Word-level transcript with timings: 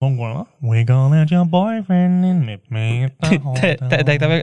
Da? 0.00 0.46
We 0.62 0.82
gonna 0.84 1.20
let 1.20 1.30
your 1.30 1.44
boyfriend 1.44 2.24
in 2.24 2.46
meet 2.46 2.62
me 2.72 3.10
Tenk 3.20 3.44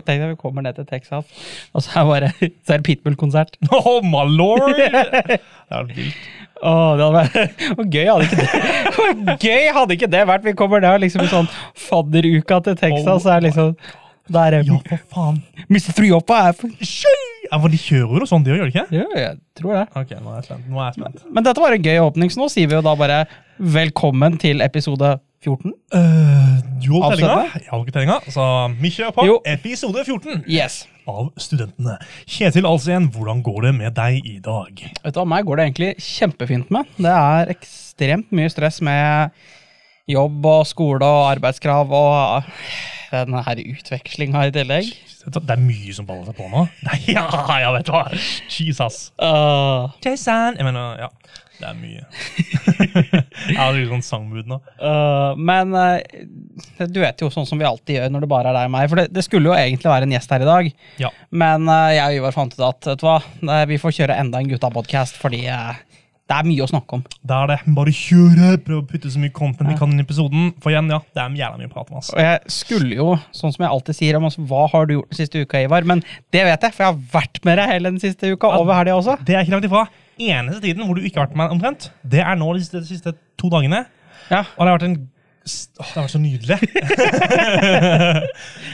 deg 0.06 0.20
vi 0.30 0.36
kommer 0.38 0.62
ned 0.62 0.76
til 0.78 0.86
Texas, 0.86 1.26
og 1.74 1.82
så 1.82 1.96
er, 1.98 2.06
bare, 2.06 2.30
så 2.68 2.76
er 2.76 2.83
det 2.83 2.86
Pitbull-konsert. 2.86 3.58
Oh 3.74 4.06
my 4.06 4.22
lord! 4.38 4.75
Det 4.78 5.40
er 5.74 5.90
vilt. 5.90 6.28
Åh, 6.62 6.92
det 7.00 7.08
hadde 7.08 7.17
vært 7.17 7.66
Hvor 7.74 7.90
gøy 7.90 8.05
hadde 8.12 8.28
ikke 8.28 8.38
det 8.38 9.36
gøy 9.48 9.66
hadde 9.80 9.98
ikke 9.98 10.12
det 10.14 10.23
vært? 10.30 10.46
Vi 10.46 10.54
kommer 10.62 10.86
ned 10.86 11.02
liksom 11.07 11.25
i 11.25 11.34
sånn 11.34 11.50
fadderuka 11.88 12.62
til 12.70 12.78
Texas, 12.78 13.26
så 13.26 13.34
er 13.39 13.46
liksom 13.50 13.74
Der 14.38 14.60
er 14.62 14.70
Ja, 14.70 14.78
for 14.94 15.04
faen. 15.18 15.42
Mr. 15.74 15.89
305. 15.98 16.74
Ja, 17.50 17.58
for 17.58 17.74
de 17.74 17.82
kjører 17.82 18.14
jo 18.21 18.26
sånn, 18.28 18.30
sånt, 18.36 18.46
de 18.46 18.54
gjør 18.60 18.70
de 18.70 18.76
ikke? 18.76 18.89
Jo, 18.94 19.10
jeg 19.18 19.38
tror 19.58 19.80
det. 19.82 19.88
Ok, 20.04 20.18
nå 20.21 20.36
er 20.36 20.38
jeg 20.44 20.52
spent. 20.52 20.70
Nå 20.70 20.82
er 20.84 20.92
jeg 20.92 21.02
spent. 21.02 21.30
Men 21.34 21.50
dette 21.50 21.66
var 21.66 21.74
en 21.74 21.89
gøy 21.89 22.04
åpning, 22.05 22.30
så 22.34 22.46
nå 22.46 22.54
sier 22.54 22.70
vi 22.70 22.78
jo 22.78 22.86
da 22.86 22.94
bare 23.00 23.24
velkommen 23.58 24.38
til 24.38 24.62
episode 24.62 25.16
14. 25.46 25.72
Uh, 25.94 26.58
du 26.82 26.90
holdt 26.96 27.18
tellinga. 27.20 27.44
Jeg 27.60 27.70
har 27.70 27.82
ikke 27.84 27.93
tellinga, 27.96 28.18
så 28.34 28.46
kjører 28.82 29.14
på 29.16 29.25
Jo. 29.28 29.36
episode 29.46 30.04
14 30.04 30.44
Yes. 30.50 30.80
av 31.07 31.30
Studentene. 31.39 31.98
Kjetil 32.25 32.66
Alsen, 32.67 33.09
hvordan 33.13 33.44
går 33.45 33.61
det 33.70 33.73
med 33.77 33.95
deg 33.99 34.25
i 34.25 34.38
dag? 34.44 34.81
Vet 35.03 35.13
du 35.13 35.20
hva, 35.21 35.27
meg 35.30 35.45
går 35.47 35.58
det 35.61 35.67
egentlig 35.70 35.91
kjempefint 36.03 36.71
med. 36.73 36.89
Det 36.97 37.13
er 37.13 37.53
ekstremt 37.53 38.34
mye 38.35 38.49
stress 38.52 38.81
med 38.81 39.31
jobb 40.09 40.45
og 40.47 40.66
skole 40.67 41.05
og 41.05 41.30
arbeidskrav 41.35 41.91
og 41.91 42.44
denne 43.11 43.41
her 43.45 43.61
utvekslinga 43.61 44.47
i 44.49 44.53
tillegg. 44.55 44.89
Det 45.27 45.41
er 45.52 45.59
mye 45.59 45.94
som 45.95 46.05
baller 46.08 46.30
seg 46.30 46.38
på 46.39 46.47
nå. 46.52 46.66
Nei, 46.88 46.99
ja, 47.16 47.25
ja, 47.59 47.72
vet 47.75 47.89
hva. 47.91 48.05
Jesus. 48.47 49.11
Uh, 49.19 49.91
Jason. 50.03 50.55
Jeg 50.59 50.67
mener, 50.67 51.05
ja. 51.05 51.09
Det 51.57 51.66
er 51.66 51.77
mye. 51.77 52.03
jeg 53.49 53.57
har 53.57 53.73
litt 53.73 53.89
sånn 53.89 54.05
sangmood 54.05 54.49
nå. 54.49 54.59
uh, 54.81 55.34
men 55.38 55.73
uh, 55.73 55.97
du 56.85 56.99
vet 57.02 57.23
jo 57.23 57.31
sånn 57.33 57.47
som 57.49 57.57
vi 57.57 57.66
alltid 57.67 57.97
gjør 57.97 58.13
når 58.13 58.25
det 58.25 58.31
bare 58.31 58.52
er 58.52 58.59
deg 58.59 58.70
og 58.70 58.75
meg. 58.75 58.91
For 58.91 59.02
det, 59.02 59.07
det 59.16 59.25
skulle 59.25 59.49
jo 59.49 59.58
egentlig 59.58 59.91
være 59.91 60.08
en 60.08 60.16
gjest 60.17 60.35
her 60.35 60.45
i 60.45 60.52
dag. 60.52 60.72
Ja. 61.02 61.11
Men 61.44 61.66
uh, 61.69 61.89
jeg 61.95 62.05
og 62.05 62.22
Ivar 62.22 62.38
fant 62.38 62.53
ut 62.53 62.66
at 62.69 62.91
vet 62.91 63.02
du 63.02 63.08
hva, 63.08 63.19
vi 63.69 63.81
får 63.81 63.97
kjøre 64.02 64.19
enda 64.22 64.41
en 64.41 64.53
gutta-podkast 64.53 65.17
fordi 65.22 65.45
det 66.28 66.35
er 66.35 66.47
mye 66.47 66.63
å 66.66 66.67
snakke 66.67 66.97
om. 66.97 67.03
Det 67.23 67.35
er 67.35 67.52
det. 67.53 67.58
Bare 67.78 67.91
kjøre. 67.95 68.50
Prøv 68.66 68.81
å 68.81 68.85
putte 68.89 69.11
så 69.11 69.19
mye 69.22 69.31
content 69.35 69.69
vi 69.72 69.78
kan 69.80 69.94
inn 69.94 70.02
i 70.02 70.03
episoden. 70.03 70.50
For 70.63 70.73
igjen, 70.73 70.89
ja, 70.91 71.00
det 71.16 71.22
er 71.23 71.38
jævla 71.39 71.61
mye 71.61 71.72
prate 71.72 71.94
om. 71.94 72.02
oss. 72.02 72.09
Og 72.11 72.19
jeg 72.19 72.41
skulle 72.52 72.97
jo, 72.97 73.13
sånn 73.35 73.53
som 73.55 73.63
jeg 73.63 73.72
alltid 73.72 74.00
sier, 74.02 74.17
om 74.19 74.28
altså, 74.28 74.44
hva 74.50 74.66
har 74.73 74.89
du 74.89 74.97
gjort 74.97 75.13
den 75.13 75.19
siste 75.22 75.45
uka, 75.45 75.61
Ivar? 75.63 75.88
Men 75.88 76.03
det 76.35 76.44
vet 76.50 76.67
jeg, 76.67 76.75
for 76.75 76.83
jeg 76.83 76.91
har 76.91 77.00
vært 77.13 77.39
med 77.47 77.61
deg 77.61 77.72
hele 77.72 77.94
den 77.94 78.03
siste 78.03 78.33
uka. 78.33 78.52
Over 78.59 78.75
helga 78.75 78.97
også. 79.00 79.16
Det 79.23 79.38
er 79.38 79.47
ikke 79.47 79.55
langt 79.55 79.69
ifra. 79.69 79.85
Eneste 80.17 80.61
tiden 80.63 80.87
hvor 80.87 80.97
du 80.97 81.05
ikke 81.05 81.19
har 81.21 81.27
vært 81.27 81.35
med 81.37 81.43
meg 81.45 81.53
omtrent, 81.57 81.91
det 82.01 82.23
er 82.23 82.37
nå 82.39 82.49
de 82.55 82.63
siste, 82.63 82.81
de 82.81 82.89
siste 82.89 83.13
to 83.37 83.51
dagene. 83.53 83.83
Ja. 84.31 84.43
Og 84.57 84.65
det 84.65 84.71
har 84.71 84.79
vært 84.79 84.89
en 84.89 84.99
Åh, 85.47 85.87
det 85.87 85.95
har 85.95 86.03
vært 86.03 86.11
så 86.11 86.19
nydelig. 86.19 86.57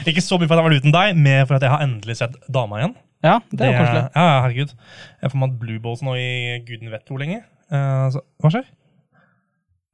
ikke 0.10 0.24
så 0.24 0.38
mye 0.40 0.48
for 0.48 0.56
at 0.56 0.58
jeg 0.58 0.64
har 0.64 0.66
vært 0.66 0.80
uten 0.82 0.94
deg, 0.96 1.18
mer 1.22 1.44
for 1.46 1.54
at 1.54 1.62
jeg 1.62 1.70
har 1.70 1.84
endelig 1.84 2.16
sett 2.18 2.34
dama 2.50 2.80
igjen. 2.80 2.96
ja, 3.22 3.36
det 3.52 3.62
er 3.62 3.70
jo 3.70 3.76
koselig. 3.78 4.00
Ja, 4.08 4.24
ja, 4.24 4.40
herregud. 4.42 4.72
Jeg 5.22 5.30
får 5.30 5.40
meg 5.44 5.54
blue 5.60 5.82
balls 5.84 6.02
nå 6.02 6.16
i 6.18 6.56
guden 6.66 6.90
vet 6.90 7.06
hvor 7.12 7.22
lenge. 7.22 7.44
Eh, 7.70 8.06
så, 8.10 8.24
hva 8.42 8.50
skjer? 8.56 8.66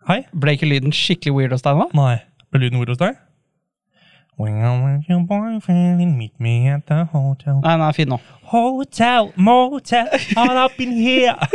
Hei? 0.09 0.23
Ble 0.33 0.57
ikke 0.57 0.71
lyden 0.71 0.97
skikkelig 0.97 1.37
weird 1.37 1.53
hos 1.59 1.67
deg 1.67 1.77
nå? 1.83 1.91
Nei. 2.01 2.15
Ble 2.49 2.65
lyden 2.65 2.81
weird 2.81 2.95
hos 2.95 3.03
deg? 3.03 3.21
When 4.41 4.57
I'm 4.65 4.81
with 4.87 5.09
your 5.11 5.21
boyfriend 5.29 6.01
and 6.01 6.17
meet 6.17 6.33
me 6.41 6.71
at 6.73 6.87
the 6.89 7.03
hotel. 7.13 7.59
Nei, 7.61 7.75
nei, 7.83 7.91
fin 7.93 8.09
nå. 8.09 8.17
Hotel, 8.49 9.29
motel, 9.37 10.09
all 10.41 10.57
up 10.65 10.81
in 10.81 10.93
here. 10.97 11.37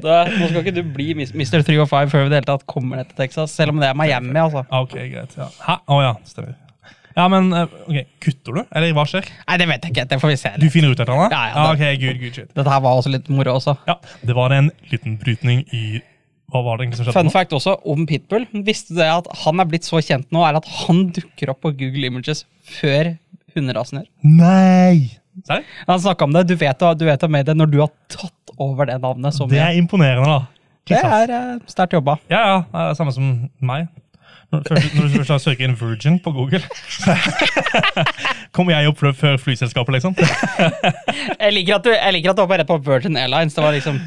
Da, 0.00 0.22
nå 0.30 0.46
skal 0.48 0.62
ikke 0.62 0.72
du 0.72 0.80
bli 0.94 1.10
Mr. 1.18 1.60
305 1.66 2.10
før 2.12 2.22
vi 2.24 2.28
i 2.28 2.32
det 2.32 2.38
hele 2.38 2.48
tatt 2.48 2.64
kommer 2.70 3.00
ned 3.00 3.10
til 3.10 3.18
Texas, 3.20 3.52
selv 3.52 3.74
om 3.74 3.80
det 3.82 3.90
er 3.90 3.96
Miami, 3.98 4.32
altså. 4.40 4.62
Ah, 4.70 4.80
Ok, 4.86 4.94
greit. 5.12 5.34
Ja. 5.36 5.48
Hæ? 5.66 5.76
Å 5.84 5.98
ja, 6.04 6.14
stemmer. 6.28 6.54
Ja, 7.18 7.26
men 7.32 7.48
eh, 7.52 7.72
ok, 7.90 7.98
kutter 8.24 8.56
du? 8.56 8.60
Eller 8.78 8.94
hva 8.96 9.04
skjer? 9.10 9.26
Nei, 9.48 9.56
det 9.60 9.66
vet 9.68 9.84
jeg 9.88 9.92
ikke. 9.94 10.04
Det 10.12 10.18
får 10.22 10.32
vi 10.32 10.36
se. 10.40 10.52
Du 10.62 10.68
finner 10.72 10.94
ut 10.94 11.00
eller 11.02 11.12
annet? 11.16 11.34
Ja, 11.34 11.42
ja, 11.50 11.64
ok, 11.74 11.84
good, 12.00 12.20
good 12.22 12.38
shit. 12.40 12.52
Dette 12.56 12.72
her 12.72 12.84
var 12.84 13.00
også 13.02 13.12
litt 13.12 13.28
moro 13.34 13.56
også. 13.58 13.74
Ja, 13.90 13.98
det 14.30 14.36
var 14.38 14.54
en 14.56 14.70
liten 14.92 15.18
brytning 15.20 15.64
i 15.76 15.82
Hva 16.48 16.62
var 16.64 16.78
det 16.78 16.86
egentlig 16.86 16.98
som 17.00 17.06
skjedde? 17.08 17.18
Fun 17.18 17.28
nå? 17.28 17.32
fact 17.34 17.52
også 17.58 17.74
om 17.92 18.06
Pitbull. 18.08 18.46
Visste 18.64 18.94
du 18.96 19.00
det 19.02 19.08
at 19.12 19.26
han 19.44 19.60
er 19.60 19.68
blitt 19.68 19.84
så 19.88 20.00
kjent 20.00 20.30
nå, 20.32 20.40
er 20.48 20.56
at 20.60 20.68
han 20.86 21.02
dukker 21.12 21.52
opp 21.52 21.60
på 21.66 21.74
Google 21.76 22.08
Images 22.08 22.44
før 22.78 23.14
hunderasen 23.56 24.00
gjør? 24.00 24.08
Nei! 24.24 25.18
Serr? 25.46 25.62
Han 25.86 26.00
snakka 26.02 26.24
om 26.26 26.32
det. 26.34 26.46
Du 26.48 26.56
vet, 26.58 26.80
du 26.98 27.04
vet 27.06 27.22
om 27.28 27.36
det 27.46 27.54
når 27.56 27.68
du 27.70 27.78
har 27.84 27.92
tatt 28.10 28.54
over 28.58 28.88
det 28.90 28.96
navnet 29.04 29.36
så 29.36 29.44
Det 29.46 29.54
mye. 29.58 29.68
er 29.68 29.78
imponerende, 29.78 30.26
da. 30.26 30.40
Det 30.88 30.98
er 31.04 31.30
uh, 31.30 31.58
sterkt 31.68 31.92
jobba. 31.94 32.16
Ja, 32.32 32.40
ja. 32.48 32.58
Det 32.72 32.80
er 32.80 32.88
det 32.94 32.96
samme 32.98 33.12
som 33.14 33.28
meg. 33.60 33.86
Når, 34.48 34.62
først, 34.64 34.94
når 34.96 35.08
du 35.12 35.24
først 35.28 35.44
søker 35.44 35.66
inn 35.68 35.74
Virgin 35.76 36.14
på 36.24 36.32
Google, 36.32 36.62
kommer 38.56 38.72
jeg 38.72 38.88
opp 38.88 38.98
før- 39.02 39.12
før 39.16 39.36
flyselskapet, 39.42 39.98
liksom. 39.98 40.14
Jeg 41.42 41.52
liker 41.54 41.76
at 41.76 41.84
du, 41.84 41.90
jeg 41.92 42.14
liker 42.16 42.32
at 42.32 42.38
du 42.40 42.46
var 42.48 42.58
rett 42.62 42.68
på 42.70 42.78
Virgin 42.86 43.16
Airlines. 43.20 43.54
Det 43.54 43.62
var 43.62 43.76
liksom 43.76 43.98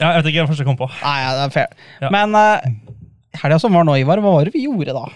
Ja, 0.00 0.10
jeg 0.14 0.22
vet 0.22 0.30
ikke, 0.32 0.42
det 0.42 0.50
første 0.50 0.64
jeg 0.64 0.68
kom 0.70 0.78
på. 0.80 0.88
Nei, 1.02 1.16
ja, 1.22 1.30
det 1.38 1.44
er 1.46 1.54
fair. 1.54 1.74
Ja. 2.02 2.10
Men 2.14 2.34
uh, 2.34 3.00
helga 3.42 3.60
som 3.62 3.76
var 3.76 3.86
nå, 3.86 3.96
Ivar, 4.02 4.22
hva 4.24 4.36
var 4.36 4.48
det 4.48 4.54
vi 4.56 4.64
gjorde 4.66 4.94
da? 4.96 5.06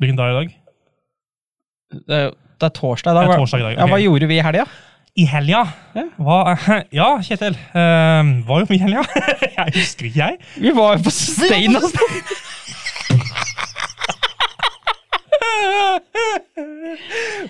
Hvilken 0.00 0.18
dag 0.20 0.32
i 0.32 0.36
dag? 0.38 0.52
Det, 2.08 2.20
det 2.60 2.68
er 2.68 2.76
torsdag 2.76 3.12
i 3.12 3.18
dag. 3.18 3.24
Det 3.24 3.28
er 3.28 3.34
hva- 3.34 3.40
torsdag 3.44 3.64
i 3.64 3.66
dag, 3.68 3.78
Ja, 3.80 3.88
hva 3.90 4.00
gjorde 4.02 4.30
vi 4.30 4.38
i 4.38 4.44
helga? 4.44 4.66
I 5.18 5.24
helga? 5.26 5.62
Ja. 5.98 6.04
Hva, 6.22 6.38
ja, 7.00 7.08
Kjetil. 7.26 7.56
Uh, 7.74 8.44
hva 8.48 8.60
gjorde 8.62 8.70
vi 8.72 8.78
i 8.78 8.84
helga? 8.84 9.04
jeg 9.58 9.76
husker 9.80 10.10
ikke, 10.10 10.28
jeg. 10.28 10.38
Vi 10.62 10.74
var 10.76 10.96
jo 10.96 11.08
på 11.08 11.12
og 11.12 11.82
altså. 11.82 12.46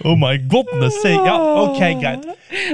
Oh 0.05 0.15
my 0.19 0.37
goodness 0.51 0.95
sake. 1.03 1.27
Ja, 1.27 1.37
ok, 1.65 1.81
greit. 2.01 2.27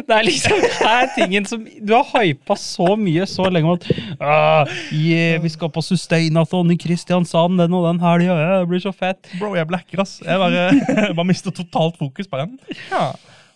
Det 0.08 0.16
er 0.16 0.26
liksom 0.26 0.58
det 0.60 0.88
er 0.88 1.08
tingen 1.16 1.46
som 1.48 1.64
Du 1.64 1.94
har 1.96 2.06
hypa 2.12 2.56
så 2.60 2.94
mye 3.00 3.26
så 3.28 3.48
lenge 3.50 3.70
om 3.70 3.78
at 3.78 3.86
«Ah, 4.20 4.74
yeah, 4.92 5.40
Vi 5.42 5.50
skal 5.52 5.72
på 5.72 5.82
Sustainathon 5.82 6.70
i 6.74 6.78
Kristiansand 6.80 7.58
den 7.60 7.76
og 7.76 7.88
den 7.88 8.02
helga. 8.02 8.36
Ja, 8.38 8.58
det 8.62 8.70
blir 8.70 8.82
så 8.84 8.92
fett. 8.94 9.22
Bro, 9.38 9.54
jeg 9.58 9.68
blacker, 9.70 10.04
ass. 10.04 10.18
Jeg 10.24 10.40
bare, 10.40 10.66
jeg 11.08 11.14
bare 11.16 11.30
mister 11.30 11.54
totalt 11.54 11.98
fokus 12.00 12.28
på 12.30 12.42
den. 12.42 12.58
Ja. 12.90 13.12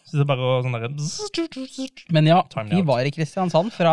Så 0.09 0.17
det 0.17 0.25
er 0.25 0.29
bare 0.31 0.63
sånn 0.65 0.73
der, 0.73 1.91
Men 2.17 2.31
ja, 2.31 2.39
vi 2.71 2.81
var 2.89 3.05
i 3.05 3.13
Kristiansand 3.13 3.75
fra 3.75 3.93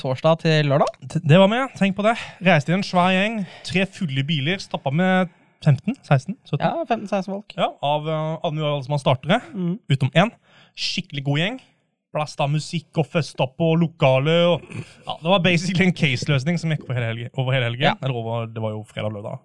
torsdag 0.00 0.40
til 0.42 0.72
lørdag. 0.72 1.20
Det 1.22 1.38
var 1.38 1.46
med. 1.52 1.70
Tenk 1.78 1.94
på 1.94 2.02
det. 2.02 2.16
Reiste 2.42 2.74
i 2.74 2.74
en 2.74 2.82
svær 2.82 3.12
gjeng. 3.14 3.44
Tre 3.68 3.86
fulle 3.86 4.26
biler. 4.26 4.58
Stappa 4.58 4.90
med 4.90 5.30
15? 5.64 5.96
16? 6.02 6.36
17? 6.50 6.60
Ja, 6.64 6.84
15-16 6.88 7.30
folk. 7.32 7.54
Ja, 7.58 7.68
av 7.82 8.06
uh, 8.08 8.38
alle 8.44 8.74
som 8.86 8.94
har 8.96 9.02
startere, 9.02 9.40
Mm. 9.54 9.78
utom 9.90 10.10
én. 10.14 10.30
Skikkelig 10.76 11.24
god 11.24 11.38
gjeng. 11.42 11.58
Blasta 12.14 12.46
musikk 12.46 13.00
og 13.02 13.08
festa 13.10 13.46
på 13.50 13.72
lokale. 13.80 14.36
Og, 14.52 14.62
ja, 15.06 15.16
det 15.22 15.30
var 15.32 15.40
basically 15.42 15.88
en 15.88 15.96
case-løsning 15.98 16.60
som 16.62 16.70
gikk 16.70 16.84
over 16.86 16.94
hele 17.00 17.10
helgen. 17.10 17.30
Over 17.34 17.56
hele 17.56 17.64
helgen. 17.72 17.88
Ja. 17.88 17.94
Eller 18.00 18.14
over, 18.20 18.46
det 18.46 18.62
var 18.62 18.70
jo 18.76 18.84
fredag-lørdag. 18.86 19.40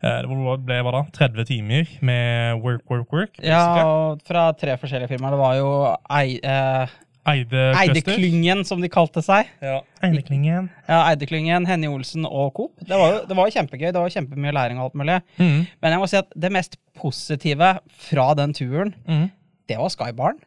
Eh, 0.00 0.20
det 0.22 0.28
ble 0.64 0.78
hva 0.86 0.92
da? 0.94 1.02
30 1.12 1.44
timer 1.50 1.90
med 2.06 2.62
work, 2.62 2.84
work, 2.88 3.10
work. 3.12 3.34
Ja, 3.42 3.58
basically. 3.58 3.90
og 3.90 4.22
fra 4.30 4.44
tre 4.56 4.76
forskjellige 4.80 5.10
firmaer. 5.12 5.34
Det 5.34 5.40
var 5.42 5.58
jo 5.58 5.72
Ei, 6.16 6.38
eh, 6.40 6.94
Eide 7.28 7.50
Cluster. 7.74 7.80
Eideklyngen, 8.14 8.62
som 8.64 8.80
de 8.80 8.88
kalte 8.88 9.20
seg. 9.22 9.48
Ja, 9.60 9.80
Eideklyngen. 10.02 10.70
Ja, 10.88 11.02
Eideklyngen, 11.10 11.66
Henny 11.68 11.86
Olsen 11.92 12.24
og 12.24 12.54
Coop. 12.56 12.72
Det 12.80 12.96
var 12.96 13.12
jo 13.12 13.18
det 13.28 13.36
var 13.36 13.50
kjempegøy. 13.52 13.90
Det 13.92 14.00
var 14.00 14.14
kjempemye 14.14 14.54
læring 14.56 14.78
og 14.80 14.88
alt 14.90 14.94
mulig. 15.02 15.18
Mm. 15.36 15.66
Men 15.82 15.92
jeg 15.96 16.00
må 16.00 16.08
si 16.08 16.16
at 16.20 16.30
det 16.34 16.52
mest 16.56 16.78
positive 16.96 17.74
fra 18.08 18.30
den 18.34 18.54
turen, 18.56 18.94
Mm. 19.06 19.26
det 19.68 19.76
var 19.78 19.88
Skybaren. 19.92 20.40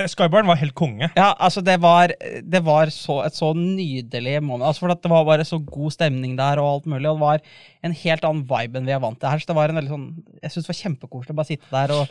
Eh, 0.00 0.06
Skybarn 0.08 0.46
var 0.48 0.56
helt 0.56 0.72
konge. 0.74 1.10
Ja, 1.14 1.34
altså 1.38 1.60
det 1.60 1.76
var, 1.82 2.08
det 2.40 2.64
var 2.64 2.86
så, 2.88 3.18
et 3.26 3.34
så 3.36 3.52
nydelig 3.54 4.38
moment. 4.42 4.64
Altså 4.64 4.80
for 4.86 4.90
at 4.94 5.02
det 5.04 5.10
var 5.12 5.24
bare 5.28 5.44
så 5.44 5.58
god 5.60 5.92
stemning 5.92 6.34
der 6.38 6.56
og 6.62 6.70
alt 6.78 6.86
mulig. 6.86 7.06
Og 7.10 7.18
det 7.18 7.26
var 7.26 7.40
en 7.84 7.92
helt 7.92 8.24
annen 8.24 8.46
vibe 8.48 8.80
enn 8.80 8.86
vi 8.88 8.94
er 8.96 9.02
vant 9.04 9.20
til 9.20 9.28
her. 9.28 9.38
Så 9.44 9.46
det 9.52 9.56
var 9.60 9.68
en 9.68 9.76
veldig 9.76 9.92
sånn, 9.92 10.06
jeg 10.40 10.50
synes 10.54 10.64
det 10.64 10.72
var 10.72 10.80
kjempekoselig 10.80 11.34
å 11.36 11.40
bare 11.42 11.50
sitte 11.52 11.68
der 11.76 11.92
og 11.98 12.08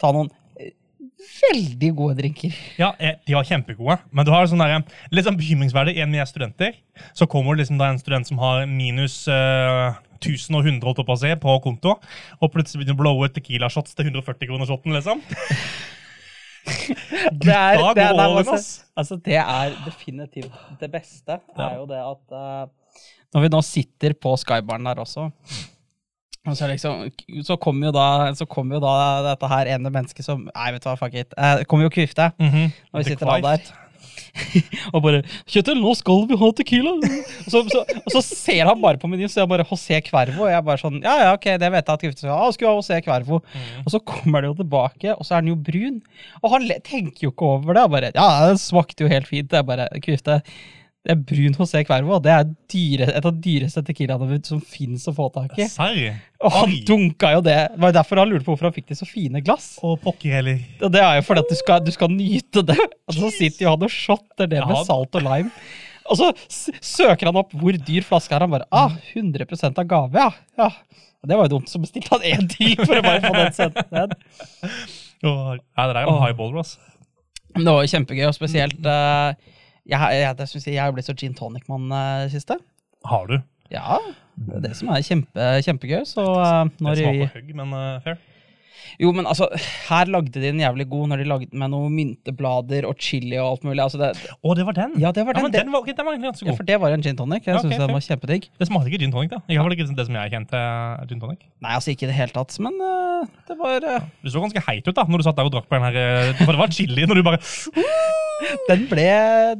ta 0.00 0.12
noen 0.16 0.30
veldig 1.18 1.90
gode 1.98 2.16
drinker. 2.20 2.54
Ja, 2.78 2.92
eh, 2.98 3.16
de 3.26 3.36
var 3.36 3.46
kjempegode. 3.46 3.98
Men 4.10 4.26
du 4.26 4.32
har 4.32 4.48
sånn 4.50 4.62
der, 4.62 4.84
litt 5.14 5.26
sånn 5.26 5.38
bekymringsverdig 5.38 5.98
en 6.02 6.12
med 6.12 6.28
studenter. 6.30 6.76
Så 7.16 7.28
kommer 7.30 7.54
det 7.54 7.64
liksom 7.64 7.80
da 7.80 7.90
en 7.92 8.00
student 8.00 8.28
som 8.28 8.40
har 8.42 8.66
minus 8.70 9.20
uh, 9.30 9.98
1000 10.18 10.58
og 10.58 10.66
100 10.66 11.06
på, 11.06 11.18
si, 11.20 11.34
på 11.42 11.58
konto, 11.64 11.94
og 12.38 12.52
plutselig 12.54 12.82
begynner 12.82 12.98
å 12.98 13.02
blowe 13.02 13.30
Tequila-shots 13.34 13.94
til 13.94 14.10
140 14.10 14.50
kroner 14.50 14.68
shotten, 14.70 14.96
liksom. 14.98 15.22
Det 16.68 17.48
er, 17.48 17.78
det, 17.96 18.02
er, 18.02 18.12
nei, 18.12 18.26
altså, 18.42 18.82
altså, 18.92 19.16
det 19.24 19.38
er 19.40 19.70
definitivt 19.86 20.52
det 20.76 20.90
beste. 20.92 21.38
Er 21.56 21.78
jo 21.78 21.86
det 21.88 22.00
at 22.02 22.34
uh, 22.36 23.06
når 23.32 23.44
vi 23.44 23.50
nå 23.54 23.60
sitter 23.64 24.12
på 24.20 24.34
Skybaren 24.36 24.84
der 24.84 25.00
også 25.00 25.30
og 26.48 26.56
så, 26.56 26.68
liksom, 26.70 27.10
så 27.44 27.56
kommer 27.60 27.88
jo, 27.90 27.92
da- 27.92 28.30
jo 28.32 28.80
da 28.80 28.94
dette 29.30 29.48
her 29.52 29.66
ene 29.76 29.90
mennesket 29.92 30.24
som 30.24 30.46
Nei, 30.54 30.70
vet 30.72 30.82
du 30.82 30.88
hva, 30.88 30.96
fuck 30.98 31.14
it. 31.14 31.34
Eh, 31.36 31.64
kommer 31.68 31.88
jo 31.88 31.90
Kvifte. 31.94 32.32
Mhm. 32.40 32.72
Når 32.92 33.04
vi 33.04 33.10
sitter 33.12 33.26
da 33.26 33.38
der. 33.52 33.68
Og 34.94 35.02
bare 35.02 35.22
'Kjetil, 35.48 35.78
nå 35.80 35.94
skal 35.96 36.26
vi 36.28 36.36
ha 36.38 36.48
Tequila!' 36.52 36.94
Og 36.98 37.50
så, 37.50 37.62
så, 37.70 37.80
og 37.82 38.10
så 38.12 38.22
ser 38.22 38.68
han 38.68 38.80
bare 38.82 39.00
på 39.00 39.08
menyen, 39.10 39.30
så 39.30 39.40
jeg 39.42 39.50
bare 39.50 39.64
José 39.66 40.00
Cuervo. 40.04 40.44
Og 40.46 40.50
jeg 40.52 40.64
bare 40.66 40.80
sånn 40.82 41.00
Ja, 41.02 41.14
ja, 41.24 41.32
ok, 41.34 41.48
det 41.58 41.70
vet 41.72 41.86
jeg 41.86 41.94
at 41.94 42.04
Kvifte 42.04 42.24
skal 42.24 42.34
ha. 42.36 42.50
Skulle 42.54 42.72
ha 42.74 42.78
José 42.80 43.00
Cuervo. 43.04 43.40
Og 43.84 43.92
så 43.94 44.00
kommer 44.04 44.42
det 44.44 44.50
jo 44.52 44.58
tilbake, 44.62 45.14
og 45.16 45.24
så 45.26 45.36
er 45.38 45.42
den 45.42 45.52
jo 45.54 45.58
brun. 45.70 46.00
Og 46.42 46.50
han 46.54 46.68
tenker 46.86 47.28
jo 47.28 47.32
ikke 47.32 47.50
over 47.56 47.74
det. 47.74 47.82
Han 47.86 47.94
bare 47.96 48.12
Ja, 48.14 48.28
det 48.52 48.60
smakte 48.62 49.06
jo 49.06 49.12
helt 49.12 49.26
fint. 49.30 49.52
Er 49.52 49.62
bare 49.66 49.88
Kvifte. 50.04 50.42
Det 51.06 51.14
er 51.14 51.20
brun 51.24 51.54
José 51.54 51.80
Cuervo, 51.86 52.18
det 52.20 52.32
er 52.34 52.48
dyre, 52.68 53.06
et 53.16 53.26
av 53.28 53.36
dyreste 53.40 53.80
tequilaene 53.86 54.38
som 54.44 54.58
fins 54.60 55.06
å 55.08 55.14
få 55.16 55.28
tak 55.32 55.54
i. 55.56 55.68
Serr? 55.70 56.18
Og 56.42 56.52
han 56.52 56.72
Oi. 56.74 56.80
dunka 56.88 57.30
jo 57.36 57.42
det. 57.46 57.56
Det 57.72 57.80
var 57.80 57.92
jo 57.92 57.96
derfor 57.96 58.20
han 58.20 58.32
lurte 58.32 58.44
på 58.44 58.52
hvorfor 58.52 58.68
han 58.68 58.74
fikk 58.76 58.90
de 58.90 58.98
så 58.98 59.08
fine 59.08 59.40
glass. 59.46 59.68
Og 59.86 59.96
pokker 60.02 60.34
heller. 60.40 60.58
Og 60.82 60.92
det 60.92 61.04
er 61.04 61.20
jo 61.20 61.24
fordi 61.28 61.44
at 61.46 61.52
du 61.54 61.58
skal, 61.60 61.84
du 61.86 61.92
skal 61.94 62.12
nyte 62.12 62.64
det. 62.66 62.78
Og 63.08 63.16
så 63.16 63.30
sitter 63.38 63.64
jo 63.64 63.72
han 63.76 63.86
og 63.86 63.94
shotter 63.94 64.50
det 64.50 64.60
med 64.66 64.82
salt 64.90 65.20
og 65.20 65.24
lime. 65.24 65.54
Og 66.08 66.18
så 66.18 66.30
søker 66.84 67.30
han 67.30 67.38
opp 67.40 67.54
hvor 67.56 67.76
dyr 67.88 68.06
flaske 68.06 68.34
er. 68.34 68.44
Han 68.44 68.56
bare 68.56 68.68
ah, 68.74 68.94
100 69.14 69.46
av 69.70 69.84
gave, 69.88 70.26
ja. 70.26 70.30
ja. 70.60 70.70
Det 71.28 71.36
var 71.36 71.48
jo 71.48 71.56
dumt, 71.56 71.70
så 71.70 71.80
bestilte 71.82 72.14
han 72.14 72.26
én 72.26 72.48
til 72.52 72.74
for 72.82 72.98
å 72.98 73.04
bare 73.04 73.22
få 73.24 73.34
den 73.36 73.54
sendt 73.56 73.80
ned. 73.94 74.14
Ja, 75.24 75.34
det 75.58 75.84
er 75.88 76.02
en 76.04 76.12
Åh. 76.12 76.20
highballer, 76.22 76.60
altså. 76.62 76.78
Det 77.56 77.66
var 77.66 77.82
jo 77.82 77.90
kjempegøy, 77.90 78.26
og 78.28 78.36
spesielt 78.36 78.86
eh, 78.86 79.54
jeg, 79.88 80.22
jeg, 80.22 80.36
det 80.38 80.48
synes 80.50 80.66
jeg, 80.68 80.76
jeg 80.76 80.84
har 80.84 80.94
blitt 80.96 81.08
så 81.08 81.16
gin 81.18 81.36
tonic-mann 81.36 81.92
eh, 81.96 82.24
i 82.28 82.32
siste. 82.34 82.58
Har 83.08 83.28
du? 83.30 83.38
Ja, 83.72 83.98
det 84.38 84.58
er 84.60 84.66
det 84.70 84.74
som 84.78 84.88
er 84.92 85.04
kjempe, 85.04 85.52
kjempegøy. 85.66 86.02
Så 86.08 86.24
eh, 86.24 86.64
Det 86.72 86.84
når 86.84 86.98
vi 86.98 87.06
smaker 87.06 87.38
høgg, 87.38 87.54
men 87.58 87.72
uh, 87.76 87.86
fair. 88.04 88.18
Jo, 88.98 89.10
men 89.12 89.26
altså, 89.28 89.46
her 89.88 90.08
lagde 90.10 90.40
de 90.40 90.48
en 90.48 90.60
jævlig 90.62 90.86
god 90.88 91.10
når 91.10 91.20
de 91.20 91.26
lagde 91.28 91.58
med 91.60 91.70
noen 91.70 91.92
mynteblader 91.92 92.86
og 92.88 92.96
chili 93.02 93.36
og 93.36 93.50
alt 93.50 93.66
mulig. 93.66 93.82
Altså 93.84 93.98
det, 94.00 94.08
Å, 94.38 94.54
det 94.56 94.64
var 94.66 94.76
den? 94.78 94.94
ja, 95.02 95.10
det 95.14 95.26
var 95.26 95.36
den. 95.36 95.44
Ja, 95.44 95.50
men 95.50 95.54
den 95.54 95.72
var, 95.74 95.82
okay, 95.84 95.94
den 95.98 96.06
var 96.08 96.14
egentlig 96.16 96.30
ganske 96.30 96.46
god. 96.46 96.52
Ja, 96.52 96.56
for 96.60 96.68
det 96.70 96.78
var 96.82 96.96
en 96.96 97.04
gin 97.04 97.18
tonic. 97.18 97.44
Jeg 97.44 97.52
Ja, 97.52 97.60
synes 97.60 97.76
ok, 97.76 97.82
den 97.84 97.94
var 97.98 98.06
kjempedigg. 98.06 98.48
Det 98.58 98.68
smakte 98.70 98.90
ikke 98.92 99.02
gin 99.04 99.12
tonic, 99.14 99.34
da. 99.34 99.42
Ikke 99.44 99.58
hvert 99.58 99.68
fall 99.68 99.76
ikke 99.76 99.98
det 100.00 100.08
som 100.08 100.18
jeg 100.18 100.34
kjente 100.34 100.62
gin 101.12 101.22
tonic. 101.26 101.44
Nei, 101.66 101.74
altså 101.76 101.92
ikke 101.92 102.08
i 102.08 102.10
det 102.10 102.16
hele 102.16 102.34
tatt, 102.38 102.56
men 102.64 102.80
uh, 102.80 103.28
det 103.50 103.58
var 103.60 103.88
uh... 103.92 104.08
Du 104.24 104.32
så 104.32 104.42
ganske 104.46 104.64
heit 104.70 104.88
ut 104.88 104.96
da, 104.96 105.04
når 105.10 105.22
du 105.22 105.28
satt 105.28 105.38
der 105.42 105.50
og 105.50 105.54
drakk 105.58 105.68
på 105.68 105.78
den 105.78 105.86
her, 105.90 106.32
for 106.40 106.54
det 106.54 106.62
var 106.62 106.74
chili 106.78 107.06
når 107.10 107.20
du 107.20 107.26
bare 107.28 107.42
den, 108.68 108.86
ble, 108.90 109.08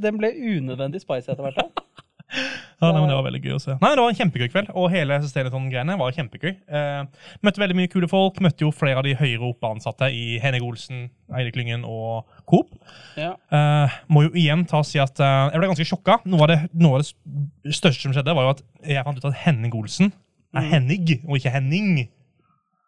den 0.02 0.18
ble 0.20 0.32
unødvendig 0.36 1.00
spicy 1.04 1.32
etter 1.32 1.44
hvert. 1.48 1.58
da. 1.62 1.84
Ja, 2.28 2.90
nei, 2.92 2.98
men 3.00 3.08
Det 3.08 3.14
var 3.16 3.24
veldig 3.24 3.40
gøy 3.40 3.54
å 3.56 3.60
se. 3.62 3.74
Nei, 3.80 3.90
Det 3.96 4.02
var 4.02 4.10
en 4.12 4.18
kjempegøy 4.18 4.48
kveld, 4.52 4.66
og 4.76 4.90
hele 4.92 5.16
Steleton-greiene 5.24 5.94
var 5.98 6.12
kjempegøy. 6.12 6.50
Eh, 6.68 7.28
møtte 7.42 7.62
veldig 7.62 7.76
mye 7.78 7.88
kule 7.90 8.08
folk. 8.10 8.36
Møtte 8.44 8.66
jo 8.66 8.70
flere 8.76 9.00
av 9.00 9.06
de 9.08 9.14
høyere 9.16 9.48
oppe 9.48 9.70
ansatte 9.70 10.10
i 10.12 10.36
Henning 10.42 10.66
Olsen, 10.66 11.06
Eide 11.32 11.54
Klyngen 11.56 11.86
og 11.88 12.28
Coop. 12.46 12.68
Ja. 13.16 13.32
Eh, 13.50 13.96
må 14.12 14.26
jo 14.26 14.34
igjen 14.36 14.66
ta 14.68 14.82
og 14.82 14.86
si 14.86 15.00
at 15.02 15.16
eh, 15.24 15.48
jeg 15.54 15.62
ble 15.62 15.70
ganske 15.72 15.88
sjokka. 15.88 16.18
Noe 16.28 16.44
av, 16.44 16.52
det, 16.52 16.58
noe 16.76 17.00
av 17.00 17.06
det 17.06 17.74
største 17.80 18.04
som 18.04 18.12
skjedde, 18.14 18.36
var 18.36 18.46
jo 18.50 18.54
at 18.58 18.62
jeg 18.92 19.08
fant 19.08 19.18
ut 19.24 19.30
at 19.32 19.40
Henning 19.46 19.74
Olsen 19.80 20.12
er 20.12 20.62
Mm. 20.64 20.68
Henning, 20.72 21.10
og 21.28 21.36
ikke 21.36 21.50
Henning. 21.52 21.88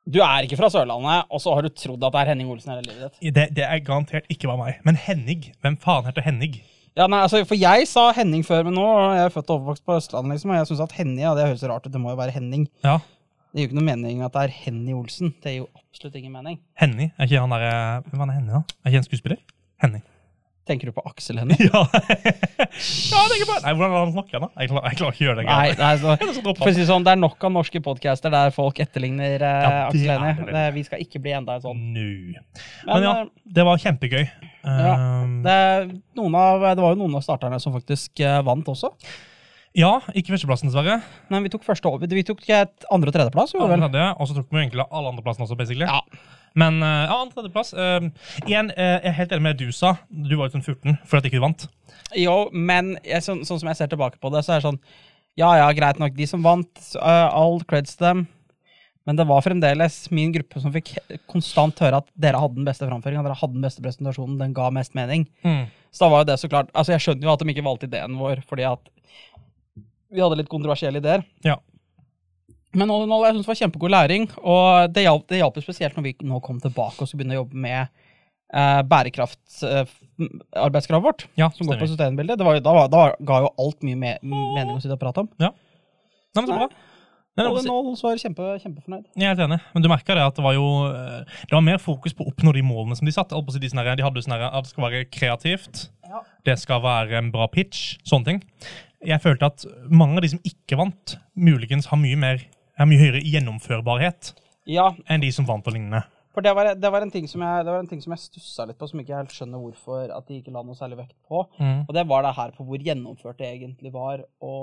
Du 0.08 0.18
er 0.24 0.46
ikke 0.46 0.56
fra 0.56 0.70
Sørlandet, 0.72 1.26
og 1.30 1.40
så 1.42 1.52
har 1.54 1.66
du 1.66 1.70
trodd 1.76 2.02
at 2.06 2.14
det 2.14 2.20
er 2.22 2.30
Henning 2.32 2.48
Olsen 2.50 2.72
hele 2.72 2.86
livet 2.86 3.10
ditt. 3.20 3.34
Det, 3.36 3.46
det 3.58 3.64
er 3.66 3.82
garantert 3.84 4.28
ikke 4.32 4.48
var 4.48 4.56
meg. 4.60 4.78
Men 4.86 4.96
Henning? 4.96 5.50
Hvem 5.60 5.76
faen 5.82 6.08
heter 6.08 6.24
Henning? 6.24 6.56
Ja, 6.98 7.06
nei, 7.06 7.20
altså, 7.22 7.42
For 7.46 7.54
jeg 7.58 7.86
sa 7.86 8.08
Henning 8.16 8.42
før, 8.46 8.64
men 8.66 8.74
nå 8.78 8.86
er 8.88 9.20
jeg 9.26 9.34
født 9.36 9.52
og 9.52 9.60
oppvokst 9.60 9.84
på 9.86 9.96
Østlandet, 10.00 10.34
liksom, 10.34 10.50
og 10.54 10.58
jeg 10.58 10.70
syns 10.70 10.82
at 10.86 10.96
Henning 10.96 11.22
ja, 11.22 11.34
det 11.38 11.46
høres 11.46 11.62
rart 11.68 11.86
ut. 11.86 11.92
Det 11.94 12.00
må 12.02 12.14
jo 12.14 12.18
være 12.18 12.34
Henning. 12.34 12.66
Ja, 12.86 12.96
Det 13.50 13.58
gir 13.60 13.66
jo 13.66 13.70
ikke 13.70 13.78
noe 13.80 13.86
mening 13.90 14.24
at 14.26 14.34
det 14.34 14.42
er 14.46 14.56
Henny 14.64 14.96
Olsen. 14.96 15.34
Det 15.42 15.52
gir 15.54 15.62
jo 15.64 15.68
absolutt 15.82 16.16
ingen 16.20 16.34
mening. 16.34 16.58
Henning. 16.80 17.12
Er 17.18 17.28
ikke 17.28 17.44
han 17.44 17.54
der, 17.54 17.66
eh, 17.68 18.10
Hvem 18.10 18.24
er 18.24 18.32
Henning, 18.38 18.52
da? 18.56 18.62
Er 18.84 18.92
ikke 18.92 19.02
en 19.04 19.08
skuespiller? 19.10 19.40
Henning. 19.82 20.04
Tenker 20.70 20.90
du 20.90 20.94
på 20.96 21.04
Aksel 21.10 21.40
Hennie? 21.42 21.58
Ja, 21.70 21.82
ja 21.90 23.22
jeg 23.34 23.46
på, 23.48 23.56
Nei, 23.64 23.72
Hvordan 23.74 23.94
er 23.94 23.98
han 23.98 24.12
snakker 24.14 24.44
da? 24.44 24.48
Jeg 24.62 24.70
klarer, 24.70 24.86
jeg 24.86 24.98
klarer 25.00 25.16
ikke 25.16 25.24
å 25.24 25.26
gjøre 25.26 25.40
det. 25.40 25.46
Nei, 25.50 25.70
nei 25.80 25.92
så, 25.98 26.14
for 26.60 26.70
å 26.70 26.74
si 26.76 26.86
sånn, 26.88 27.06
det 27.06 27.14
er 27.16 27.20
nok 27.20 27.48
av 27.48 27.54
norske 27.54 27.82
podcaster 27.84 28.32
der 28.32 28.54
folk 28.54 28.78
etterligner 28.82 29.36
eh, 29.36 29.64
Ja, 29.66 29.72
Aksel 29.88 30.14
Hennie. 30.14 30.66
Vi 30.76 30.86
skal 30.86 31.02
ikke 31.02 31.22
bli 31.22 31.34
enda 31.36 31.58
en 31.58 31.66
sånn. 31.66 31.82
No. 31.96 32.06
Men, 32.30 32.92
Men 32.92 33.06
ja, 33.08 33.16
eh, 33.24 33.52
det 33.58 33.66
var 33.66 33.82
kjempegøy. 33.82 34.24
Ja, 34.60 34.94
Um, 35.00 35.40
det, 35.44 35.56
noen 36.18 36.34
av, 36.36 36.64
det 36.76 36.84
var 36.84 36.94
jo 36.94 37.00
noen 37.00 37.16
av 37.16 37.24
starterne 37.24 37.56
som 37.62 37.72
faktisk 37.72 38.20
eh, 38.24 38.40
vant 38.44 38.66
også. 38.68 38.92
Ja, 39.78 39.92
ikke 40.18 40.32
førsteplassen, 40.34 40.70
dessverre. 40.70 40.96
Nei, 41.30 41.40
vi 41.44 41.50
tok 41.52 41.62
første 41.66 41.86
over. 41.86 42.06
Vi 42.10 42.24
tok 42.26 42.40
et 42.50 42.86
andre- 42.90 43.12
og 43.12 43.14
tredjeplass. 43.14 43.52
vi 43.54 43.60
vel? 43.70 43.84
Og 44.18 44.26
så 44.28 44.34
tok 44.34 44.48
vi 44.50 44.58
egentlig 44.64 44.84
alle 44.90 45.12
andreplassene 45.12 45.46
også, 45.46 45.56
basically. 45.58 45.86
Ja. 45.86 46.00
Men 46.58 46.80
uh, 46.82 47.06
ja, 47.06 47.14
andre 47.20 47.36
tredjeplass. 47.38 47.70
Uh, 47.74 48.08
igjen, 48.48 48.72
eh, 48.74 48.96
jeg 48.98 49.12
er 49.12 49.18
helt 49.20 49.32
enig 49.36 49.42
med 49.46 49.58
det 49.60 49.68
du 49.68 49.72
sa. 49.76 49.92
Du 50.10 50.34
var 50.36 50.48
jo 50.48 50.56
sånn 50.58 50.66
14 50.66 50.98
fordi 51.06 51.20
at 51.22 51.28
ikke 51.30 51.38
du 51.38 51.44
vant. 51.46 51.68
Jo, 52.18 52.34
men 52.52 52.96
jeg, 53.06 53.22
sånn, 53.22 53.44
sånn 53.46 53.60
som 53.62 53.70
jeg 53.70 53.78
ser 53.78 53.92
tilbake 53.92 54.18
på 54.18 54.32
det, 54.34 54.42
så 54.46 54.56
er 54.56 54.60
det 54.60 54.66
sånn 54.66 54.80
Ja, 55.38 55.52
ja, 55.60 55.68
greit 55.72 56.00
nok, 56.02 56.16
de 56.18 56.26
som 56.26 56.42
vant, 56.42 56.72
eh, 56.98 57.28
all 57.30 57.60
creds 57.70 57.94
til 57.96 58.08
dem. 58.08 58.24
Men 59.06 59.16
det 59.16 59.24
var 59.30 59.40
fremdeles 59.46 60.10
min 60.12 60.32
gruppe 60.34 60.60
som 60.60 60.72
fikk 60.74 60.90
he- 60.98 61.18
konstant 61.30 61.78
høre 61.80 62.02
at 62.02 62.10
dere 62.18 62.38
hadde 62.42 62.58
den 62.58 62.66
beste 62.66 62.84
framføringa, 62.84 63.22
dere 63.24 63.38
hadde 63.38 63.54
den 63.56 63.62
beste 63.64 63.80
presentasjonen, 63.80 64.36
den 64.42 64.52
ga 64.52 64.66
mest 64.74 64.92
mening. 64.98 65.24
Så 65.94 66.02
da 66.04 66.08
var 66.12 66.20
jo 66.24 66.28
det 66.32 66.36
så 66.42 66.50
klart 66.50 66.68
Altså, 66.74 66.92
jeg 66.92 67.00
skjønner 67.06 67.22
jo 67.26 67.32
at 67.32 67.40
de 67.40 67.54
ikke 67.54 67.64
valgte 67.64 67.88
ideen 67.88 68.18
vår 68.20 68.42
fordi 68.50 68.66
at 68.68 68.90
vi 70.10 70.20
hadde 70.22 70.36
litt 70.40 70.48
kontroversielle 70.50 70.98
ideer. 71.02 71.20
Ja. 71.46 71.56
Men 72.74 72.90
all 72.90 73.02
in 73.06 73.12
all, 73.12 73.24
jeg 73.26 73.34
synes 73.34 73.46
det 73.46 73.50
var 73.52 73.60
kjempegod 73.64 73.90
læring, 73.90 74.28
og 74.46 74.92
det 74.94 75.02
hjalp, 75.06 75.24
det 75.30 75.38
hjalp 75.40 75.56
jo 75.58 75.62
spesielt 75.64 75.96
når 75.98 76.04
vi 76.06 76.12
nå 76.30 76.36
kom 76.44 76.58
tilbake 76.62 77.02
og 77.02 77.08
skulle 77.10 77.20
begynne 77.24 77.36
å 77.38 77.42
jobbe 77.42 77.56
med 77.64 77.80
eh, 78.54 78.82
bærekraftsarbeidskravet 78.90 81.04
vårt, 81.06 81.22
ja, 81.40 81.48
som 81.56 81.66
går 81.66 81.80
på 81.80 81.88
sustainability. 81.90 82.36
Det 82.38 82.46
var 82.46 82.52
da, 82.62 82.72
var- 82.76 82.90
da 82.92 83.00
ga 83.26 83.36
jo 83.46 83.50
alt 83.58 83.80
mye 83.86 83.98
me 83.98 84.12
mening 84.22 84.76
å 84.76 84.80
sitte 84.82 84.94
og 84.98 85.02
prate 85.02 85.20
om. 85.24 85.28
Ja. 85.42 85.50
Nei, 86.34 86.42
men 86.44 86.50
så 86.52 86.58
bra. 86.60 86.68
Nei, 87.38 87.44
All 87.46 87.58
in 87.62 87.70
all 87.72 87.92
så 87.96 88.04
var 88.08 88.12
jeg 88.16 88.24
kjempe, 88.26 88.44
kjempefornøyd. 88.60 89.04
Jeg 89.16 89.24
er 89.24 89.30
helt 89.32 89.44
enig, 89.46 89.60
men 89.72 89.82
du 89.84 89.88
merka 89.88 90.12
det 90.18 90.24
at 90.26 90.36
det 90.36 90.42
var 90.44 90.54
jo 90.56 90.64
eh, 90.90 91.20
Det 91.46 91.54
var 91.54 91.62
mer 91.64 91.78
fokus 91.80 92.12
på 92.12 92.24
å 92.26 92.28
oppnå 92.32 92.50
de 92.56 92.62
målene 92.66 92.96
som 92.98 93.06
de 93.08 93.14
satte. 93.14 93.38
På 93.38 93.54
å 93.54 93.56
De, 93.58 93.70
de 93.70 94.04
hadde 94.04 94.22
sånn 94.26 94.34
at 94.36 94.64
det 94.66 94.70
skal 94.72 94.84
være 94.88 95.04
kreativt, 95.14 95.74
Ja. 96.10 96.20
det 96.44 96.56
skal 96.58 96.82
være 96.82 97.16
en 97.18 97.30
bra 97.30 97.46
pitch, 97.48 97.96
sånne 98.04 98.24
ting. 98.26 98.40
Jeg 99.06 99.20
følte 99.24 99.48
at 99.48 99.64
mange 99.88 100.18
av 100.20 100.24
de 100.24 100.28
som 100.34 100.40
ikke 100.44 100.76
vant, 100.80 101.16
muligens 101.34 101.86
har 101.88 101.96
mye 102.00 102.16
mer 102.20 102.42
har 102.80 102.88
mye 102.88 103.00
høyere 103.00 103.20
gjennomførbarhet 103.24 104.32
Ja, 104.70 104.90
enn 105.08 105.20
de 105.22 105.30
som 105.32 105.46
vant 105.48 105.66
og 105.68 105.74
lignende. 105.74 106.02
for 106.34 106.44
det 106.46 106.52
var, 106.54 106.74
det 106.78 106.90
var 106.92 107.02
en 107.02 107.10
ting 107.10 107.26
som 107.28 107.42
jeg, 107.42 107.64
det 107.66 107.72
var 107.72 107.80
en 107.82 107.88
ting 107.90 108.00
som 108.00 108.12
jeg 108.14 108.22
stussa 108.22 108.64
litt 108.68 108.78
på, 108.78 108.86
som 108.88 109.00
ikke 109.02 109.16
helt 109.16 109.32
skjønner 109.34 109.58
hvorfor 109.60 110.12
at 110.14 110.28
de 110.28 110.38
ikke 110.40 110.52
la 110.54 110.62
noe 110.62 110.76
særlig 110.78 111.00
vekt 111.00 111.16
på. 111.28 111.42
Mm. 111.58 111.82
Og 111.88 111.92
det 111.96 112.04
var 112.08 112.22
det 112.24 112.34
her 112.36 112.52
på 112.56 112.64
hvor 112.68 112.78
gjennomført 112.86 113.40
det 113.40 113.48
egentlig 113.50 113.92
var 113.92 114.22
å 114.40 114.54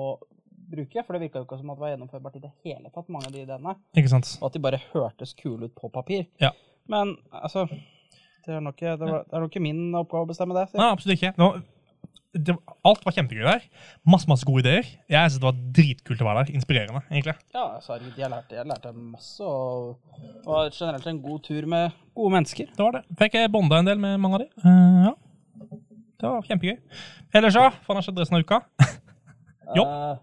bruke. 0.72 1.04
For 1.04 1.14
det 1.18 1.22
virka 1.26 1.42
jo 1.42 1.46
ikke 1.48 1.60
som 1.60 1.70
at 1.74 1.78
det 1.78 1.84
var 1.86 1.92
gjennomførbart 1.94 2.40
i 2.40 2.44
det 2.46 2.54
hele 2.66 2.90
tatt, 2.94 3.10
mange 3.14 3.28
av 3.30 3.36
de 3.36 3.44
ideene. 3.44 3.76
Ikke 4.00 4.14
sant? 4.16 4.32
Og 4.40 4.48
at 4.50 4.56
de 4.58 4.64
bare 4.64 4.82
hørtes 4.94 5.34
kule 5.38 5.68
ut 5.70 5.76
på 5.78 5.92
papir. 5.94 6.26
Ja. 6.44 6.54
Men 6.88 7.18
altså 7.32 7.68
Det 8.48 8.56
er 8.56 8.62
nok 8.64 8.80
det 8.80 9.00
var, 9.02 9.26
det 9.28 9.36
er 9.36 9.42
nok 9.44 9.52
ikke 9.52 9.62
min 9.66 9.90
oppgave 10.00 10.24
å 10.24 10.30
bestemme 10.30 10.56
det. 10.56 10.70
sier. 10.72 10.80
Nei, 10.80 10.92
absolutt 10.96 11.18
ikke. 11.20 11.34
Det 11.36 11.44
var, 11.44 11.62
det, 12.40 12.56
alt 12.88 13.06
var 13.06 13.16
kjempegøy 13.16 13.46
der. 13.46 13.64
Masse 14.08 14.30
masse 14.30 14.48
gode 14.48 14.64
ideer. 14.64 14.90
Jeg 15.10 15.32
synes 15.32 15.42
det 15.42 15.48
var 15.48 15.62
dritkult 15.80 16.24
å 16.24 16.28
være 16.30 16.44
der. 16.44 16.58
Inspirerende, 16.60 17.02
egentlig. 17.12 17.36
Ja, 17.56 17.66
altså, 17.78 17.98
jeg 18.18 18.32
lærte, 18.34 18.58
jeg 18.58 18.70
lærte 18.70 18.94
masse, 18.98 19.44
og 19.44 20.46
var 20.46 20.72
generelt 20.72 21.08
en 21.10 21.22
god 21.24 21.42
tur 21.48 21.70
med 21.70 21.98
gode 22.18 22.36
mennesker. 22.38 22.70
Det 22.74 22.86
var 22.86 23.00
det. 23.00 23.04
Fikk 23.22 23.40
jeg 23.40 23.54
bonda 23.54 23.82
en 23.82 23.90
del 23.90 24.02
med 24.02 24.18
mange 24.24 24.40
av 24.40 24.46
de. 24.46 24.50
Uh, 24.66 25.10
ja. 25.10 25.16
Det 26.18 26.32
var 26.32 26.48
kjempegøy. 26.48 26.78
Ellers, 27.38 27.58
ja? 27.60 27.68
Faen 27.86 28.00
har 28.00 28.06
skjedd 28.06 28.24
resten 28.24 28.40
av 28.40 28.46
uka? 28.48 28.62
Jobb. 29.78 29.88
Eh, 29.88 30.16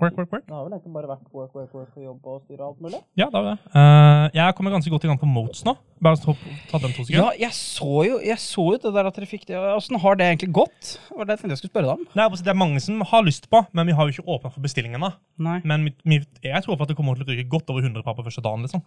Work, 0.00 0.16
work, 0.16 0.32
work. 0.32 0.44
det 0.48 0.54
har 0.56 0.64
vel 0.64 0.72
egentlig 0.72 0.92
bare 0.94 1.08
vært 1.10 1.26
work, 1.36 1.52
work, 1.54 1.74
work 1.76 1.96
og 1.98 2.04
jobb 2.06 2.28
og 2.32 2.38
styre 2.46 2.64
alt 2.64 2.78
mulig. 2.82 2.98
Ja, 3.18 3.26
det 3.28 3.36
var 3.36 3.44
det. 3.50 3.58
Uh, 3.74 4.24
jeg 4.34 4.54
kommer 4.56 4.72
ganske 4.74 4.90
godt 4.90 5.04
i 5.04 5.10
gang 5.10 5.20
på 5.20 5.28
Motes 5.28 5.60
nå. 5.68 5.74
Bare 6.02 6.18
ta, 6.18 6.34
ta 6.70 6.80
dem 6.82 6.94
to 6.96 7.04
Ja, 7.12 7.28
jeg 7.38 7.52
så 7.54 8.00
jo 8.08 8.16
jeg 8.24 8.40
så 8.42 8.64
jo 8.72 8.80
det 8.82 8.92
der 8.96 9.10
at 9.10 9.20
dere 9.20 9.28
fikk 9.30 9.44
det. 9.50 9.60
Åssen 9.76 10.00
har 10.02 10.18
det 10.18 10.26
egentlig 10.30 10.50
gått? 10.58 10.96
Det 10.96 11.18
var 11.20 11.28
det 11.28 11.36
jeg 11.36 11.42
tenkte 11.42 11.54
jeg 11.54 11.62
skulle 11.62 11.74
spørre 11.74 11.90
deg 11.92 12.00
om. 12.00 12.08
Nei, 12.18 12.24
altså, 12.24 12.48
det 12.48 12.54
er 12.54 12.58
mange 12.64 12.82
som 12.82 13.06
har 13.12 13.24
lyst 13.28 13.46
på, 13.52 13.62
men 13.76 13.92
vi 13.92 13.96
har 13.98 14.08
jo 14.08 14.16
ikke 14.16 14.34
åpna 14.38 14.50
for 14.56 14.64
bestillingene. 14.64 15.12
Nei. 15.46 15.60
Men 15.68 15.86
mitt, 15.86 16.00
mitt, 16.08 16.42
jeg 16.42 16.66
tror 16.66 16.80
på 16.80 16.88
at 16.88 16.94
det 16.94 16.98
kommer 16.98 17.20
til 17.20 17.28
å 17.28 17.30
ryke 17.30 17.46
godt 17.52 17.70
over 17.70 17.84
100 17.84 18.02
par 18.02 18.18
på 18.18 18.26
første 18.26 18.42
dagen. 18.42 18.66
liksom. 18.66 18.82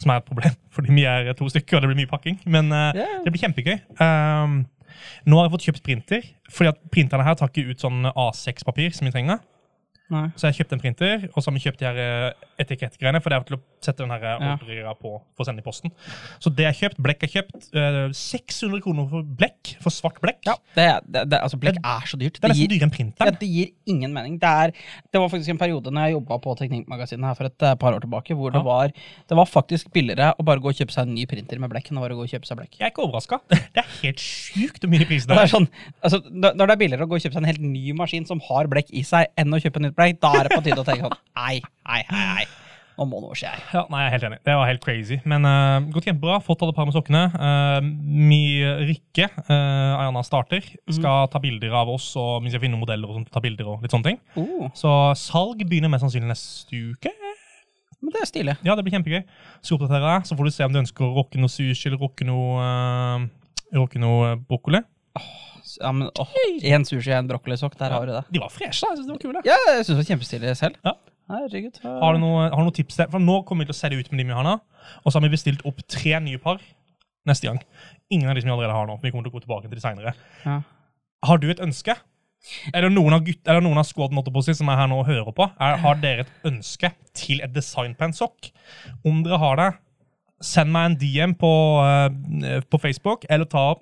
Som 0.00 0.14
er 0.14 0.22
et 0.22 0.30
problem, 0.30 0.56
fordi 0.78 0.96
vi 0.96 1.08
er 1.10 1.34
to 1.36 1.50
stykker, 1.52 1.76
og 1.76 1.84
det 1.84 1.92
blir 1.92 2.04
mye 2.04 2.14
pakking. 2.14 2.40
Men 2.48 2.72
uh, 2.72 2.94
yeah. 2.96 3.18
det 3.26 3.34
blir 3.34 3.44
kjempegøy. 3.44 3.76
Um, 4.00 4.62
nå 5.28 5.36
har 5.36 5.50
jeg 5.50 5.56
fått 5.58 5.68
kjøpt 5.68 5.86
printer, 5.90 6.34
fordi 6.48 6.72
at 6.72 6.80
printerne 6.94 7.26
her 7.26 7.36
tar 7.36 7.52
ikke 7.52 7.74
ut 7.74 7.82
sånn 7.82 8.06
A6-papir 8.14 8.94
som 8.96 9.10
vi 9.10 9.18
trenger. 9.18 9.44
Nei. 10.10 10.24
Så 10.36 10.48
jeg 10.50 10.60
kjøpte 10.60 10.76
en 10.76 10.82
printer, 10.82 11.28
og 11.30 11.38
så 11.42 11.50
har 11.50 11.54
vi 11.56 11.62
kjøpt 11.64 11.80
de 11.82 11.86
her 11.86 11.98
eh, 12.02 12.48
etikettgreiene, 12.64 13.20
for 13.22 13.30
det 13.32 13.38
er 13.38 13.44
til 13.50 13.56
å 13.58 13.60
sette 13.80 14.02
den 14.02 14.10
her 14.10 14.24
Ja. 14.30 14.54
ordregreia 14.56 14.94
på 14.98 15.12
for 15.36 15.44
å 15.44 15.46
sende 15.46 15.62
i 15.62 15.66
posten. 15.66 15.92
Så 16.42 16.50
det 16.54 16.66
er 16.68 16.74
kjøpt. 16.76 16.98
Blekk 17.00 17.22
er 17.28 17.32
kjøpt. 17.36 17.68
Eh, 17.74 17.98
600 18.16 18.82
kroner 18.84 19.06
for 19.10 19.22
blekk, 19.22 19.74
for 19.84 19.94
svart 19.94 20.18
blekk. 20.22 20.42
Ja, 20.48 20.56
det, 20.76 20.88
det, 21.08 21.22
det, 21.30 21.40
altså 21.40 21.58
Blekk 21.60 21.78
er 21.82 22.06
så 22.10 22.18
dyrt. 22.20 22.40
Det 22.40 22.48
er 22.48 22.54
nesten 22.54 22.72
dyrere 22.74 22.90
enn 22.90 23.12
ja, 23.20 23.30
det 23.40 23.48
gir 23.48 23.70
ingen 23.90 24.12
mening. 24.16 24.38
Det, 24.42 24.50
er, 24.64 24.74
det 25.12 25.20
var 25.22 25.30
faktisk 25.32 25.54
en 25.54 25.60
periode 25.60 25.92
når 25.94 26.08
jeg 26.08 26.16
jobba 26.18 26.38
på 26.44 26.54
Teknikkmagasinet 26.60 27.28
her 27.30 27.38
for 27.38 27.48
et 27.50 27.66
eh, 27.70 27.76
par 27.80 27.96
år 27.96 28.04
tilbake, 28.04 28.34
hvor 28.36 28.52
det, 28.54 28.62
var, 28.66 28.90
det 29.30 29.38
var 29.38 29.48
faktisk 29.48 29.92
billigere 29.94 30.32
å 30.38 30.46
bare 30.46 30.62
gå 30.62 30.72
og 30.72 30.78
kjøpe 30.80 30.94
seg 30.94 31.06
en 31.08 31.14
ny 31.14 31.26
printer 31.30 31.60
med 31.62 31.70
blekk 31.72 31.90
enn 31.92 32.00
å 32.00 32.04
bare 32.04 32.18
gå 32.18 32.26
og 32.26 32.32
kjøpe 32.34 32.48
seg 32.50 32.58
blekk. 32.60 32.78
Jeg 32.80 32.88
er 32.88 32.92
ikke 32.94 33.06
overraska. 33.06 33.40
Det 33.50 33.84
er 33.84 33.88
helt 34.02 34.20
sjukt 34.24 34.82
hvor 34.84 34.90
mye 34.92 35.06
prisene 35.08 35.36
Det 35.36 35.44
er. 35.46 35.50
sånn, 35.52 35.68
altså, 36.02 36.20
når 36.30 36.60
det 36.66 36.74
er 36.74 36.80
billigere 36.80 37.06
å 37.06 37.10
gå 37.10 37.18
og 37.18 37.22
kjøpe 37.24 37.36
seg 37.36 37.42
en 37.44 37.50
helt 37.52 37.62
ny 37.64 37.92
maskin 37.96 38.26
som 38.28 38.40
har 38.48 38.68
blekk 38.72 38.90
i 38.96 39.02
seg, 39.06 39.30
enn 39.38 39.54
å 39.54 39.60
kjøpe 39.62 39.80
nytt 39.84 39.94
blekk, 39.94 39.98
da 40.20 40.32
er 40.38 40.48
det 40.48 40.56
på 40.56 40.64
tide 40.64 40.82
å 40.82 40.86
tenke 40.86 41.06
sånn 41.06 41.20
Nei, 41.40 41.60
nei, 41.86 42.02
nei, 42.10 42.26
nei. 42.34 42.48
Nå 43.00 43.06
må 43.08 43.20
noe 43.22 43.36
skje. 43.38 43.48
Ja, 43.72 43.86
nei, 43.88 44.02
jeg 44.02 44.10
er 44.10 44.12
helt 44.12 44.24
enig. 44.28 44.38
Det 44.44 44.54
var 44.58 44.68
helt 44.68 44.82
crazy. 44.84 45.16
Men 45.32 45.46
uh, 45.48 45.78
gått 45.88 46.04
kjempebra. 46.04 46.34
Fått 46.44 46.60
alle 46.66 46.74
par 46.76 46.84
med 46.84 46.92
sokkene. 46.92 47.22
Uh, 47.32 47.78
mi 47.80 48.60
Rikke, 48.60 49.30
uh, 49.46 50.02
Ayana 50.02 50.20
starter, 50.26 50.66
skal 50.92 51.30
ta 51.32 51.40
bilder 51.40 51.72
av 51.80 51.88
oss 51.94 52.10
og 52.20 52.44
vi 52.44 52.52
jeg 52.52 52.60
finner 52.60 52.76
modeller 52.76 53.08
og 53.08 53.16
sånt, 53.16 53.30
ta 53.32 53.40
bilder 53.40 53.72
og 53.72 53.86
litt 53.86 53.94
sånne 53.94 54.10
ting. 54.10 54.20
Uh. 54.36 54.68
Så 54.76 54.92
salg 55.16 55.64
begynner 55.64 55.88
mest 55.88 56.04
sannsynlig 56.04 56.28
neste 56.28 56.82
uke. 56.92 57.14
men 58.02 58.12
det 58.12 58.20
er 58.20 58.28
stilig. 58.28 58.58
Ja, 58.68 58.76
det 58.76 58.84
blir 58.84 58.98
kjempegøy. 58.98 59.24
Så 59.64 59.78
oppdaterer 59.78 60.18
jeg, 60.18 60.28
så 60.28 60.36
får 60.36 60.50
du 60.50 60.56
se 60.58 60.68
om 60.68 60.76
du 60.76 60.82
ønsker 60.82 61.08
å 61.08 61.14
rocke 61.16 61.40
noe 61.40 61.52
sushi 61.56 61.88
eller 61.88 62.04
rocke 62.04 62.28
noe, 62.28 62.60
uh, 62.60 63.80
rocke 63.80 64.02
noe 64.02 64.34
brokkoli. 64.44 64.84
Ja, 65.80 65.92
men 65.92 66.10
åh, 66.20 66.34
En 66.72 66.84
sushi 66.88 67.12
og 67.12 67.18
en 67.18 67.30
brokkolisokk, 67.30 67.76
der 67.78 67.94
har 67.94 68.08
du 68.08 68.12
det. 68.16 68.24
De 68.34 68.42
var 68.42 68.52
freshe. 68.52 68.86
Jeg 68.88 68.98
synes 69.00 69.06
de 69.08 69.14
var 69.14 69.22
kule. 69.22 69.42
Ja, 69.46 69.56
jeg 69.68 69.84
synes 69.84 69.94
det 69.94 70.00
var 70.02 70.10
kjempestilig 70.10 70.56
selv. 70.58 70.80
Ja. 70.86 70.96
Herregud. 71.30 71.78
Har 71.84 72.16
du 72.16 72.20
noen, 72.22 72.50
har 72.50 72.66
du 72.66 72.74
tips? 72.74 72.98
der? 72.98 73.10
For 73.12 73.22
Nå 73.22 73.40
kommer 73.46 73.64
vi 73.64 73.70
til 73.70 73.76
å 73.76 73.80
selge 73.80 74.02
ut 74.02 74.10
med 74.12 74.22
de 74.22 74.28
vi 74.32 74.36
har 74.36 74.46
nå. 74.46 74.56
Og 75.04 75.10
så 75.10 75.18
har 75.18 75.26
vi 75.26 75.32
bestilt 75.36 75.64
opp 75.68 75.82
tre 75.86 76.16
nye 76.24 76.40
par 76.42 76.58
neste 77.28 77.46
gang. 77.46 77.60
Ingen 78.10 78.30
av 78.30 78.34
de 78.34 78.42
som 78.42 78.50
vi 78.50 78.54
allerede 78.56 78.74
har 78.74 78.88
nå. 78.88 78.98
Vi 79.02 79.12
kommer 79.12 79.28
til 79.28 79.34
å 79.34 79.38
gå 79.38 79.44
tilbake 79.44 79.68
til 79.70 79.78
de 79.78 79.84
seinere. 79.84 80.14
Ja. 80.46 80.60
Har 81.28 81.38
du 81.38 81.46
et 81.52 81.62
ønske? 81.62 81.94
Eller 82.72 82.88
noen 82.88 83.14
av, 83.14 83.22
gutt, 83.26 83.42
eller 83.44 83.60
noen 83.64 83.78
av 83.82 83.84
squaden 83.84 84.16
som 84.56 84.70
er 84.72 84.78
her 84.80 84.88
nå 84.88 85.02
og 85.02 85.08
hører 85.10 85.34
på, 85.36 85.44
er, 85.60 85.76
har 85.82 85.98
dere 86.00 86.24
et 86.24 86.48
ønske 86.48 86.88
til 87.12 87.42
et 87.44 87.52
designpen-sokk? 87.52 88.48
Om 89.04 89.22
dere 89.26 89.38
har 89.42 89.60
det, 89.60 89.68
send 90.40 90.72
meg 90.72 90.86
en 90.88 90.96
DM 90.96 91.34
på, 91.36 91.50
eh, 91.84 92.62
på 92.64 92.80
Facebook, 92.80 93.26
eller 93.28 93.44
ta 93.44 93.74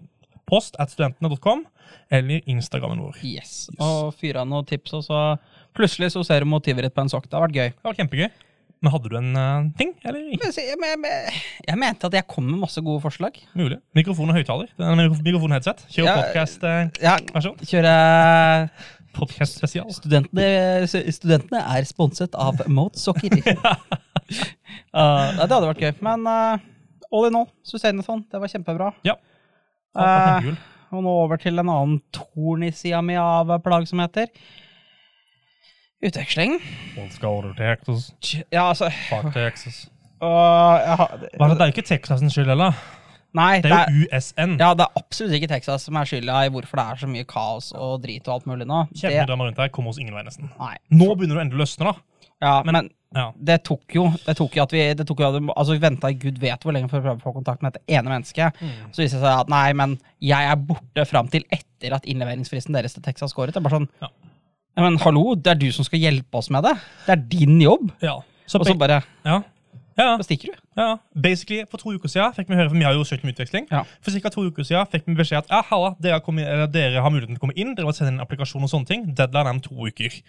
post 0.48 0.76
at 0.80 0.90
studentene.com, 0.94 1.66
eller 2.10 2.42
Instagrammen 2.48 3.00
vår. 3.04 3.20
Yes. 3.24 3.68
Og 3.78 4.10
fyr 4.18 4.40
av 4.40 4.48
noen 4.50 4.66
tips, 4.68 4.96
og 4.98 5.04
så 5.06 5.22
plutselig 5.76 6.10
så 6.16 6.24
ser 6.26 6.42
du 6.44 6.50
motivrett 6.50 6.94
på 6.96 7.04
en 7.04 7.12
sokk. 7.12 7.28
Det 7.28 7.36
har 7.38 7.46
vært 7.46 7.58
gøy. 7.60 7.72
Det 7.76 7.88
var 7.92 7.98
kjempegøy. 8.00 8.28
Men 8.78 8.92
hadde 8.94 9.08
du 9.10 9.14
en 9.18 9.30
uh, 9.34 9.64
ting, 9.74 9.88
eller 10.06 10.20
ikke? 10.36 10.46
Men, 10.46 10.52
jeg, 10.54 10.66
jeg, 10.70 10.98
men- 11.02 11.38
jeg 11.66 11.78
mente 11.80 12.06
at 12.06 12.14
jeg 12.14 12.26
kom 12.30 12.44
med 12.46 12.60
masse 12.62 12.78
gode 12.86 13.00
forslag. 13.02 13.40
Mulig. 13.58 13.80
Mikrofon 13.98 14.30
og 14.30 14.36
høyttaler. 14.38 14.68
Er 14.78 14.94
mikrof- 15.00 15.24
Mikrofon-headset. 15.26 15.82
Kjør 15.90 16.06
Ja. 16.06 16.14
podcast, 16.20 16.62
Uh, 16.62 17.02
Ja, 17.02 17.16
kjøre 17.72 17.94
Podcast 19.18 19.56
spesial. 19.58 19.88
Studentene, 19.90 20.86
studentene 21.10 21.58
er 21.74 21.86
sponset 21.90 22.36
av 22.38 22.60
Mote 22.70 23.00
Sokker. 23.02 23.32
uh, 24.94 25.32
det 25.34 25.48
hadde 25.48 25.64
vært 25.72 25.82
gøy. 25.82 25.92
Men 26.04 26.28
all 26.28 27.26
in 27.26 27.38
all, 27.40 27.48
Susanethon, 27.66 28.22
det 28.30 28.38
var 28.44 28.52
kjempebra. 28.52 28.92
Ja. 29.08 29.16
Det 29.94 30.48
Eh, 30.48 30.54
og 30.92 31.02
nå 31.04 31.10
over 31.24 31.36
til 31.36 31.58
en 31.60 31.68
annen 31.68 31.98
torn 32.16 32.62
i 32.64 32.70
sida 32.72 33.00
mi 33.04 33.16
av 33.20 33.50
plagsomheter. 33.64 34.30
Utveksling. 36.04 36.60
Let's 36.96 37.18
go 37.20 37.40
to 37.42 37.52
Texas. 37.58 38.12
Ja, 38.52 38.68
altså 38.68 38.88
Fuck 39.08 39.34
Texas. 39.34 39.88
Uh, 40.22 40.26
har, 40.98 41.10
er 41.12 41.18
det? 41.18 41.30
det 41.38 41.60
er 41.60 41.66
jo 41.66 41.74
ikke 41.76 41.86
Texas' 41.88 42.24
skyld 42.30 42.48
heller. 42.48 42.72
Nei, 43.36 43.60
Det 43.60 43.70
er 43.70 43.90
jo 43.92 44.06
USN. 44.08 44.56
ja, 44.58 44.72
det 44.74 44.86
er 44.86 44.96
absolutt 44.96 45.34
ikke 45.36 45.50
Texas 45.50 45.84
som 45.84 45.98
er 46.00 46.08
skylda 46.08 46.38
i 46.46 46.52
hvorfor 46.54 46.80
det 46.80 46.84
er 46.90 47.02
så 47.02 47.08
mye 47.10 47.26
kaos 47.28 47.68
og 47.76 48.00
drit 48.02 48.26
og 48.28 48.38
alt 48.38 48.46
mulig 48.48 48.66
nå. 48.66 48.86
Det, 48.88 49.02
Kjempedrama 49.02 49.44
rundt 49.50 49.60
her. 49.60 49.68
Kommer 49.74 49.92
oss 49.92 50.00
ingen 50.00 50.16
vei, 50.16 50.24
nesten. 50.26 50.48
nei. 50.58 50.76
Nå 50.90 51.10
begynner 51.14 51.38
det 51.38 51.44
endelig 51.46 51.60
å 51.60 51.64
løsne, 51.66 51.92
da. 51.92 52.24
Ja, 52.42 52.54
men, 52.66 52.88
Ja. 53.16 53.30
det 53.40 53.62
tok 53.64 53.94
jo 53.96 54.02
det 54.26 54.34
tok 54.36 54.56
jo 54.58 54.62
at 54.66 54.72
vi 54.74 54.82
det 54.92 55.06
tok 55.08 55.22
jo 55.22 55.28
at 55.30 55.36
vi, 55.38 55.46
altså 55.56 55.72
vi 55.72 55.80
venta 55.80 56.10
i 56.12 56.16
gud 56.20 56.36
vet 56.42 56.60
hvor 56.60 56.74
lenge 56.76 56.90
for 56.90 57.00
å 57.00 57.04
prøve 57.06 57.16
å 57.16 57.24
få 57.24 57.32
kontakt 57.38 57.62
med 57.64 57.72
dette 57.72 57.88
ene 57.96 58.10
mennesket. 58.12 58.58
Mm. 58.60 58.90
Så 58.92 59.00
viste 59.00 59.16
det 59.16 59.24
seg 59.24 59.44
at 59.46 59.48
nei, 59.52 59.66
men 59.80 59.94
jeg 60.20 60.50
er 60.52 60.56
borte 60.68 61.06
fram 61.08 61.30
til 61.32 61.46
etter 61.54 61.96
at 61.96 62.04
innleveringsfristen 62.04 62.76
deres 62.76 62.92
til 62.98 63.02
Texas 63.06 63.32
går 63.32 63.48
ut. 63.48 63.54
Det 63.56 63.62
er 63.62 63.68
bare 63.68 63.78
sånn 63.80 63.88
Ja. 64.04 64.10
Men 64.78 64.98
hallo, 65.02 65.32
det 65.34 65.50
er 65.50 65.58
du 65.58 65.70
som 65.74 65.86
skal 65.88 65.98
hjelpe 66.04 66.38
oss 66.38 66.50
med 66.54 66.62
det. 66.68 66.74
Det 67.06 67.14
er 67.16 67.22
din 67.32 67.56
jobb. 67.64 67.88
ja. 68.04 68.18
Så, 68.48 68.60
Og 68.60 68.66
så 68.66 68.74
bare 68.80 69.02
ja. 69.24 69.42
Ja, 69.98 70.12
så 70.16 70.22
stikker 70.28 70.52
du. 70.52 70.60
ja. 70.78 70.96
Basically, 71.12 71.64
For 71.68 71.76
to 71.82 71.90
uker 71.96 72.08
siden 72.08 72.32
fikk 72.36 72.48
vi 72.48 72.54
høre, 72.54 72.68
for 72.70 72.78
vi 72.78 72.84
har 72.86 72.94
jo 72.94 73.02
søkt 73.04 73.24
om 73.26 73.32
utveksling. 73.32 73.66
Ja. 73.72 73.82
For 74.00 74.14
ca. 74.14 74.30
to 74.30 74.44
uker 74.46 74.62
siden 74.62 74.86
fikk 74.92 75.08
vi 75.08 75.16
beskjed 75.18 75.42
at 75.42 75.50
ja, 75.50 75.58
halla, 75.72 75.90
dere, 75.98 76.20
har 76.20 76.22
kommet, 76.22 76.46
eller, 76.46 76.68
dere 76.70 77.02
har 77.02 77.10
muligheten 77.10 77.34
til 77.34 77.40
å 77.40 77.44
komme 77.48 77.56
inn. 77.58 77.74
Dere 77.74 77.88
må 77.88 77.92
sende 77.96 78.12
en 78.14 78.22
applikasjon 78.22 78.62
og 78.62 78.70
sånne 78.70 78.86
ting. 78.92 79.08
Deadline 79.18 79.50
er 79.50 79.56
om 79.56 79.60
to 79.64 79.74
uker. 79.74 80.20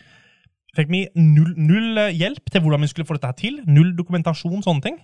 Fikk 0.78 0.92
vi 0.92 1.06
null, 1.18 1.54
null 1.58 1.98
eh, 1.98 2.16
hjelp 2.18 2.52
til 2.52 2.62
hvordan 2.62 2.84
vi 2.86 2.90
skulle 2.92 3.08
få 3.10 3.18
dette 3.18 3.32
her 3.32 3.40
til. 3.40 3.62
Null 3.70 3.96
dokumentasjon, 3.98 4.62
sånne 4.66 4.86
ting. 4.86 5.00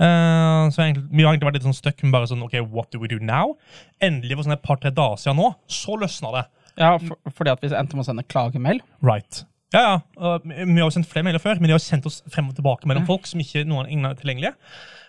Uh, 0.00 0.70
så 0.72 0.80
egentlig, 0.86 1.04
Vi 1.12 1.24
har 1.24 1.34
egentlig 1.34 1.48
vært 1.50 1.56
litt 1.58 1.66
sånn 1.66 1.76
stuck 1.76 1.98
med 2.04 2.14
bare 2.14 2.28
sånn, 2.30 2.44
ok, 2.46 2.54
what 2.72 2.88
do 2.92 3.00
we 3.02 3.08
do 3.10 3.18
now? 3.20 3.56
Endelig 4.00 4.38
for 4.38 4.48
sånn 4.48 4.56
et 4.56 4.62
par-tre 4.64 4.92
dager 4.96 5.20
siden 5.20 5.36
nå, 5.36 5.50
så 5.68 5.96
løsna 6.00 6.30
det. 6.38 6.44
Ja, 6.80 6.94
for, 7.02 7.32
fordi 7.36 7.52
at 7.52 7.64
vi 7.64 7.72
endte 7.76 7.98
med 7.98 8.06
å 8.06 8.08
sende 8.08 8.24
klagemail. 8.24 8.80
Right. 9.04 9.42
Ja, 9.74 9.82
ja. 9.82 9.98
Uh, 10.16 10.38
vi 10.46 10.78
har 10.78 10.86
jo 10.86 10.94
sendt 10.94 11.10
flere 11.10 11.26
mailer 11.28 11.42
før, 11.42 11.60
men 11.60 11.68
de 11.68 11.76
har 11.76 11.84
sendt 11.84 12.08
oss 12.08 12.22
frem 12.32 12.48
og 12.48 12.56
tilbake 12.56 12.88
mellom 12.88 13.04
folk 13.08 13.28
som 13.28 13.42
ikke 13.44 13.66
noen 13.68 13.90
ingen 13.92 14.08
er 14.08 14.16
tilgjengelige. 14.20 14.54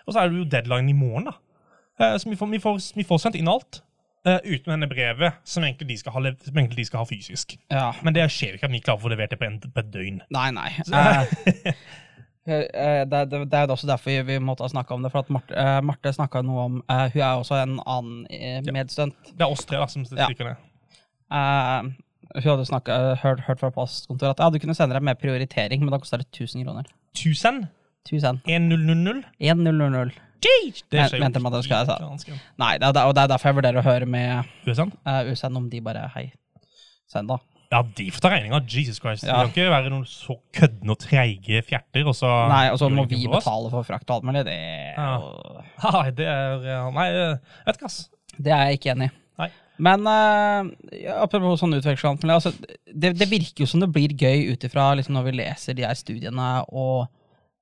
Og 0.04 0.12
så 0.12 0.20
er 0.20 0.28
det 0.28 0.42
jo 0.42 0.50
deadline 0.52 0.92
i 0.92 0.98
morgen, 0.98 1.30
da. 1.30 1.38
Uh, 2.00 2.18
Så 2.20 2.28
vi 2.28 2.36
får, 2.36 2.52
vi 2.52 2.60
får, 2.60 2.84
vi 2.96 3.08
får 3.08 3.24
sendt 3.24 3.40
inn 3.40 3.48
alt. 3.52 3.80
Eh, 4.26 4.38
uten 4.44 4.74
denne 4.74 4.88
brevet 4.90 5.40
som 5.48 5.64
egentlig, 5.66 5.88
de 5.92 5.98
skal 6.00 6.14
ha, 6.16 6.22
de 6.30 6.84
skal 6.88 7.02
ha 7.02 7.08
fysisk. 7.08 7.56
Ja. 7.72 7.90
Men 8.02 8.16
det 8.16 8.28
skjer 8.32 8.58
ikke 8.58 8.68
at 8.68 8.74
vi 8.74 8.82
klarer 8.84 9.00
å 9.00 9.04
få 9.06 9.12
levert 9.12 9.34
det 9.34 9.40
på, 9.40 9.48
en, 9.48 9.60
på 9.62 9.82
et 9.82 9.92
døgn. 9.94 10.22
Nei, 10.34 10.48
nei. 10.56 10.70
Eh, 12.42 12.58
uh, 12.58 13.02
det, 13.06 13.18
det, 13.30 13.38
det 13.52 13.58
er 13.58 13.70
også 13.70 13.86
derfor 13.86 14.10
vi, 14.10 14.22
vi 14.26 14.36
måtte 14.42 14.64
ha 14.66 14.70
snakka 14.72 14.96
om 14.96 15.04
det. 15.04 15.12
For 15.14 15.22
at 15.22 15.28
Marte, 15.30 15.54
uh, 15.54 15.76
Marte 15.86 16.10
snakka 16.10 16.40
noe 16.42 16.64
om 16.66 16.80
Hun 16.82 17.20
er 17.22 17.36
også 17.38 17.60
en 17.60 17.76
annen 17.86 18.24
uh, 18.26 18.58
Ja. 18.66 18.82
Det 18.82 19.46
er 19.46 19.46
oss 19.46 19.62
tre 19.62 19.78
da, 19.78 19.86
som 19.86 20.02
Ja. 20.10 20.26
stikker 20.26 20.50
ned. 20.50 20.64
Eh, 21.32 21.92
hun 22.34 22.48
hadde 22.50 22.66
snakket, 22.68 23.18
hørt, 23.22 23.40
hørt 23.46 23.60
fra 23.60 23.70
postkontoret 23.72 24.34
at 24.34 24.42
ja, 24.42 24.50
du 24.50 24.58
kunne 24.60 24.74
sende 24.76 24.96
deg 24.96 25.04
med 25.04 25.20
prioritering, 25.20 25.84
men 25.84 25.92
da 25.92 26.00
koster 26.00 26.20
det 26.20 26.28
1000 26.32 26.64
kroner. 26.66 26.88
1000? 27.16 27.66
1000. 28.08 28.42
1000? 28.44 29.24
1000. 29.38 30.12
Det 30.42 31.06
skjer 31.06 31.16
jo 31.18 31.22
mente 31.22 31.40
man 31.44 31.54
det 31.54 31.62
skal 31.66 31.82
jeg 31.84 31.88
sa. 31.92 32.36
Nei, 32.60 32.74
det 32.82 32.88
er, 32.90 33.00
og 33.06 33.14
det 33.16 33.22
er 33.24 33.30
derfor 33.32 33.52
jeg 33.52 33.58
vurderer 33.60 33.80
å 33.80 33.86
høre 33.86 34.08
med 34.10 34.52
USA? 34.66 34.86
uh, 35.06 35.22
USN 35.30 35.56
om 35.62 35.68
de 35.72 35.80
bare 35.84 36.04
Hei, 36.16 36.26
send, 37.10 37.30
da. 37.30 37.38
Ja, 37.72 37.78
de 37.96 38.04
får 38.12 38.20
ta 38.20 38.28
regninga. 38.34 38.58
Jesus 38.68 38.98
Christ. 39.00 39.24
Ja. 39.24 39.38
Det 39.46 39.54
kan 39.54 39.62
ikke 39.64 39.70
være 39.72 39.88
noen 39.94 40.04
så 40.04 40.34
køddende 40.52 40.92
og 40.92 40.98
treige 41.00 41.62
fjerter, 41.64 42.04
og 42.10 42.16
så 42.18 42.28
Nei, 42.50 42.66
og 42.68 42.76
så 42.82 42.90
gjør 42.90 42.98
må 42.98 43.06
vi 43.08 43.22
for 43.24 43.38
oss. 43.38 43.46
betale 43.46 43.70
for 43.72 43.88
frakt 43.88 44.10
og 44.10 44.18
alt 44.18 44.26
mulig. 44.28 44.42
Det, 44.50 44.58
Ja. 44.98 45.14
Nei, 45.96 46.10
det 46.18 46.26
er 46.28 46.66
ja, 46.68 46.82
Nei, 46.92 47.06
eh, 47.22 47.56
vet 47.70 47.78
ikke, 47.80 47.88
ass. 47.88 48.02
det 48.36 48.52
er 48.52 48.66
jeg 48.68 48.80
ikke 48.82 48.92
enig 48.92 49.08
i. 49.08 49.14
Nei. 49.40 49.48
Men 49.88 50.04
eh, 50.12 50.68
ja, 51.06 51.16
apropos 51.24 51.62
sånn 51.64 51.72
utveksling, 51.78 52.20
og 52.28 52.34
altså, 52.36 52.52
det, 52.92 53.14
det 53.16 53.30
virker 53.32 53.64
jo 53.64 53.70
som 53.72 53.80
det 53.80 53.88
blir 53.94 54.12
gøy 54.20 54.52
ut 54.52 54.68
ifra 54.68 54.90
liksom, 55.00 55.16
når 55.16 55.30
vi 55.30 55.36
leser 55.40 55.78
de 55.78 55.86
her 55.88 55.96
studiene 55.96 56.50
og 56.68 57.06
eh, 57.06 57.10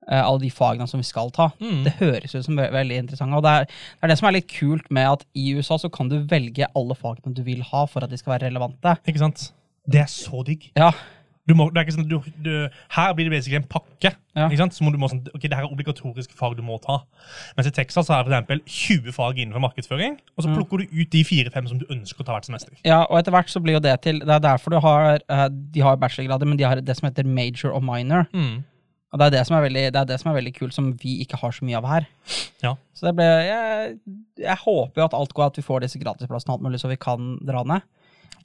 alle 0.09 0.40
de 0.40 0.50
fagene 0.50 0.87
som 0.88 0.99
vi 1.02 1.04
skal 1.07 1.30
ta. 1.30 1.50
Mm. 1.61 1.85
Det 1.85 1.92
høres 2.00 2.35
ut 2.35 2.45
som 2.47 2.57
ve 2.57 2.71
veldig 2.73 2.97
interessant. 3.04 3.35
Og 3.37 3.42
det 3.45 3.50
er, 3.50 3.64
det 3.69 4.02
er 4.09 4.09
det 4.14 4.19
som 4.19 4.28
er 4.30 4.38
litt 4.38 4.49
kult 4.50 4.90
med 4.90 5.07
at 5.12 5.25
i 5.37 5.52
USA 5.54 5.76
så 5.78 5.90
kan 5.92 6.09
du 6.09 6.19
velge 6.30 6.66
alle 6.75 6.97
fagene 6.99 7.35
du 7.37 7.42
vil 7.47 7.62
ha 7.71 7.85
for 7.87 8.02
at 8.04 8.11
de 8.11 8.19
skal 8.19 8.37
være 8.38 8.49
relevante. 8.50 8.97
Ikke 9.07 9.23
sant? 9.26 9.50
Det 9.90 10.00
er 10.00 10.11
så 10.12 10.42
digg. 10.47 10.71
Ja, 10.76 10.90
Du 11.49 11.54
må, 11.57 11.64
det 11.73 11.80
er 11.80 11.87
ikke 11.88 11.95
sånn, 11.97 12.04
du, 12.07 12.21
du, 12.45 12.69
her 12.95 13.14
blir 13.16 13.26
det 13.26 13.33
basically 13.33 13.57
en 13.59 13.64
pakke. 13.66 14.12
Ja. 14.37 14.45
Ikke 14.47 14.59
sant? 14.61 14.75
Så 14.76 14.85
må 14.87 14.92
du 14.95 14.99
må 15.02 15.09
sånn, 15.11 15.23
ok, 15.35 15.47
det 15.50 15.57
her 15.57 15.64
er 15.64 15.73
obligatoriske 15.73 16.37
fag 16.38 16.52
du 16.54 16.61
må 16.62 16.76
ta. 16.85 17.00
Mens 17.57 17.66
i 17.66 17.73
Texas 17.75 18.07
så 18.07 18.14
er 18.14 18.21
det 18.23 18.28
for 18.28 18.35
eksempel 18.37 18.61
20 18.71 19.14
fag 19.16 19.40
innenfor 19.42 19.64
markedsføring, 19.64 20.14
og 20.37 20.45
så 20.45 20.50
Mm. 20.52 20.54
plukker 20.61 20.78
du 20.85 20.92
ut 21.00 21.11
de 21.11 21.25
fire-fem 21.26 21.66
som 21.66 21.80
du 21.80 21.87
ønsker 21.90 22.23
å 22.23 22.26
ta 22.28 22.37
hvert 22.37 22.47
semester. 22.47 22.76
Ja, 22.87 23.00
og 23.09 23.19
etter 23.19 23.35
hvert 23.35 23.50
så 23.50 23.59
blir 23.64 23.80
jo 23.80 23.83
det 23.83 23.97
til 24.04 24.21
Det 24.21 24.30
er 24.37 24.45
derfor 24.47 24.71
du 24.71 24.78
har 24.85 25.19
eh, 25.28 25.49
De 25.50 25.80
har 25.83 25.97
bachelorgrader, 25.99 26.47
men 26.47 26.57
de 26.61 26.69
har 26.69 26.76
det 26.80 26.97
som 27.00 27.09
heter 27.09 27.26
major 27.26 27.73
og 27.75 27.83
minor. 27.83 28.28
Mm. 28.37 28.62
Og 29.11 29.19
det 29.19 29.26
er 29.26 29.35
det 29.35 29.43
som 29.49 29.57
er 29.59 29.64
veldig, 29.64 29.85
det 29.95 30.02
det 30.07 30.19
som 30.23 30.31
er 30.31 30.37
veldig 30.38 30.52
kult, 30.55 30.75
som 30.76 30.93
vi 31.02 31.17
ikke 31.25 31.38
har 31.40 31.55
så 31.55 31.67
mye 31.67 31.79
av 31.81 31.88
her. 31.90 32.09
Ja. 32.62 32.76
Så 32.95 33.09
det 33.09 33.17
ble 33.19 33.26
Jeg, 33.26 33.97
jeg 34.38 34.59
håper 34.62 35.02
jo 35.02 35.07
at 35.09 35.17
alt 35.19 35.35
går, 35.35 35.50
at 35.50 35.59
vi 35.59 35.67
får 35.67 35.83
disse 35.83 35.99
gratisplassene 36.02 36.55
alt 36.55 36.62
mulig, 36.67 36.79
så 36.83 36.90
vi 36.90 37.00
kan 37.00 37.35
dra 37.47 37.64
ned. 37.67 37.87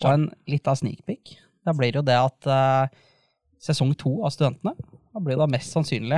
Og 0.02 0.10
en 0.12 0.30
lita 0.50 0.74
sneak 0.76 1.06
peek. 1.06 1.38
Da 1.66 1.74
blir 1.74 1.94
det 1.94 2.02
jo 2.02 2.08
det 2.08 2.18
at 2.18 2.50
uh, 2.50 3.06
sesong 3.62 3.94
to 3.98 4.18
av 4.26 4.34
Studentene 4.34 4.74
da 5.16 5.22
blir 5.24 5.38
det 5.38 5.46
da 5.46 5.48
mest 5.48 5.72
sannsynlig 5.72 6.18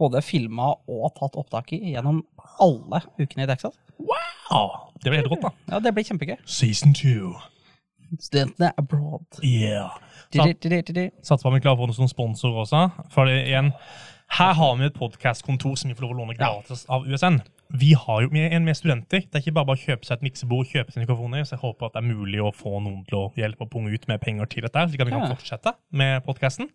både 0.00 0.22
filma 0.24 0.70
og 0.88 1.10
tatt 1.18 1.34
opptak 1.36 1.74
i 1.76 1.92
gjennom 1.92 2.22
alle 2.64 3.02
ukene 3.18 3.44
i 3.44 3.48
Texas. 3.50 3.76
Wow! 4.00 4.88
det 5.02 5.12
blir 5.12 5.20
helt 5.20 5.28
rått, 5.32 5.44
da. 5.44 5.50
Ja, 5.68 5.80
det 5.84 5.92
blir 5.92 6.06
kjempegøy. 6.08 6.38
Season 6.48 6.94
two. 6.96 7.34
Studentene 8.16 8.72
abroad. 8.80 9.28
Yeah. 9.44 9.92
Satser 11.26 11.46
på 11.46 11.52
at 11.52 11.58
vi 11.58 11.64
klarer 11.64 11.80
å 11.80 11.86
få 11.86 11.90
noen 11.90 12.10
sponsorer 12.10 12.62
også. 12.64 12.84
For 13.14 13.30
det, 13.30 13.42
igjen, 13.50 13.72
Her 14.30 14.52
har 14.54 14.76
vi 14.78 14.86
et 14.86 14.94
podkastkontor 14.94 15.74
som 15.74 15.90
vi 15.90 15.96
får 15.98 16.04
lov 16.06 16.12
å 16.14 16.18
låne 16.20 16.36
gratis 16.38 16.84
av 16.86 17.02
USN. 17.08 17.40
Vi 17.74 17.92
har 17.98 18.22
jo 18.22 18.28
en 18.30 18.64
med 18.64 18.76
studenter. 18.78 19.24
Det 19.26 19.34
er 19.34 19.42
ikke 19.42 19.54
bare 19.56 19.66
bare 19.72 19.78
å 19.78 19.82
kjøpe 19.82 20.06
seg 20.06 20.16
et 20.18 20.22
miksebord 20.26 20.68
kjøpe 20.70 20.94
seg 20.94 21.02
mikrofoner. 21.02 21.42
Så 21.46 21.56
jeg 21.56 21.62
håper 21.64 21.88
at 21.88 21.96
det 21.96 22.02
er 22.02 22.06
mulig 22.12 22.38
å 22.42 22.52
få 22.54 22.76
noen 22.78 23.02
til 23.08 23.18
å 23.18 23.24
hjelpe 23.38 23.66
og 23.66 23.72
punge 23.74 23.90
ut 23.90 24.06
med 24.10 24.22
penger 24.22 24.50
til 24.50 24.66
dette, 24.66 24.84
slik 24.90 25.02
at 25.02 25.10
vi 25.10 25.16
kan 25.16 25.26
fortsette 25.34 25.74
med 25.90 26.22
podkasten. 26.26 26.70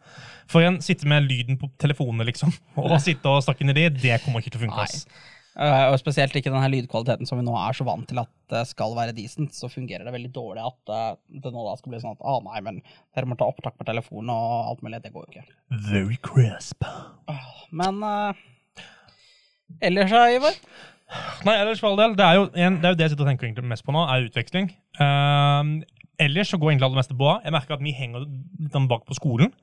For 0.52 0.68
en 0.68 0.82
sitte 0.84 1.08
med 1.08 1.28
lyden 1.28 1.60
på 1.62 1.72
telefonene, 1.80 2.28
liksom, 2.28 2.52
og 2.84 2.98
sitte 3.04 3.32
og 3.32 3.44
snakke 3.48 3.64
inn 3.64 3.72
i 3.72 3.80
det, 3.80 3.88
det 4.04 4.20
kommer 4.26 4.44
ikke 4.44 4.56
til 4.58 4.64
å 4.64 4.66
funke. 4.68 4.84
ass. 4.84 5.08
Eh, 5.56 5.86
og 5.88 5.96
spesielt 6.02 6.36
ikke 6.36 6.52
den 6.52 6.60
her 6.60 6.72
lydkvaliteten 6.74 7.30
som 7.30 7.40
vi 7.40 7.46
nå 7.48 7.54
er 7.56 7.76
så 7.78 7.86
vant 7.88 8.04
til 8.10 8.20
at 8.20 8.32
det 8.52 8.66
skal 8.68 8.96
være 8.98 9.16
decent, 9.16 9.56
så 9.56 9.70
fungerer 9.72 10.04
det 10.04 10.12
veldig 10.12 10.32
dårlig 10.36 10.66
at 10.68 10.92
eh, 10.92 11.14
det 11.46 11.54
nå 11.54 11.64
da 11.64 11.78
skal 11.80 11.94
bli 11.94 12.02
sånn 12.02 12.18
at 12.18 12.26
ah, 12.28 12.42
nei, 12.44 12.60
men 12.66 12.82
dere 13.16 13.30
må 13.32 13.38
ta 13.40 13.48
opptak 13.48 13.78
på 13.80 13.88
telefonen 13.88 14.34
og 14.34 14.74
alt 14.74 14.84
mulig. 14.84 15.00
Det 15.06 15.14
går 15.16 15.24
jo 15.24 15.32
ikke. 15.32 15.46
Very 15.88 16.20
crisp. 16.28 16.84
Men 17.72 18.04
uh, 18.04 18.44
ellers, 19.80 20.12
da, 20.12 20.26
Ivar? 20.36 20.60
Nei, 21.48 21.56
ellers 21.56 21.80
for 21.80 21.94
all 21.94 22.02
del, 22.02 22.18
det 22.20 22.28
er 22.28 22.40
jo, 22.42 22.50
en, 22.52 22.82
det 22.82 22.90
er 22.90 22.96
jo 22.96 23.00
det 23.00 23.08
jeg 23.08 23.14
sitter 23.14 23.28
og 23.28 23.32
tenker 23.32 23.48
egentlig 23.48 23.72
mest 23.72 23.88
på 23.88 23.96
nå, 23.96 24.04
er 24.12 24.28
utveksling. 24.28 24.70
Uh, 25.00 25.86
ellers 26.20 26.52
så 26.52 26.60
går 26.60 26.74
egentlig 26.74 26.90
alt 26.90 26.98
det 26.98 27.04
meste 27.06 27.20
bra. 27.24 27.38
Jeg 27.46 27.56
merker 27.56 27.78
at 27.78 27.86
vi 27.86 27.96
henger 27.96 28.28
litt 28.28 28.76
sånn 28.76 28.92
bak 28.92 29.08
på 29.08 29.16
skolen. 29.16 29.56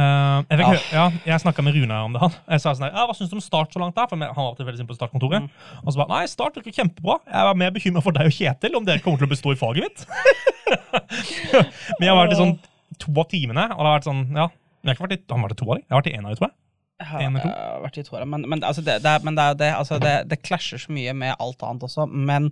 Ehm, 0.00 0.46
jeg, 0.48 0.58
fikk, 0.58 0.66
Ja. 0.66 0.72
hø- 0.72 0.92
ja, 0.96 1.02
jeg 1.26 1.40
snakka 1.42 1.62
med 1.66 1.74
Rune 1.76 1.96
om 2.04 2.12
det. 2.14 2.20
han. 2.22 2.30
Jeg 2.48 2.60
sa 2.62 2.72
sånn 2.72 2.86
her, 2.88 2.92
ja, 2.96 3.06
Hva 3.06 3.14
syns 3.18 3.28
du 3.28 3.36
om 3.36 3.42
Start 3.44 3.74
så 3.74 3.78
langt? 3.82 3.94
der? 3.94 4.06
For 4.08 4.16
Han 4.16 4.32
var 4.34 4.48
alltid 4.54 4.66
veldig 4.66 4.78
sin 4.78 4.86
på 4.88 4.96
startkontoret. 4.96 5.50
Og 5.84 5.92
så 5.92 5.96
bare 6.00 6.08
Nei, 6.08 6.26
Start 6.32 6.54
virker 6.56 6.72
kjempebra. 6.72 7.18
Jeg 7.26 7.44
var 7.50 7.54
mer 7.60 7.70
bekymra 7.70 8.02
for 8.02 8.12
deg 8.16 8.24
og 8.26 8.32
Kjetil, 8.32 8.74
om 8.76 8.84
dere 8.88 9.00
kommer 9.04 9.18
til 9.20 9.28
å 9.28 9.32
bestå 9.34 9.52
i 9.52 9.60
faget 9.60 9.84
mitt. 9.84 10.06
Men 11.98 12.06
jeg 12.06 12.12
har 12.14 12.20
vært 12.26 12.32
i 12.32 12.40
sånn 12.40 12.58
to 13.02 13.12
av 13.20 13.28
timene, 13.32 13.64
og 13.72 13.78
det 13.80 13.88
har 13.88 13.98
vært 13.98 14.08
sånn 14.08 14.24
Ja. 14.36 14.48
Jeg 14.82 14.88
har 14.90 14.96
ikke 14.96 15.04
vært 15.06 15.14
i, 15.14 15.22
han 15.30 15.42
vært 15.44 15.52
i 15.52 15.60
to 15.60 15.66
av 15.70 15.76
dem. 15.76 15.84
Jeg 15.86 15.92
har 15.94 16.00
vært 16.02 16.10
i 16.10 16.16
én 16.16 16.24
av 16.24 16.30
dem, 16.32 16.36
tror 16.40 16.48
jeg. 16.48 16.56
Jeg 17.02 17.26
En 17.26 17.36
har 17.36 17.80
vært 17.82 17.98
i 17.98 18.02
toeren, 18.06 18.28
men, 18.30 18.44
men, 18.48 18.60
altså 18.66 18.82
det, 18.86 18.96
det, 19.02 19.12
men 19.26 19.34
det 19.38 19.46
det, 19.58 19.68
altså 19.74 19.98
det, 20.02 20.28
det 20.30 20.40
klasjer 20.42 20.78
så 20.82 20.90
mye 20.94 21.12
med 21.14 21.36
alt 21.38 21.62
annet 21.66 21.82
også. 21.86 22.06
Men 22.10 22.48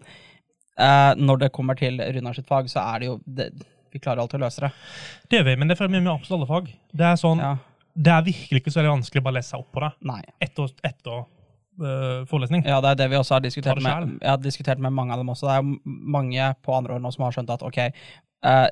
uh, 0.78 1.14
når 1.18 1.38
det 1.44 1.52
kommer 1.56 1.74
til 1.78 1.98
Runar 2.00 2.34
sitt 2.38 2.46
fag, 2.50 2.68
så 2.70 2.82
er 2.94 2.98
det 3.02 3.06
jo 3.10 3.16
det, 3.26 3.48
Vi 3.92 3.98
klarer 4.02 4.22
alltid 4.22 4.40
å 4.40 4.44
løse 4.44 4.60
det. 4.60 4.70
Det 5.28 5.38
gjør 5.40 5.44
vi, 5.50 5.56
men 5.56 5.68
det 5.68 5.74
er 5.76 5.80
for 5.82 5.88
med 5.92 6.06
absolutt 6.06 6.38
alle 6.40 6.46
fag. 6.50 6.72
Det 6.94 7.06
er 7.06 7.16
sånn, 7.20 7.38
Ja. 7.42 7.56
det 7.96 8.12
er 8.14 8.22
virkelig 8.22 8.60
ikke 8.62 8.72
så 8.72 8.80
veldig 8.82 8.94
vanskelig 9.00 9.20
å 9.20 9.26
bare 9.28 9.34
lese 9.40 9.50
seg 9.50 9.60
opp 9.60 9.72
på 9.72 9.80
det 9.80 9.92
Nei. 10.06 10.22
etter, 10.40 10.68
etter 10.84 11.24
øh, 11.80 12.26
forelesning. 12.30 12.64
Ja, 12.66 12.80
det 12.80 12.90
er 12.90 12.94
det 13.02 13.10
vi 13.10 13.16
også 13.16 13.34
har 13.38 13.40
diskutert 13.40 13.80
med, 13.82 14.18
jeg 14.20 14.30
har 14.30 14.36
diskutert 14.38 14.78
med 14.78 14.92
mange 14.92 15.12
av 15.12 15.18
dem 15.18 15.28
også. 15.32 15.48
Det 15.48 15.56
er 15.58 15.80
mange 15.84 16.54
på 16.62 16.76
andre 16.76 16.94
år 16.94 17.00
nå 17.00 17.12
som 17.12 17.24
har 17.24 17.32
skjønt 17.32 17.50
at 17.50 17.62
ok, 17.66 17.78
uh, 18.46 18.68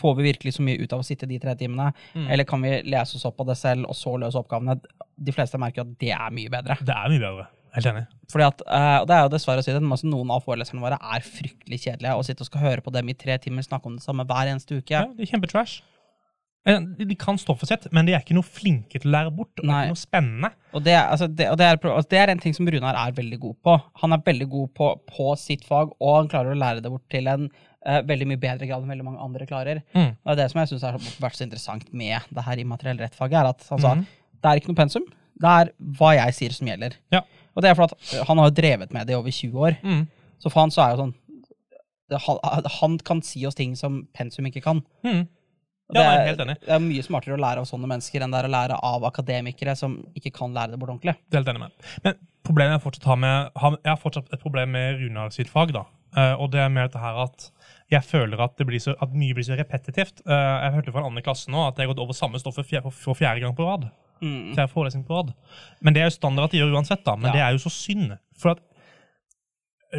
får 0.00 0.14
vi 0.18 0.22
virkelig 0.32 0.56
så 0.56 0.62
mye 0.66 0.80
ut 0.82 0.92
av 0.92 1.02
å 1.02 1.06
sitte 1.06 1.26
de 1.28 1.38
tre 1.38 1.54
timene, 1.54 1.92
Mm. 2.14 2.28
eller 2.32 2.44
kan 2.44 2.60
vi 2.62 2.82
lese 2.82 3.14
oss 3.16 3.24
opp 3.28 3.36
på 3.36 3.46
det 3.46 3.56
selv 3.56 3.86
og 3.86 3.94
så 3.94 4.16
løse 4.18 4.34
oppgavene? 4.40 4.80
De 5.18 5.32
fleste 5.32 5.58
merker 5.58 5.82
at 5.82 5.98
det 5.98 6.10
er 6.10 6.30
mye 6.34 6.50
bedre. 6.50 6.76
Det 6.82 6.94
er 6.96 7.08
mye 7.12 7.20
bedre. 7.20 7.46
Helt 7.76 7.86
enig. 7.92 8.04
Fordi 8.32 8.46
at, 8.48 8.62
og 8.66 9.06
det 9.08 9.16
er 9.16 9.22
jo 9.26 9.32
dessverre 9.36 9.62
å 9.62 9.64
si 9.66 9.72
det, 9.74 9.82
men 9.84 9.92
altså 9.94 10.08
noen 10.10 10.30
av 10.34 10.42
foreleserne 10.46 10.80
våre 10.82 10.96
er 10.98 11.20
fryktelig 11.26 11.78
kjedelige. 11.84 12.14
Å 12.16 12.24
sitte 12.26 12.42
og 12.42 12.48
skal 12.48 12.64
høre 12.64 12.82
på 12.86 12.92
dem 12.94 13.12
i 13.12 13.14
tre 13.14 13.36
timer 13.42 13.62
snakke 13.66 13.86
om 13.90 13.98
det 14.00 14.04
samme 14.06 14.24
hver 14.26 14.48
eneste 14.54 14.80
uke. 14.80 14.96
Ja, 14.96 15.04
det 15.12 15.26
er 15.28 15.30
kjempetrash. 15.36 15.76
Eh, 16.66 16.80
De 17.06 17.14
kan 17.14 17.38
stoffet 17.38 17.68
sitt, 17.70 17.84
men 17.94 18.08
de 18.08 18.14
er 18.16 18.24
ikke 18.24 18.34
noe 18.34 18.42
flinke 18.42 18.98
til 18.98 19.12
å 19.12 19.14
lære 19.14 19.30
bort. 19.36 19.52
Og 19.62 19.68
Nei. 19.68 19.84
ikke 19.84 19.92
noe 19.94 20.00
spennende. 20.00 20.50
Og, 20.74 20.82
det, 20.82 20.96
altså, 20.98 21.28
det, 21.30 21.46
og 21.52 21.60
det, 21.60 21.68
er, 21.70 21.78
altså, 21.92 22.10
det 22.10 22.18
er 22.24 22.32
en 22.32 22.42
ting 22.42 22.56
som 22.56 22.66
Runar 22.74 22.98
er 23.04 23.14
veldig 23.14 23.38
god 23.44 23.54
på. 23.68 23.76
Han 24.02 24.16
er 24.16 24.24
veldig 24.26 24.48
god 24.56 24.72
på, 24.80 24.88
på 25.12 25.28
sitt 25.38 25.62
fag, 25.68 25.92
og 26.00 26.16
han 26.16 26.32
klarer 26.32 26.56
å 26.56 26.58
lære 26.58 26.82
det 26.82 26.90
bort 26.90 27.06
til 27.12 27.30
en 27.30 27.46
uh, 27.52 28.00
veldig 28.08 28.26
mye 28.32 28.40
bedre 28.42 28.66
grad 28.66 28.82
enn 28.82 28.90
veldig 28.96 29.06
mange 29.06 29.22
andre 29.28 29.46
klarer. 29.46 29.84
Mm. 29.94 30.16
Og 30.16 30.32
det 30.32 30.34
er 30.34 30.42
det 30.42 30.48
som 30.56 30.62
jeg 30.64 30.72
syns 30.72 30.88
har 30.88 30.98
vært 31.22 31.38
så 31.38 31.46
interessant 31.46 31.86
med 31.94 32.26
det 32.34 32.46
her 32.48 32.64
immateriell 32.64 32.98
rett-faget, 33.04 33.38
er 33.44 33.52
at 33.54 33.68
han 33.70 33.84
sa 33.86 33.94
Mhm. 33.94 34.06
det 34.42 34.50
er 34.50 34.60
ikke 34.64 34.72
noe 34.74 34.80
pensum, 34.82 35.06
det 35.38 35.52
er 35.62 35.70
hva 36.00 36.14
jeg 36.16 36.34
sier 36.34 36.50
som 36.58 36.66
gjelder. 36.66 36.98
Ja. 37.14 37.22
Og 37.56 37.62
det 37.64 37.70
er 37.70 37.78
fordi 37.78 37.96
øh, 38.18 38.26
han 38.28 38.38
har 38.38 38.50
jo 38.50 38.54
drevet 38.60 38.92
med 38.92 39.06
det 39.08 39.14
i 39.16 39.18
over 39.18 39.30
20 39.32 39.62
år, 39.68 39.78
Mm. 39.82 40.04
så 40.38 40.50
for 40.52 40.60
han 40.60 40.70
så 40.74 40.82
er 40.84 40.90
jo 40.94 41.00
sånn 41.06 41.14
det, 42.10 42.20
han, 42.22 42.68
han 42.80 42.98
kan 43.02 43.22
si 43.26 43.40
oss 43.48 43.56
ting 43.58 43.72
som 43.76 44.04
pensum 44.14 44.46
ikke 44.46 44.62
kan. 44.62 44.82
Mm. 45.02 45.24
Ja, 45.94 46.00
det, 46.00 46.04
er, 46.04 46.26
helt 46.26 46.40
enig. 46.42 46.54
det 46.64 46.72
er 46.74 46.80
mye 46.82 47.02
smartere 47.06 47.34
å 47.36 47.40
lære 47.40 47.62
av 47.62 47.66
sånne 47.68 47.86
mennesker 47.90 48.22
enn 48.22 48.32
det 48.34 48.40
er 48.40 48.48
å 48.48 48.50
lære 48.50 48.78
av 48.88 49.04
akademikere 49.06 49.74
som 49.78 50.00
ikke 50.18 50.32
kan 50.34 50.54
lære 50.54 50.74
det 50.74 50.80
bort 50.82 50.90
ordentlig. 50.90 51.14
Det 51.30 51.38
er 51.38 51.44
helt 51.44 51.50
enig 51.52 51.62
med. 51.62 51.84
Men 52.02 52.16
problemet 52.46 52.74
jeg 52.76 52.82
fortsatt 52.86 53.06
har 53.10 53.20
med 53.22 53.60
Jeg 53.84 53.90
har 53.92 54.00
fortsatt 54.02 54.32
et 54.34 54.42
problem 54.42 54.72
med 54.74 54.98
Runar 55.02 55.30
sitt 55.34 55.50
fag. 55.50 55.72
da. 55.76 55.84
Eh, 56.16 56.34
og 56.40 56.50
det 56.50 56.62
er 56.62 56.72
mer 56.74 56.88
dette 56.88 57.02
her 57.02 57.20
at 57.26 57.50
jeg 57.92 58.02
føler 58.02 58.40
at, 58.42 58.56
det 58.58 58.66
blir 58.66 58.82
så, 58.82 58.96
at 58.98 59.14
mye 59.14 59.34
blir 59.36 59.46
så 59.46 59.58
repetitivt. 59.58 60.24
Eh, 60.26 60.54
jeg 60.66 60.74
hørte 60.74 60.94
fra 60.94 61.04
en 61.04 61.10
annen 61.12 61.26
klasse 61.26 61.50
nå 61.54 61.62
at 61.68 61.78
jeg 61.78 61.86
har 61.86 61.94
gått 61.94 62.02
over 62.02 62.18
samme 62.18 62.42
stoff 62.42 62.58
for 62.58 63.14
fjerde 63.18 63.44
gang 63.44 63.54
på 63.54 63.66
rad. 63.66 63.86
Mm. 64.22 64.54
hver 64.56 64.66
forelesning 64.72 65.04
på 65.06 65.16
rad. 65.18 65.34
Men 65.80 65.94
det 65.94 66.00
er 66.02 66.08
jo 66.10 66.16
standard 66.16 66.44
at 66.48 66.54
de 66.54 66.58
gjør 66.62 66.72
uansett, 66.76 67.04
da. 67.04 67.16
Men 67.16 67.30
Ja. 67.30 67.32
det 67.32 67.40
er 67.42 67.50
jo 67.56 67.58
så 67.58 67.70
synd. 67.70 68.16
For 68.38 68.50
at 68.56 68.62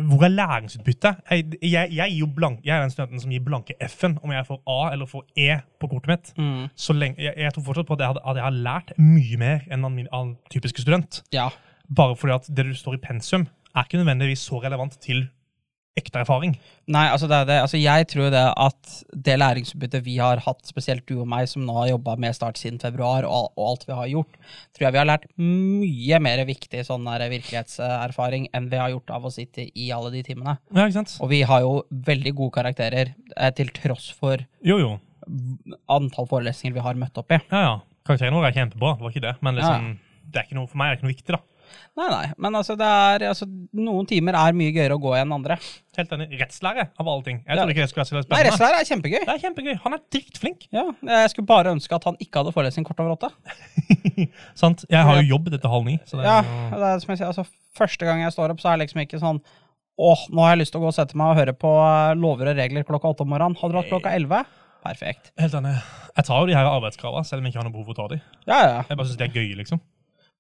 hvor 0.04 0.24
er 0.26 0.30
læringsutbyttet? 0.34 1.16
Jeg, 1.32 1.46
jeg, 1.64 1.92
jeg, 1.96 2.28
blank, 2.36 2.60
jeg 2.66 2.76
er 2.78 2.82
den 2.82 2.92
studenten 2.92 3.22
som 3.24 3.32
gir 3.32 3.44
blanke 3.46 3.74
F-en 3.88 4.18
om 4.24 4.34
jeg 4.36 4.46
får 4.46 4.60
A 4.68 4.92
eller 4.94 5.06
får 5.10 5.24
E 5.40 5.60
på 5.80 5.88
kortet 5.88 6.08
mitt. 6.12 6.34
Mm. 6.38 6.68
Så 6.76 6.94
lenge, 6.94 7.16
jeg, 7.24 7.54
tror 7.54 7.64
fortsatt 7.64 7.88
på 7.88 7.96
at 7.96 8.04
jeg, 8.04 8.08
hadde, 8.12 8.24
at 8.26 8.36
jeg 8.36 8.44
har 8.44 8.58
lært 8.68 8.92
mye 9.00 9.40
mer 9.40 9.64
enn 9.72 9.88
min 9.96 10.10
typiske 10.54 10.84
student. 10.84 11.22
Ja. 11.34 11.48
Bare 11.96 12.16
fordi 12.20 12.36
at 12.36 12.50
det 12.58 12.66
du 12.68 12.74
står 12.76 12.98
i 13.00 13.02
pensum, 13.08 13.48
er 13.76 13.88
ikke 13.88 14.02
nødvendigvis 14.02 14.44
så 14.44 14.60
relevant 14.64 15.00
til 15.02 15.28
ekte 15.98 16.22
erfaring. 16.22 16.54
Nei, 16.94 17.06
altså 17.12 17.28
det 17.30 17.38
er 17.42 17.48
det. 17.50 17.58
Altså 17.66 17.80
jeg 17.82 18.08
tror 18.12 18.30
det 18.32 18.44
at 18.54 18.92
det 19.28 19.38
læringsutbyttet 19.42 20.06
vi 20.06 20.18
har 20.22 20.40
hatt, 20.46 20.62
spesielt 20.70 21.06
du 21.10 21.18
og 21.24 21.28
meg 21.30 21.50
som 21.52 21.66
nå 21.68 21.76
har 21.80 21.90
jobba 21.92 22.16
med 22.22 22.36
Start 22.38 22.60
siden 22.62 22.80
februar, 22.82 23.26
og, 23.28 23.50
og 23.58 23.72
alt 23.72 23.88
vi 23.90 23.98
har 23.98 24.12
gjort, 24.14 24.38
tror 24.78 24.88
jeg 24.88 24.96
vi 24.96 25.02
har 25.02 25.10
lært 25.10 25.28
mye 25.42 26.22
mer 26.24 26.44
viktig 26.48 26.86
sånn 26.88 27.08
virkelighetserfaring 27.08 28.48
enn 28.56 28.70
vi 28.72 28.80
har 28.82 28.94
gjort 28.94 29.16
av 29.18 29.28
å 29.28 29.34
sitte 29.34 29.68
i 29.68 29.90
alle 29.96 30.14
de 30.14 30.24
timene. 30.30 30.58
Ja, 30.72 30.86
ikke 30.86 31.00
sant? 31.00 31.18
Og 31.24 31.32
vi 31.34 31.42
har 31.50 31.66
jo 31.66 31.76
veldig 32.08 32.36
gode 32.38 32.56
karakterer, 32.60 33.14
eh, 33.36 33.52
til 33.58 33.74
tross 33.76 34.10
for 34.14 34.46
Jo, 34.66 34.80
jo. 34.80 34.96
antall 35.92 36.30
forelesninger 36.30 36.78
vi 36.78 36.86
har 36.86 37.00
møtt 37.00 37.18
opp 37.20 37.34
i. 37.36 37.42
Ja, 37.52 37.64
ja. 37.66 37.76
Karakterene 38.08 38.40
våre 38.40 38.54
er 38.54 38.56
kjempebra, 38.56 38.96
det 38.96 39.04
var 39.04 39.12
ikke 39.12 39.26
det. 39.26 39.36
Men 39.44 39.58
liksom, 39.60 39.88
det 40.32 40.40
er 40.40 40.48
ikke 40.48 40.60
noe, 40.62 40.70
for 40.72 40.80
meg 40.80 40.88
er 40.88 40.96
det 40.96 41.00
ikke 41.02 41.08
noe 41.10 41.16
viktig, 41.18 41.36
da. 41.36 41.42
Nei, 41.98 42.08
nei, 42.14 42.26
men 42.38 42.56
altså, 42.60 42.76
det 42.80 42.86
er, 42.88 43.26
altså 43.32 43.48
noen 43.74 44.06
timer 44.10 44.38
er 44.40 44.56
mye 44.58 44.72
gøyere 44.76 44.96
å 44.98 45.02
gå 45.02 45.14
enn 45.20 45.34
andre. 45.34 45.58
Helt 45.98 46.12
enig. 46.14 46.28
Rettslære, 46.40 46.88
av 47.00 47.08
alle 47.10 47.24
ting. 47.26 47.40
Jeg 47.46 47.56
Ja. 47.56 47.62
trodde 47.64 47.74
ikke 47.76 47.84
det 47.86 47.90
skulle 47.90 48.06
være 48.06 48.24
så 48.28 48.34
Nei, 48.36 48.42
rettslære 48.46 48.80
er 48.82 48.90
kjempegøy. 48.92 49.20
Det 49.26 49.34
er 49.36 49.44
kjempegøy. 49.46 49.76
Han 49.84 49.94
er 49.98 50.02
dritflink. 50.14 50.68
Ja, 50.72 50.86
jeg 51.10 51.30
skulle 51.34 51.50
bare 51.50 51.74
ønske 51.74 51.96
at 51.98 52.04
han 52.10 52.18
ikke 52.22 52.44
hadde 52.44 52.54
forelesning 52.54 52.86
kort 52.86 53.00
over 53.02 53.16
åtte. 53.18 53.32
Sant? 54.62 54.86
Jeg 54.90 55.04
har 55.08 55.22
jo 55.22 55.28
jobb 55.36 55.50
etter 55.54 55.72
halv 55.72 55.86
ni. 55.88 55.98
Så 56.06 56.18
det 56.20 56.26
Ja, 56.28 56.42
jo... 56.44 56.70
det 56.78 56.92
er 56.92 57.00
som 57.04 57.14
jeg 57.16 57.22
sier, 57.24 57.32
altså 57.34 57.48
Første 57.78 58.06
gang 58.10 58.22
jeg 58.24 58.34
står 58.34 58.54
opp, 58.56 58.62
så 58.62 58.72
er 58.72 58.78
det 58.78 58.88
liksom 58.88 59.02
ikke 59.04 59.20
sånn 59.22 59.42
Åh, 59.98 60.24
nå 60.34 60.42
har 60.46 60.52
jeg 60.56 60.62
lyst 60.62 60.74
til 60.76 60.80
å 60.82 60.86
gå 60.86 60.90
og 60.92 60.94
sette 60.94 61.18
meg 61.18 61.32
og 61.34 61.38
høre 61.40 61.54
på 61.58 61.70
eh, 61.82 62.14
lover 62.22 62.52
og 62.52 62.58
regler 62.60 62.84
klokka 62.86 63.10
åtte 63.16 63.24
om 63.26 63.32
morgenen. 63.34 63.56
Hadde 63.58 63.74
du 63.74 63.78
hatt 63.80 63.88
klokka 63.90 64.12
elleve? 64.14 64.44
Perfekt. 64.86 65.32
Helt 65.42 65.56
enig. 65.58 65.72
Jeg 66.14 66.28
tar 66.28 66.44
jo 66.44 66.50
de 66.52 66.54
her 66.54 66.70
arbeidskravene, 66.70 67.26
selv 67.26 67.42
om 67.42 67.48
jeg 67.48 67.56
ikke 67.56 67.62
har 67.64 67.66
noe 67.66 67.74
behov 67.74 67.88
for 67.90 67.96
å 67.96 67.98
ta 68.04 68.06
de. 68.14 68.20
Ja, 68.46 68.60
ja. 68.62 68.76
Jeg 68.92 69.00
bare 69.00 69.08
syns 69.10 69.18
de 69.18 69.26
er 69.26 69.34
gøye, 69.34 69.56
liksom. 69.58 69.82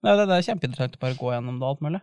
Det, 0.03 0.13
det, 0.19 0.25
det 0.29 0.35
er 0.37 0.45
kjempeinteressant 0.47 0.97
å 0.97 1.01
bare 1.01 1.17
gå 1.19 1.31
gjennom 1.33 1.57
det 1.61 1.67
alt 1.69 1.81
mulig. 1.85 2.01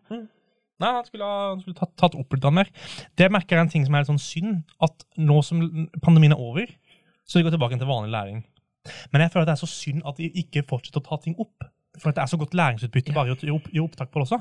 Nei, 0.83 0.89
han 0.91 1.05
skulle, 1.07 1.27
ha- 1.29 1.51
han 1.53 1.61
skulle 1.63 1.79
tatt, 1.79 1.93
tatt 2.01 2.17
opp 2.19 2.35
litt 2.35 2.47
mer. 2.57 2.71
Det 3.17 3.29
merker 3.31 3.57
jeg 3.57 3.65
en 3.67 3.71
ting 3.71 3.85
som 3.87 3.95
er 3.95 4.03
litt 4.03 4.11
sånn 4.11 4.19
synd, 4.23 4.65
at 4.83 5.05
nå 5.23 5.37
som 5.47 5.63
pandemien 6.03 6.35
er 6.35 6.43
over, 6.43 6.73
så 7.25 7.39
vi 7.39 7.45
går 7.47 7.55
tilbake 7.55 7.79
til 7.79 7.89
vanlig 7.89 8.11
læring. 8.13 8.43
Men 9.15 9.23
jeg 9.25 9.33
føler 9.33 9.47
at 9.47 9.53
det 9.53 9.55
er 9.55 9.63
så 9.63 9.71
synd 9.71 10.03
at 10.11 10.19
de 10.21 10.27
ikke 10.43 10.65
fortsetter 10.69 11.01
å 11.01 11.07
ta 11.07 11.21
ting 11.23 11.39
opp. 11.41 11.69
For 12.03 12.11
at 12.11 12.19
det 12.19 12.25
er 12.25 12.33
så 12.33 12.41
godt 12.41 12.57
læringsutbytte 12.59 13.15
bare 13.15 13.31
i 13.47 13.55
opp, 13.55 13.71
i 13.71 13.81
opptak 13.81 14.11
på 14.11 14.19
det 14.21 14.27
også. 14.27 14.41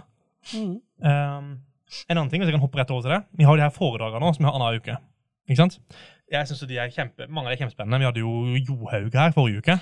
Mm. 0.58 0.74
Um, 1.06 1.54
en 2.10 2.18
annen 2.18 2.32
ting, 2.34 2.42
hvis 2.42 2.50
jeg 2.50 2.58
kan 2.58 2.63
hoppe 2.66 2.82
rett 2.82 2.92
over 2.92 3.06
til 3.06 3.13
det, 3.13 3.22
vi 3.38 3.46
har 3.46 3.54
jo 3.54 3.62
de 3.62 3.68
her 3.68 3.76
foredragene 3.78 4.26
nå, 4.26 4.34
som 4.34 4.42
vi 4.44 4.50
har 4.50 4.58
annenhver 4.58 4.82
uke. 4.82 4.98
Ikke 5.46 5.60
sant? 5.62 5.78
Jeg 6.34 6.50
synes 6.50 6.66
de 6.66 6.78
er 6.82 6.89
kjempe, 6.96 7.28
Mange 7.30 7.52
de 7.52 7.56
er 7.56 7.62
kjempespennende. 7.62 8.00
Vi 8.02 8.08
hadde 8.10 8.24
jo 8.24 8.34
Johaug 8.72 9.16
her 9.22 9.34
forrige 9.36 9.62
uke. 9.62 9.76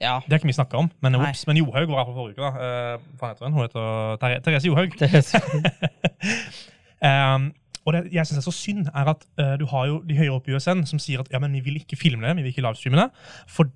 Ja. 0.00 0.18
Det 0.24 0.32
har 0.32 0.38
ikke 0.40 0.46
vi 0.50 0.52
snakka 0.56 0.76
om, 0.76 0.90
men, 1.02 1.14
ups, 1.16 1.46
men 1.46 1.56
Johaug 1.56 1.88
var 1.88 2.02
her 2.02 2.08
for 2.10 2.14
forrige 2.14 2.36
uke. 2.36 2.42
da. 2.42 2.96
Uh, 2.96 3.28
heter 3.28 3.44
hun? 3.46 3.52
Hun 3.52 3.62
heter 3.62 4.16
Ther 4.20 4.40
Therese 4.44 4.66
Johaug. 4.68 4.92
Um, 7.06 7.52
og 7.86 7.92
det 7.94 8.02
jeg 8.12 8.26
synes 8.26 8.38
er 8.38 8.46
så 8.50 8.54
synd, 8.54 8.86
er 8.94 9.10
at 9.14 9.26
uh, 9.40 9.54
du 9.60 9.66
har 9.70 9.86
jo 9.86 9.98
de 10.08 10.16
høyere 10.18 10.34
oppe 10.36 10.50
i 10.50 10.56
USN 10.56 10.84
som 10.88 10.98
sier 11.02 11.20
at 11.22 11.30
ja, 11.32 11.38
men 11.42 11.52
vi 11.54 11.60
vil 11.64 11.76
ikke 11.80 11.96
filme 11.96 12.26
det, 12.26 12.36
vi 12.36 12.42
vil 12.46 12.52
ikke 12.54 12.64
livestreame 12.66 12.98
det, 13.00 13.08
for, 13.48 13.70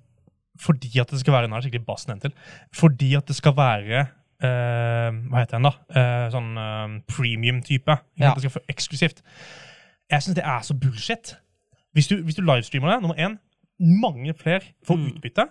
fordi 0.59 0.91
at 0.99 1.11
det 1.13 1.19
skal 1.23 1.33
være 1.33 1.47
nå 1.49 1.55
er 1.57 1.65
skikkelig 1.65 1.85
bass 1.87 2.05
til, 2.09 2.33
fordi 2.75 3.13
at 3.17 3.27
det 3.27 3.35
skal 3.37 3.55
være 3.57 4.01
uh, 4.43 5.21
hva 5.31 5.43
heter 5.45 5.57
den 5.57 5.69
da? 5.69 5.73
Uh, 5.95 6.27
sånn 6.33 6.51
premium-type. 7.09 7.97
Ja. 8.19 8.33
Det 8.35 8.43
skal 8.45 8.57
være 8.59 8.75
eksklusivt. 8.75 9.23
Jeg 10.11 10.25
synes 10.25 10.35
det 10.35 10.43
er 10.45 10.61
så 10.67 10.75
bullshit. 10.75 11.35
Hvis 11.95 12.07
du, 12.11 12.17
hvis 12.23 12.35
du 12.35 12.43
livestreamer 12.43 12.91
det, 12.93 13.01
nummer 13.03 13.15
én, 13.19 13.39
mange 13.79 14.33
flere 14.37 14.61
får 14.87 14.97
Mm. 14.99 15.05
utbytte. 15.11 15.45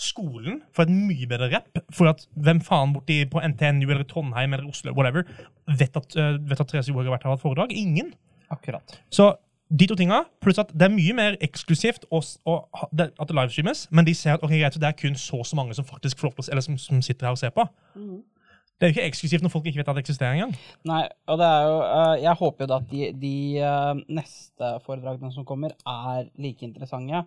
Skolen 0.00 0.60
får 0.74 0.88
et 0.88 0.92
mye 0.94 1.26
bedre 1.30 1.48
rep. 1.52 1.78
For 1.94 2.10
at 2.10 2.24
hvem 2.34 2.60
faen 2.66 2.92
borti 2.96 3.20
på 3.30 3.40
NTNU 3.46 3.86
eller 3.90 4.04
Trondheim 4.10 4.52
eller 4.56 4.66
Oslo 4.68 4.92
whatever, 4.96 5.22
vet 5.70 5.96
at, 5.96 6.16
uh, 6.18 6.34
vet 6.50 6.60
at 6.60 6.66
Therese 6.72 6.90
Johaug 6.90 7.06
har 7.06 7.14
vært 7.16 7.26
her 7.28 7.30
og 7.34 7.36
hatt 7.38 7.44
foredrag? 7.46 7.72
Ingen. 7.78 8.14
Akkurat. 8.50 8.98
Så 9.10 9.34
De 9.74 9.86
to 9.88 9.94
tinga, 9.96 10.18
pluss 10.44 10.58
at 10.60 10.68
det 10.76 10.84
er 10.84 10.92
mye 10.92 11.14
mer 11.16 11.36
eksklusivt 11.42 12.04
og, 12.12 12.22
og, 12.44 12.68
det- 12.92 13.14
at 13.18 13.26
det 13.30 13.34
livestreames, 13.34 13.86
men 13.90 14.04
de 14.04 14.12
ser 14.14 14.34
at 14.36 14.42
okay, 14.44 14.60
greit, 14.60 14.74
det 14.76 14.84
er 14.86 14.92
kun 14.92 15.16
så 15.18 15.38
og 15.40 15.46
så 15.48 15.56
mange 15.56 15.74
som 15.74 15.86
faktisk 15.88 16.18
får 16.20 16.28
lov 16.28 16.34
til 16.36 16.52
eller 16.52 16.62
som, 16.62 16.76
som 16.78 17.00
sitter 17.02 17.26
her 17.26 17.32
og 17.32 17.38
ser 17.40 17.50
på. 17.50 17.64
Det 17.96 18.84
er 18.84 18.90
jo 18.90 18.94
ikke 18.94 19.06
eksklusivt 19.08 19.42
når 19.42 19.50
folk 19.54 19.66
ikke 19.70 19.80
vet 19.80 19.88
at 19.88 19.96
det 19.96 20.04
eksisterer 20.04 20.36
engang. 20.36 20.52
Nei, 20.84 21.00
og 21.26 21.38
det 21.40 21.46
er 21.48 21.64
jo 21.64 21.78
eh, 21.80 22.22
Jeg 22.26 22.34
håper 22.42 22.64
jo 22.64 22.68
da 22.74 22.76
at 22.82 22.90
de, 22.92 23.08
de 23.24 23.32
eh, 23.64 24.02
neste 24.20 24.70
foredragene 24.84 25.32
som 25.32 25.46
kommer, 25.48 25.72
er 25.86 26.28
like 26.38 26.62
interessante. 26.68 27.24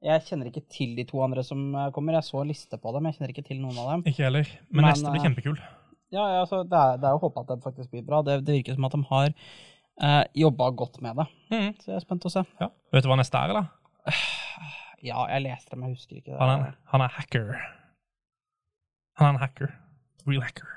Jeg 0.00 0.22
kjenner 0.24 0.48
ikke 0.48 0.62
til 0.72 0.94
de 0.96 1.04
to 1.08 1.20
andre 1.20 1.42
som 1.44 1.74
eh, 1.76 1.90
kommer. 1.92 2.16
Jeg 2.16 2.28
så 2.30 2.40
en 2.40 2.48
liste 2.48 2.78
på 2.80 2.92
dem. 2.96 3.08
Jeg 3.08 3.18
kjenner 3.18 3.34
ikke 3.34 3.44
til 3.44 3.58
noen 3.60 3.80
av 3.82 3.90
dem. 3.92 4.04
Ikke 4.08 4.24
heller. 4.24 4.48
Men, 4.70 4.80
Men, 4.80 4.88
neste 4.88 5.12
blir 5.12 5.20
eh, 5.20 5.26
kjempekul. 5.28 5.58
Ja, 6.10 6.22
ja 6.24 6.38
altså, 6.40 6.62
det, 6.64 6.78
er, 6.78 7.02
det 7.02 7.10
er 7.10 7.18
å 7.18 7.20
håpe 7.22 7.44
at 7.44 7.52
det 7.52 7.66
faktisk 7.66 7.92
blir 7.92 8.06
bra. 8.06 8.22
Det, 8.26 8.38
det 8.46 8.56
virker 8.56 8.78
som 8.78 8.88
at 8.88 8.96
de 8.96 9.02
har 9.10 9.28
uh, 9.30 10.22
jobba 10.40 10.70
godt 10.80 11.02
med 11.04 11.20
det. 11.20 11.26
Mm. 11.52 11.68
Så 11.82 11.92
jeg 11.92 11.98
er 11.98 12.06
spent 12.06 12.26
å 12.26 12.32
se. 12.32 12.44
Ja. 12.62 12.70
Vet 12.96 13.04
du 13.04 13.10
hva 13.12 13.20
neste 13.20 13.42
er, 13.42 13.54
eller? 13.54 13.70
Ja, 15.00 15.22
jeg 15.32 15.46
leste 15.46 15.72
dem, 15.72 15.86
jeg 15.86 15.96
husker 15.96 16.18
ikke 16.18 16.34
det. 16.34 16.36
Han 16.36 16.50
er, 16.52 16.74
han 16.92 17.00
er 17.00 17.14
hacker. 17.14 17.46
Han 19.16 19.30
er 19.30 19.32
en 19.32 19.40
hacker. 19.40 19.70
Real 20.26 20.44
hacker. 20.44 20.74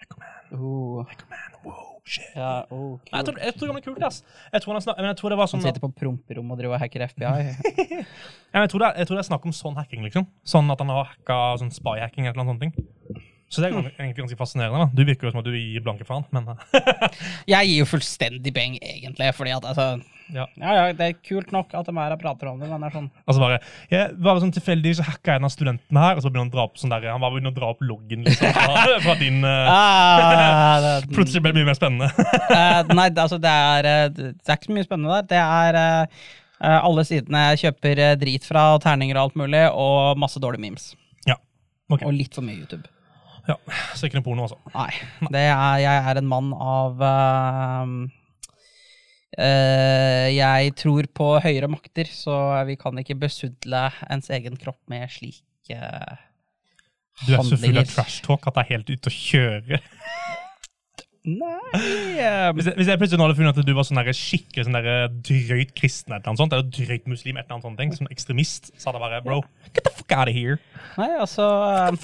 Hackerman. 0.00 0.30
Hacker 0.48 1.10
Hackerman. 1.10 1.58
Wow, 1.66 1.91
shit. 2.04 2.24
ja, 2.36 2.64
oh, 2.70 2.98
Nei, 3.10 3.20
Jeg 3.20 3.26
tror, 3.28 3.38
jeg 3.38 3.54
tror 3.56 3.72
det 3.72 3.76
er 3.76 3.86
kult, 3.86 4.06
ass. 4.06 4.22
Jeg 4.52 4.64
tror, 4.64 4.80
snak- 4.84 5.02
jeg 5.02 5.16
tror 5.20 5.34
det 5.34 5.38
var 5.38 5.50
sånn 5.50 5.62
Han 5.62 5.68
sitter 5.68 5.84
på 5.84 5.92
promperom 6.02 6.50
og 6.50 6.58
driver 6.60 6.76
og 6.78 6.82
hacker 6.82 7.06
FBI. 7.12 7.32
ja, 7.98 8.56
men 8.56 8.64
jeg, 8.66 8.72
tror 8.74 8.84
det 8.84 8.92
jeg 9.02 9.10
tror 9.10 9.18
det 9.18 9.24
er 9.24 9.30
snakk 9.30 9.46
om 9.48 9.56
sånn 9.56 9.78
hacking, 9.78 10.02
liksom. 10.06 10.26
Sånn 10.44 10.70
at 10.74 10.82
han 10.82 10.92
har 10.92 11.12
hacka 11.12 11.38
sånn 11.62 11.72
spy-hacking 11.74 12.28
eller 12.30 12.42
noe 12.42 12.56
sånt. 12.56 12.82
Så 13.52 13.60
det 13.60 13.68
er 13.68 13.90
egentlig 14.00 14.22
ganske 14.24 14.38
fascinerende. 14.40 14.86
da. 14.86 14.96
Du 14.96 15.04
virker 15.04 15.28
jo 15.28 15.34
som 15.34 15.42
at 15.42 15.48
du 15.48 15.52
gir 15.52 15.82
blanke 15.84 16.06
faen, 16.08 16.24
men 16.32 16.46
Jeg 17.52 17.68
gir 17.68 17.82
jo 17.82 17.88
fullstendig 17.90 18.54
beng, 18.56 18.78
egentlig, 18.80 19.28
fordi 19.36 19.52
at 19.52 19.66
altså 19.68 20.00
Ja. 20.32 20.46
Ja, 20.56 20.72
ja, 20.78 20.84
det 20.96 21.06
er 21.06 21.16
kult 21.20 21.50
nok 21.52 21.74
at 21.76 21.88
de 21.88 21.92
er 21.92 22.14
og 22.14 22.20
prater 22.22 22.48
om 22.48 22.60
det, 22.60 22.68
men 22.70 22.80
det 22.80 22.88
er 22.88 22.94
sånn 22.96 23.08
altså 23.26 23.42
bare, 23.42 23.58
jeg, 23.92 24.12
bare 24.24 24.40
sånn 24.40 24.54
tilfeldig 24.56 24.94
så 24.96 25.04
hacka 25.04 25.34
en 25.36 25.44
av 25.44 25.52
studentene 25.52 26.04
her, 26.04 26.16
og 26.16 26.24
så 26.24 26.30
begynner 26.32 26.48
han 26.48 26.52
å 26.52 26.56
dra 26.56 26.64
opp 26.64 26.80
sånn 26.80 26.94
der, 26.94 27.04
han 27.12 27.20
var 27.20 27.34
begynner 27.34 27.52
å 27.52 27.56
dra 27.58 27.68
opp 27.74 27.84
loggen 27.84 28.24
liksom, 28.24 28.54
fra, 28.56 28.94
fra 29.04 29.16
din 29.20 29.42
eh, 29.44 29.72
ah, 29.72 30.76
det, 30.80 30.94
Plutselig 31.16 31.42
ble 31.44 31.52
det 31.52 31.60
mye 31.60 31.68
mer 31.68 31.76
spennende. 31.76 32.08
uh, 32.48 32.94
Nei, 32.98 33.08
altså, 33.12 33.36
det 33.42 33.52
er, 33.52 33.90
eh, 33.90 34.06
det 34.16 34.48
er 34.48 34.56
ikke 34.56 34.70
så 34.70 34.78
mye 34.78 34.88
spennende 34.88 35.18
der. 35.20 35.28
Det 35.34 35.42
er 35.42 35.78
eh, 35.82 36.32
alle 36.78 37.04
sidene 37.08 37.44
jeg 37.50 37.62
kjøper 37.66 38.02
drit 38.22 38.48
fra, 38.48 38.64
terninger 38.82 39.18
og 39.18 39.26
alt 39.26 39.38
mulig, 39.42 39.62
og 39.76 40.20
masse 40.22 40.40
dårlige 40.40 40.64
memes. 40.64 40.88
ja. 41.28 41.36
Ok. 41.92 42.06
Og 42.08 42.16
litt 42.16 42.32
for 42.38 42.46
mye 42.46 42.56
YouTube. 42.62 42.88
ja. 43.50 43.58
Så 43.98 44.08
ikke 44.08 44.20
noe 44.22 44.26
porno, 44.30 44.48
altså. 44.48 44.56
Nei. 44.72 44.88
Det 45.28 45.44
er, 45.44 45.84
jeg 45.84 46.08
er 46.14 46.22
en 46.22 46.32
mann 46.32 46.52
av 46.56 47.04
eh, 47.04 47.94
Jeg 49.32 50.72
tror 50.76 51.06
på 51.16 51.26
høyere 51.40 51.68
makter, 51.72 52.04
så 52.12 52.34
vi 52.68 52.74
kan 52.76 52.98
ikke 53.00 53.16
besudle 53.22 53.86
ens 54.12 54.28
egen 54.34 54.58
kropp 54.60 54.76
med 54.92 55.08
slike 55.10 55.78
handlinger. 55.78 56.18
Du 57.26 57.32
er 57.36 57.42
så 57.46 57.56
full 57.60 57.76
av 57.78 57.84
trash 57.90 58.22
talk 58.24 58.46
at 58.48 58.54
det 58.56 58.62
er 58.64 58.70
helt 58.72 58.88
ute 58.90 59.08
å 59.10 59.12
kjøre. 59.14 59.78
Nei 61.22 61.78
eh, 62.18 62.48
Hvis 62.56 62.66
jeg, 62.66 62.74
hvis 62.80 62.88
jeg 62.90 62.98
plutselig 62.98 63.18
nå 63.20 63.26
hadde 63.28 63.38
funnet 63.38 63.58
at 63.62 63.66
du 63.68 63.74
var 63.76 63.84
sånn 63.86 64.00
der 64.00 64.10
skikkelig 64.16 64.64
sånn 64.66 64.74
der 64.74 64.88
drøyt 65.22 65.70
kristen 65.78 66.10
eller 66.16 66.26
noe 66.26 66.34
sånt, 66.40 66.52
eller 66.56 66.66
drøyt 66.66 67.06
muslim, 67.10 67.36
eller 67.38 67.46
annet 67.46 67.62
sånt, 67.68 67.78
ting, 67.78 67.92
som 67.94 68.10
ekstremist, 68.10 68.72
så 68.74 68.90
hadde 68.90 68.98
jeg 68.98 69.04
bare 69.06 69.22
Bro, 69.28 69.38
get 69.70 69.86
the 69.86 69.92
fuck 69.94 70.10
out 70.16 70.26
of 70.26 70.34
here. 70.34 70.58
Nei, 70.98 71.10
altså 71.22 71.46
eh, 71.70 71.94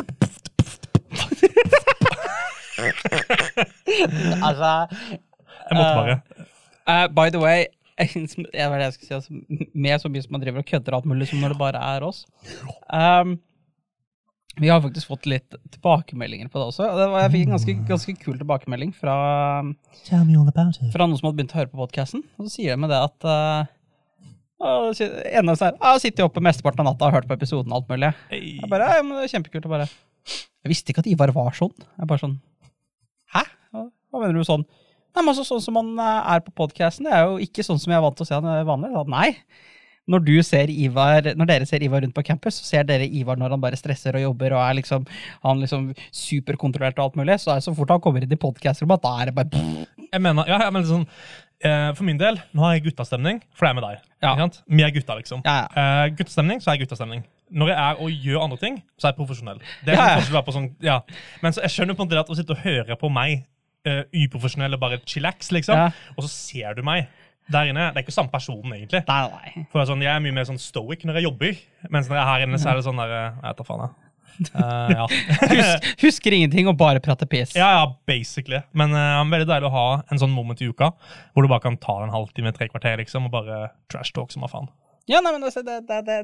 Altså 4.46 4.70
Jeg 4.86 5.74
måtte 5.74 5.88
Eh, 5.88 5.98
bare. 5.98 6.14
Eh, 6.88 7.04
By 7.14 7.28
the 7.34 7.42
way, 7.42 7.66
det 7.98 8.68
var 8.70 8.78
det 8.78 8.88
jeg 8.88 8.96
skulle 8.96 9.08
si, 9.08 9.14
altså, 9.18 9.68
med 9.74 10.00
så 10.02 10.10
mye 10.12 10.24
som 10.24 10.34
man 10.36 10.42
driver 10.44 10.62
og 10.62 10.70
kødder 10.70 10.96
alt 10.98 11.08
mulig 11.10 11.28
som 11.30 11.42
når 11.42 11.54
det 11.54 11.60
bare 11.60 11.84
er 11.96 12.06
oss. 12.06 12.24
Um, 12.92 13.38
vi 14.58 14.70
har 14.72 14.82
faktisk 14.82 15.06
fått 15.10 15.26
litt 15.30 15.54
tilbakemeldinger 15.74 16.50
på 16.50 16.58
det 16.58 16.68
også. 16.72 16.86
Det 16.98 17.08
var, 17.12 17.24
jeg 17.26 17.34
fikk 17.34 17.44
en 17.46 17.54
ganske, 17.54 17.74
ganske 17.90 18.14
kul 18.24 18.38
tilbakemelding 18.40 18.90
fra, 18.96 19.14
fra 20.94 21.06
noen 21.06 21.18
som 21.20 21.28
hadde 21.28 21.38
begynt 21.38 21.54
å 21.54 21.60
høre 21.60 21.70
på 21.70 21.78
podkasten. 21.78 22.24
Og 22.38 22.48
så 22.48 22.56
sier 22.56 22.74
de 22.74 22.82
med 22.82 22.90
det 22.90 22.98
at 22.98 23.28
uh, 23.28 23.68
her, 24.58 25.76
«Ah, 25.78 25.94
Jeg 25.94 26.02
sitter 26.08 26.26
oppe 26.26 26.42
mesteparten 26.42 26.82
av 26.82 26.90
natta 26.90 27.06
og 27.06 27.12
har 27.12 27.20
hørt 27.20 27.28
på 27.30 27.36
episoden 27.38 27.70
og 27.70 27.82
alt 27.84 27.92
mulig. 27.92 28.10
Jeg 28.34 28.70
bare, 28.70 28.90
ja, 28.96 29.04
men 29.06 29.14
det 29.20 29.28
er 29.28 29.34
kjempekult. 29.36 29.68
Og 29.68 29.74
bare, 29.76 29.86
jeg 30.26 30.72
visste 30.72 30.90
ikke 30.94 31.04
at 31.04 31.10
Ivar 31.12 31.30
var 31.36 31.54
sånn. 31.54 31.74
Jeg 31.94 32.10
bare 32.10 32.22
sånn, 32.24 32.34
hæ? 33.36 33.44
Hva 33.78 34.22
mener 34.24 34.34
du 34.40 34.48
sånn? 34.48 34.66
Nei, 35.14 35.22
men 35.24 35.32
altså 35.32 35.46
sånn 35.48 35.62
som 35.64 35.78
han 35.80 35.94
eh, 35.98 36.30
er 36.34 36.44
på 36.46 36.52
podcasten, 36.64 37.08
det 37.08 37.14
er 37.16 37.24
jo 37.26 37.38
ikke 37.42 37.64
sånn 37.66 37.80
som 37.82 37.90
jeg 37.92 37.98
er 37.98 38.04
vant 38.04 38.16
til 38.18 38.26
å 38.26 38.28
se 38.28 38.36
han 38.38 38.66
vanlig. 38.68 38.92
Da, 38.94 39.04
nei. 39.10 39.30
Når, 40.08 40.22
du 40.24 40.36
ser 40.46 40.70
Ivar, 40.72 41.26
når 41.36 41.48
dere 41.50 41.66
ser 41.68 41.82
Ivar 41.84 42.00
rundt 42.00 42.14
på 42.16 42.22
campus, 42.24 42.56
så 42.62 42.64
ser 42.64 42.86
dere 42.88 43.04
Ivar 43.04 43.36
når 43.36 43.52
han 43.52 43.60
bare 43.60 43.76
stresser 43.76 44.16
og 44.16 44.22
jobber 44.22 44.54
og 44.56 44.62
er 44.64 44.78
liksom, 44.78 45.04
han 45.42 45.60
liksom 45.60 45.90
superkontrollert 46.16 46.96
og 47.00 47.10
alt 47.10 47.18
mulig. 47.20 47.36
Så 47.42 47.52
er 47.52 47.60
det 47.60 47.66
så 47.66 47.74
fort 47.76 47.92
han 47.92 48.00
kommer 48.04 48.24
inn 48.24 48.32
i 48.32 48.38
podkastrommet, 48.40 49.02
da 49.04 49.12
er 49.20 49.28
det 49.30 49.34
bare 49.36 49.64
Jeg 50.14 50.22
mener, 50.24 50.48
ja, 50.48 50.62
jeg 50.64 50.72
mener 50.72 50.88
sånn, 50.88 51.04
eh, 51.60 51.90
For 51.98 52.06
min 52.08 52.16
del, 52.20 52.38
nå 52.56 52.64
har 52.64 52.78
jeg 52.78 52.86
guttastemning, 52.86 53.42
for 53.52 53.66
det 53.68 53.74
er 53.74 53.76
med 53.76 53.84
deg. 53.84 53.98
Ja. 54.24 54.30
Ikke 54.32 54.46
sant? 54.46 54.56
Vi 54.78 54.86
er 54.86 54.94
gutta, 54.96 55.18
liksom. 55.20 55.42
Ja, 55.44 55.58
Eh, 55.82 56.06
guttastemning, 56.16 56.62
så 56.64 56.70
er 56.72 56.78
jeg 56.78 56.86
guttastemning. 56.86 57.26
Når 57.52 57.70
jeg 57.74 57.78
er 57.82 58.00
og 58.04 58.24
gjør 58.28 58.42
andre 58.46 58.58
ting, 58.60 58.80
så 58.96 59.08
er 59.08 59.12
jeg 59.12 59.18
profesjonell. 59.20 59.60
Det 59.84 59.92
er 59.92 60.00
Ja, 60.00 60.08
sånn 60.24 60.40
ja. 60.40 60.42
på 60.48 60.56
sånn, 60.56 60.70
ja. 60.84 60.96
Men 61.44 61.52
så 61.56 61.62
jeg 61.64 61.74
skjønner 61.76 61.96
på 61.96 62.04
en 62.08 62.10
del 62.14 62.20
at 62.24 62.32
å 62.32 62.36
sitte 62.40 62.56
og 62.56 62.64
høre 62.64 62.96
på 63.00 63.12
meg, 63.12 63.44
uh, 63.86 64.02
uprofesjonell 64.24 64.74
og 64.74 64.80
bare 64.82 64.98
chillax, 65.06 65.52
liksom, 65.54 65.76
Ja. 65.76 65.90
og 66.16 66.24
så 66.24 66.30
ser 66.32 66.74
du 66.74 66.82
meg 66.82 67.06
der 67.48 67.70
inne. 67.70 67.86
Det 67.94 68.02
er 68.02 68.04
ikke 68.04 68.12
samme 68.12 68.28
personen, 68.32 68.72
egentlig. 68.76 69.04
Nei, 69.08 69.22
nei. 69.32 69.64
For 69.70 69.78
det 69.80 69.86
er 69.86 69.92
sånn, 69.94 70.02
Jeg 70.04 70.12
er 70.16 70.20
mye 70.20 70.34
mer 70.36 70.44
sånn 70.44 70.58
stoic 70.60 71.04
når 71.08 71.14
jeg 71.20 71.24
jobber, 71.28 71.56
mens 71.90 72.08
når 72.10 72.18
jeg 72.18 72.24
er 72.24 72.28
her 72.32 72.44
inne, 72.46 72.58
så 72.60 72.70
er 72.70 72.76
det 72.76 72.84
sånn 72.84 73.00
der 73.00 73.14
eh, 73.16 73.30
Jeg 73.38 73.48
vet 73.48 73.56
da 73.62 73.64
faen, 73.64 73.86
jeg. 73.86 74.04
Uh, 74.54 74.90
ja. 74.94 75.06
Husk, 75.50 75.86
husker 76.04 76.34
ingenting 76.36 76.68
og 76.70 76.76
bare 76.78 77.00
prater 77.02 77.26
piss. 77.26 77.56
ja, 77.56 77.70
ja, 77.80 77.86
basically. 78.06 78.60
Men 78.72 78.92
uh, 78.94 79.24
veldig 79.26 79.48
deilig 79.48 79.66
å 79.66 79.72
ha 79.74 79.86
en 80.12 80.20
sånn 80.20 80.30
moment 80.30 80.60
i 80.62 80.68
uka 80.70 80.92
hvor 81.32 81.42
du 81.42 81.48
bare 81.50 81.64
kan 81.64 81.76
ta 81.80 81.96
en 82.04 82.12
halvtime, 82.14 82.52
tre 82.54 82.68
kvarter, 82.68 83.00
liksom, 83.00 83.26
og 83.26 83.32
bare 83.34 83.70
trash 83.90 84.12
talk 84.14 84.30
som 84.30 84.44
hva 84.44 84.52
faen. 84.52 84.68
Ja, 85.08 85.22
nei, 85.24 85.32
men 85.32 85.46
altså, 85.46 85.62
det, 85.64 85.80
det, 85.88 86.02
det, 86.04 86.16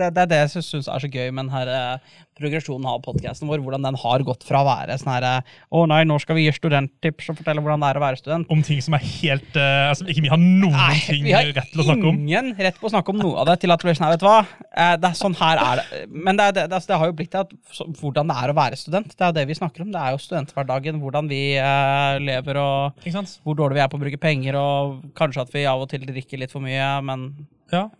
det, 0.00 0.06
er 0.08 0.28
det 0.30 0.36
jeg 0.46 0.64
syns 0.64 0.86
er 0.88 1.02
så 1.02 1.08
gøy 1.12 1.28
med 1.28 1.42
den 1.44 1.52
her 1.52 1.68
eh, 1.68 2.20
progresjonen 2.40 2.86
av 2.88 3.02
podkasten 3.04 3.48
vår. 3.50 3.60
Hvordan 3.60 3.84
den 3.84 3.98
har 4.00 4.24
gått 4.24 4.46
fra 4.48 4.62
å 4.62 4.66
være 4.68 4.96
sånn 5.00 5.12
her 5.12 5.26
eh, 5.28 5.58
Å 5.76 5.82
nei, 5.90 5.98
nå 6.08 6.16
skal 6.22 6.38
vi 6.38 6.46
gi 6.46 6.54
studenttips 6.56 7.28
og 7.32 7.36
fortelle 7.42 7.60
hvordan 7.60 7.84
det 7.84 7.90
er 7.90 8.00
å 8.00 8.02
være 8.04 8.20
student. 8.20 8.48
Om 8.54 8.62
ting 8.64 8.80
som 8.84 8.96
er 8.96 9.04
helt 9.04 9.58
uh, 9.60 9.90
altså, 9.90 10.06
Ikke 10.08 10.24
vi 10.24 10.32
har 10.32 10.40
noen 10.40 10.78
Nei, 10.78 10.96
ting 11.04 11.28
har 11.28 11.52
rett 11.52 11.68
til 11.74 11.84
å 11.84 11.86
snakke 11.90 12.08
om. 12.08 12.22
Vi 12.24 12.36
har 12.38 12.48
ingen 12.48 12.64
rett 12.64 12.80
på 12.80 12.88
å 12.88 12.94
snakke 12.94 13.14
om 13.14 13.20
noe 13.20 13.44
av 13.44 13.50
det, 13.50 13.58
til 13.60 13.76
at 13.76 13.84
det 13.84 13.90
blir 13.90 14.00
sånn 14.00 14.08
her, 14.08 14.16
vet 14.16 14.24
du 14.24 14.28
hva. 14.30 14.40
Eh, 14.70 14.96
det 15.04 15.10
er 15.12 15.20
sånn 15.20 15.38
her 15.42 15.62
er 15.66 15.82
det. 15.82 16.02
Men 16.16 16.40
det, 16.40 16.50
altså, 16.64 16.94
det 16.94 17.00
har 17.02 17.12
jo 17.12 17.16
blitt 17.20 17.32
til 17.36 17.44
at 17.44 17.54
så, 17.76 17.88
hvordan 18.00 18.32
det 18.32 18.40
er 18.40 18.54
å 18.54 18.58
være 18.62 18.80
student. 18.80 19.12
Det 19.12 19.26
er 19.26 19.34
jo 19.34 19.38
det 19.42 19.48
vi 19.52 19.60
snakker 19.60 19.84
om. 19.84 19.92
Det 19.92 20.00
er 20.00 20.16
jo 20.16 20.24
studenthverdagen. 20.24 21.04
Hvordan 21.04 21.30
vi 21.30 21.42
eh, 21.60 22.16
lever 22.24 22.64
og 22.64 23.04
Ikke 23.04 23.18
sant? 23.20 23.36
hvor 23.44 23.60
dårlig 23.60 23.82
vi 23.82 23.84
er 23.84 23.92
på 23.92 24.00
å 24.00 24.04
bruke 24.08 24.22
penger, 24.22 24.56
og 24.56 25.00
kanskje 25.18 25.44
at 25.44 25.52
vi 25.52 25.68
av 25.68 25.84
og 25.84 25.92
til 25.92 26.08
drikker 26.08 26.40
litt 26.40 26.56
for 26.56 26.64
mye, 26.64 26.94
men 27.04 27.32
Ja. 27.70 27.90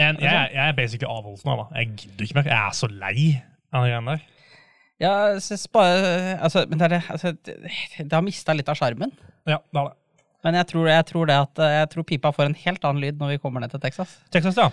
Jeg, 0.00 0.18
jeg, 0.24 0.50
jeg 0.56 0.64
er 0.64 0.76
basically 0.76 1.08
avholds 1.10 1.44
nå. 1.46 1.56
da. 1.60 1.66
Jeg 1.80 1.94
gidder 2.02 2.26
ikke 2.26 2.38
mer. 2.40 2.50
Jeg 2.50 2.60
er 2.60 2.76
så 2.76 2.88
lei 2.90 3.24
av 3.70 3.84
de 3.84 3.92
greiene 3.92 4.14
der. 4.16 4.28
Ja, 5.00 5.12
jeg 5.32 5.42
synes 5.46 5.64
bare, 5.72 6.36
altså, 6.44 6.66
men 6.68 6.80
det, 6.80 6.90
er 6.92 7.06
altså, 7.12 7.32
det, 7.46 7.56
det 7.96 8.12
har 8.12 8.24
mista 8.24 8.52
litt 8.56 8.68
av 8.68 8.76
sjarmen. 8.76 9.12
Ja, 9.48 9.60
det 9.60 9.80
har 9.80 9.92
det. 9.92 9.96
Men 10.44 10.56
jeg 10.56 10.70
tror, 10.70 10.88
jeg 10.88 11.04
tror 11.08 11.28
det 11.28 11.36
at 11.36 11.60
jeg 11.68 11.88
tror 11.92 12.06
pipa 12.08 12.32
får 12.32 12.48
en 12.48 12.56
helt 12.62 12.84
annen 12.88 13.04
lyd 13.04 13.18
når 13.20 13.34
vi 13.34 13.40
kommer 13.42 13.60
ned 13.60 13.72
til 13.74 13.80
Texas. 13.82 14.16
Texas, 14.32 14.56
ja. 14.56 14.70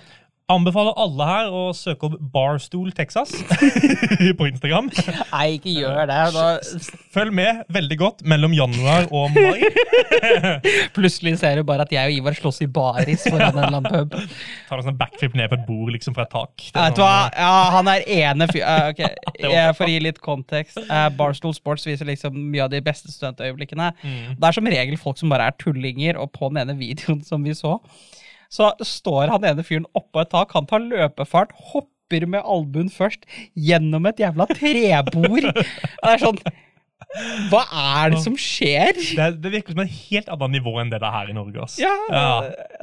Anbefaler 0.47 0.93
alle 0.95 1.25
her 1.27 1.49
å 1.51 1.62
søke 1.75 2.07
opp 2.07 2.13
Barstool 2.31 2.93
Texas 2.95 3.33
på 4.39 4.45
Instagram. 4.47 4.86
Nei, 5.33 5.47
ikke 5.57 5.73
gjør 5.75 6.05
det. 6.07 6.19
Da, 6.38 6.43
Følg 7.12 7.33
med 7.36 7.65
veldig 7.75 7.97
godt 7.99 8.21
mellom 8.23 8.53
januar 8.55 9.10
og 9.12 9.36
mai. 9.36 9.65
plutselig 10.95 11.33
ser 11.41 11.60
du 11.60 11.65
bare 11.67 11.83
at 11.83 11.91
jeg 11.91 12.13
og 12.13 12.21
Ivar 12.21 12.38
slåss 12.38 12.62
i 12.63 12.69
baris 12.71 13.25
foran 13.27 13.60
en 13.60 13.75
eller 13.75 13.89
pub. 13.91 14.15
Tar 14.69 14.79
en 14.79 14.88
sånn 14.88 14.99
backflip 15.01 15.36
ned 15.36 15.51
på 15.51 15.57
et 15.60 15.65
bord 15.67 15.91
liksom 15.97 16.15
fra 16.15 16.23
et 16.23 16.31
tak. 16.31 16.69
Vet 16.69 16.95
du 16.95 17.03
hva? 17.03 17.12
sånn, 17.27 17.36
Ja, 17.43 17.57
han 17.75 17.91
er 17.91 18.07
ene 18.19 18.47
fyr 18.51 18.63
Uh, 18.67 18.89
ok, 18.91 18.99
Det 19.38 19.47
var 19.47 19.55
eh, 19.55 19.69
For 19.77 19.86
å 19.86 19.91
gi 19.91 19.99
litt 20.01 20.17
kontekst. 20.23 20.79
Uh, 20.89 21.07
Barstool 21.15 21.53
Sports 21.55 21.86
viser 21.88 22.07
liksom 22.10 22.36
mye 22.51 22.65
av 22.65 22.71
de 22.71 22.81
beste 22.83 23.12
studentøyeblikkene. 23.12 23.91
Mm. 23.99 24.38
Det 24.39 24.47
er 24.49 24.57
som 24.57 24.71
regel 24.71 24.99
folk 24.99 25.19
som 25.19 25.31
bare 25.31 25.51
er 25.51 25.60
tullinger, 25.62 26.19
og 26.19 26.31
på 26.36 26.49
den 26.51 26.63
ene 26.63 26.75
videoen 26.79 27.21
som 27.27 27.43
vi 27.43 27.55
så, 27.55 27.77
så 28.53 28.71
står 28.83 29.33
han 29.33 29.45
ene 29.49 29.63
fyren 29.67 29.86
oppå 29.97 30.21
et 30.23 30.29
tak, 30.31 30.53
han 30.55 30.67
tar 30.69 30.83
løpefart, 30.86 31.51
hopper 31.73 32.25
med 32.31 32.45
albuen 32.47 32.88
først 32.93 33.25
gjennom 33.55 34.05
et 34.07 34.21
jævla 34.23 34.45
trebord. 34.53 35.49
Det 36.03 36.13
er 36.13 36.21
sånn 36.23 36.39
Hva 37.51 37.62
er 38.03 38.12
det 38.13 38.19
som 38.23 38.36
skjer? 38.39 38.97
Det, 39.15 39.27
det 39.43 39.51
virker 39.53 39.73
som 39.75 39.81
et 39.83 39.91
helt 40.10 40.29
annet 40.33 40.53
nivå 40.57 40.73
enn 40.81 40.89
det 40.91 40.99
det 41.01 41.07
er 41.07 41.13
her 41.15 41.29
i 41.31 41.36
Norge. 41.36 41.63
ass. 41.63 41.77
Ja, 41.81 41.91
Ja. 42.12 42.27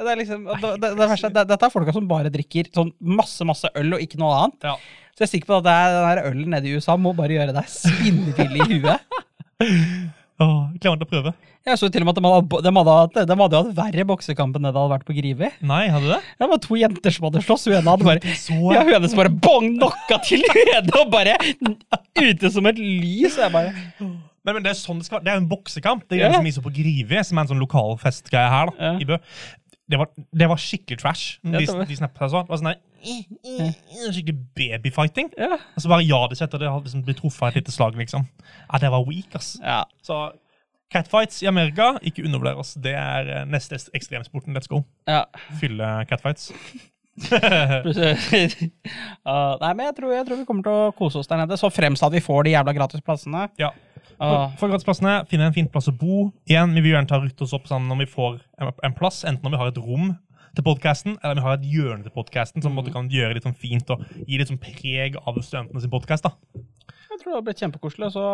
Det 0.00 0.10
er 0.12 0.20
liksom 0.20 0.44
det, 0.48 0.70
det, 0.80 0.90
det 0.98 1.08
verste, 1.10 1.28
er- 1.28 1.34
det, 1.36 1.46
Dette 1.52 1.68
er 1.68 1.72
folka 1.74 1.92
som 1.96 2.08
bare 2.10 2.32
drikker 2.32 2.70
sånn 2.74 2.92
masse 3.00 3.44
masse 3.48 3.68
øl 3.76 3.96
og 3.96 4.04
ikke 4.04 4.20
noe 4.22 4.32
annet. 4.42 4.68
Ja. 4.72 4.76
Så 5.14 5.22
jeg 5.22 5.28
er 5.28 5.32
sikker 5.36 5.50
på 5.52 5.58
at 5.60 5.66
det 5.68 5.76
den 5.94 6.24
ølen 6.32 6.54
nede 6.56 6.70
i 6.70 6.74
USA 6.78 6.96
må 6.98 7.12
bare 7.14 7.36
gjøre 7.36 7.54
deg 7.54 7.68
spinnvill 7.70 8.56
i 8.58 8.68
huet. 8.72 9.20
Åh, 10.42 10.72
å 10.74 11.06
prøve. 11.06 11.30
Jeg 11.64 11.78
så 11.78 11.88
til 11.88 12.02
og 12.02 12.08
med 12.08 12.16
at 12.16 12.18
de 12.18 12.26
hadde, 12.26 12.58
de 12.66 12.70
hadde, 12.76 12.94
hatt- 12.98 13.28
de 13.30 13.36
hadde 13.40 13.58
hatt 13.60 13.76
verre 13.76 14.04
boksekamp 14.08 14.56
enn 14.58 14.66
det 14.66 14.72
hadde 14.74 14.90
vært 14.90 15.06
på 15.06 15.14
Grivi. 15.16 15.48
Nei, 15.62 15.84
hadde 15.88 16.08
du 16.08 16.10
det? 16.10 16.20
Det 16.42 16.48
var 16.50 16.60
to 16.64 16.78
jenter 16.80 17.14
som 17.14 17.26
hadde 17.28 17.42
slåss. 17.46 17.66
Hun 17.70 17.76
ene 17.78 17.94
hadde 17.94 18.08
bare 18.08 18.34
Så 18.36 18.56
ja, 18.74 18.82
hun 18.82 18.96
ene 18.98 19.08
som 19.08 19.20
bare 19.22 19.30
bong, 19.30 19.68
knocka 19.78 20.18
til 20.26 20.42
ene 20.74 20.98
og 21.00 21.12
bare 21.14 21.36
ute 22.18 22.50
som 22.50 22.66
et 22.66 22.80
lys. 22.82 23.38
Jeg 23.38 23.54
bare 23.54 23.70
Men, 24.44 24.58
men 24.58 24.64
det 24.66 24.74
er 24.74 24.80
sånn 24.80 24.98
det 25.00 25.06
skal 25.08 25.20
være. 25.20 25.24
Det 25.24 25.32
er 25.32 25.38
jo 25.38 25.44
en 25.44 25.50
boksekamp. 25.54 26.02
Det 26.10 26.18
er 26.18 26.26
yeah. 26.26 26.34
som 26.36 26.44
vi 26.50 26.52
så 26.58 26.64
på 26.66 26.74
Grivi, 26.74 27.22
som 27.24 27.38
er 27.38 27.46
en 27.46 27.52
sånn 27.54 27.62
lokal 27.62 27.94
festgreie 28.02 28.50
her 28.52 28.72
da, 28.74 28.90
Ja. 28.90 28.96
i 29.00 29.06
Bø. 29.08 29.20
Det 29.88 30.00
var, 30.00 30.08
det 30.32 30.46
var 30.48 30.60
skikkelig 30.60 30.98
trash. 31.00 31.38
De, 31.44 31.60
De, 31.60 31.86
de 31.88 31.96
snappet 31.96 32.26
jeg 32.26 32.32
så. 32.34 32.42
Det 32.44 32.52
var 32.52 32.60
sånn 32.60 32.70
der, 32.72 32.82
skikkelig 33.04 34.38
babyfighting. 34.56 35.30
Ja. 35.38 35.58
Og 35.76 35.82
så 35.84 35.90
bare 35.92 36.06
ja, 36.06 36.22
det 36.30 36.38
setter 36.40 36.62
det 36.62 36.70
har 36.70 36.80
liksom 36.84 37.04
blitt 37.06 37.20
truffet 37.22 37.50
et 37.52 37.60
lite 37.62 37.74
slag, 37.74 37.98
liksom. 38.00 38.26
Ja, 38.72 38.80
det 38.82 38.90
var 38.94 39.04
weak, 39.08 39.34
ass. 39.38 39.54
ja. 39.62 39.82
Så 40.02 40.22
catfights 40.94 41.42
i 41.42 41.46
Amerika, 41.50 41.94
ikke 42.06 42.22
undervurder 42.24 42.60
oss. 42.60 42.74
Det 42.78 42.92
er 42.94 43.30
eh, 43.40 43.46
neste 43.50 43.78
ekstremsporten. 43.96 44.54
Let's 44.56 44.70
go. 44.70 44.84
ja. 45.10 45.24
Fylle 45.60 46.04
catfights. 46.10 46.52
Uh, 49.24 49.54
nei, 49.62 49.70
men 49.78 49.86
jeg 49.86 49.94
tror, 49.96 50.12
jeg 50.12 50.26
tror 50.26 50.38
vi 50.40 50.46
kommer 50.48 50.64
til 50.66 50.74
å 50.74 50.92
kose 50.98 51.20
oss 51.20 51.28
der 51.30 51.38
nede, 51.40 51.56
så 51.60 51.70
fremst 51.72 52.02
at 52.04 52.12
vi 52.12 52.20
får 52.24 52.44
de 52.46 52.54
jævla 52.56 52.74
gratisplassene. 52.76 53.44
Ja. 53.60 53.70
Uh, 54.18 54.50
For, 54.58 54.66
gratisplassene, 54.70 55.20
finne 55.30 55.46
en 55.48 55.54
fin 55.54 55.68
plass 55.70 55.88
å 55.90 55.94
bo. 55.96 56.28
Igjen, 56.50 56.74
Vi 56.74 56.82
vil 56.84 56.94
gjerne 56.94 57.10
ta 57.10 57.20
rutt 57.22 57.40
oss 57.46 57.54
opp 57.56 57.68
sammen 57.70 57.88
når 57.92 58.02
vi 58.04 58.08
får 58.12 58.40
en, 58.60 58.72
en 58.88 58.96
plass, 58.98 59.22
enten 59.24 59.46
når 59.46 59.54
vi 59.54 59.60
har 59.62 59.72
et 59.72 59.80
rom 59.80 60.12
til 60.54 60.66
podcasten, 60.66 61.16
eller 61.20 61.34
om 61.34 61.40
vi 61.40 61.46
har 61.48 61.56
et 61.58 61.70
hjørne 61.70 62.06
til 62.06 62.14
podcasten, 62.14 62.62
som 62.62 62.76
på 62.76 62.84
kan 62.94 63.08
gjøre 63.10 63.36
litt 63.36 63.46
sånn 63.46 63.56
fint 63.58 63.88
og 63.90 64.04
gi 64.24 64.38
litt 64.38 64.50
sånn 64.50 64.60
preg 64.62 65.18
av 65.20 65.40
studentene 65.40 65.82
sin 65.82 65.92
podcast. 65.92 66.26
da. 66.26 66.34
jeg 67.10 67.20
tror 67.20 67.32
det 67.32 67.38
har 67.38 67.46
blitt 67.48 67.62
kjempekoselig. 67.62 68.12
Så, 68.14 68.26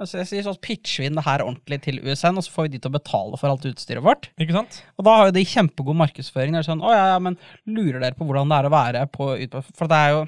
altså, 0.00 0.18
jeg 0.20 0.30
sier 0.30 0.46
så 0.46 0.56
pitcher 0.62 1.04
vi 1.04 1.10
inn 1.10 1.18
det 1.18 1.26
her 1.28 1.44
ordentlig 1.46 1.80
til 1.86 2.00
USN, 2.02 2.40
og 2.40 2.46
så 2.46 2.54
får 2.54 2.68
vi 2.68 2.74
de 2.74 2.82
til 2.82 2.92
å 2.92 2.96
betale 2.98 3.40
for 3.40 3.52
alt 3.52 3.68
utstyret 3.70 4.04
vårt. 4.04 4.30
Ikke 4.40 4.56
sant? 4.56 4.82
Og 4.98 5.06
da 5.06 5.16
har 5.18 5.30
jo 5.30 5.36
de 5.38 5.46
kjempegod 5.54 6.00
markedsføring. 6.02 6.56
Det 6.56 6.64
er 6.64 6.68
sånn, 6.70 6.84
å 6.84 6.92
ja, 6.94 7.06
ja, 7.14 7.22
men 7.22 7.38
lurer 7.70 8.02
dere 8.02 8.18
på 8.18 8.26
hvordan 8.26 8.50
det 8.50 8.58
er 8.58 8.70
å 8.70 8.74
være 8.74 9.06
på 9.14 9.32
For 9.78 9.90
det 9.90 10.02
er 10.02 10.14
jo 10.16 10.26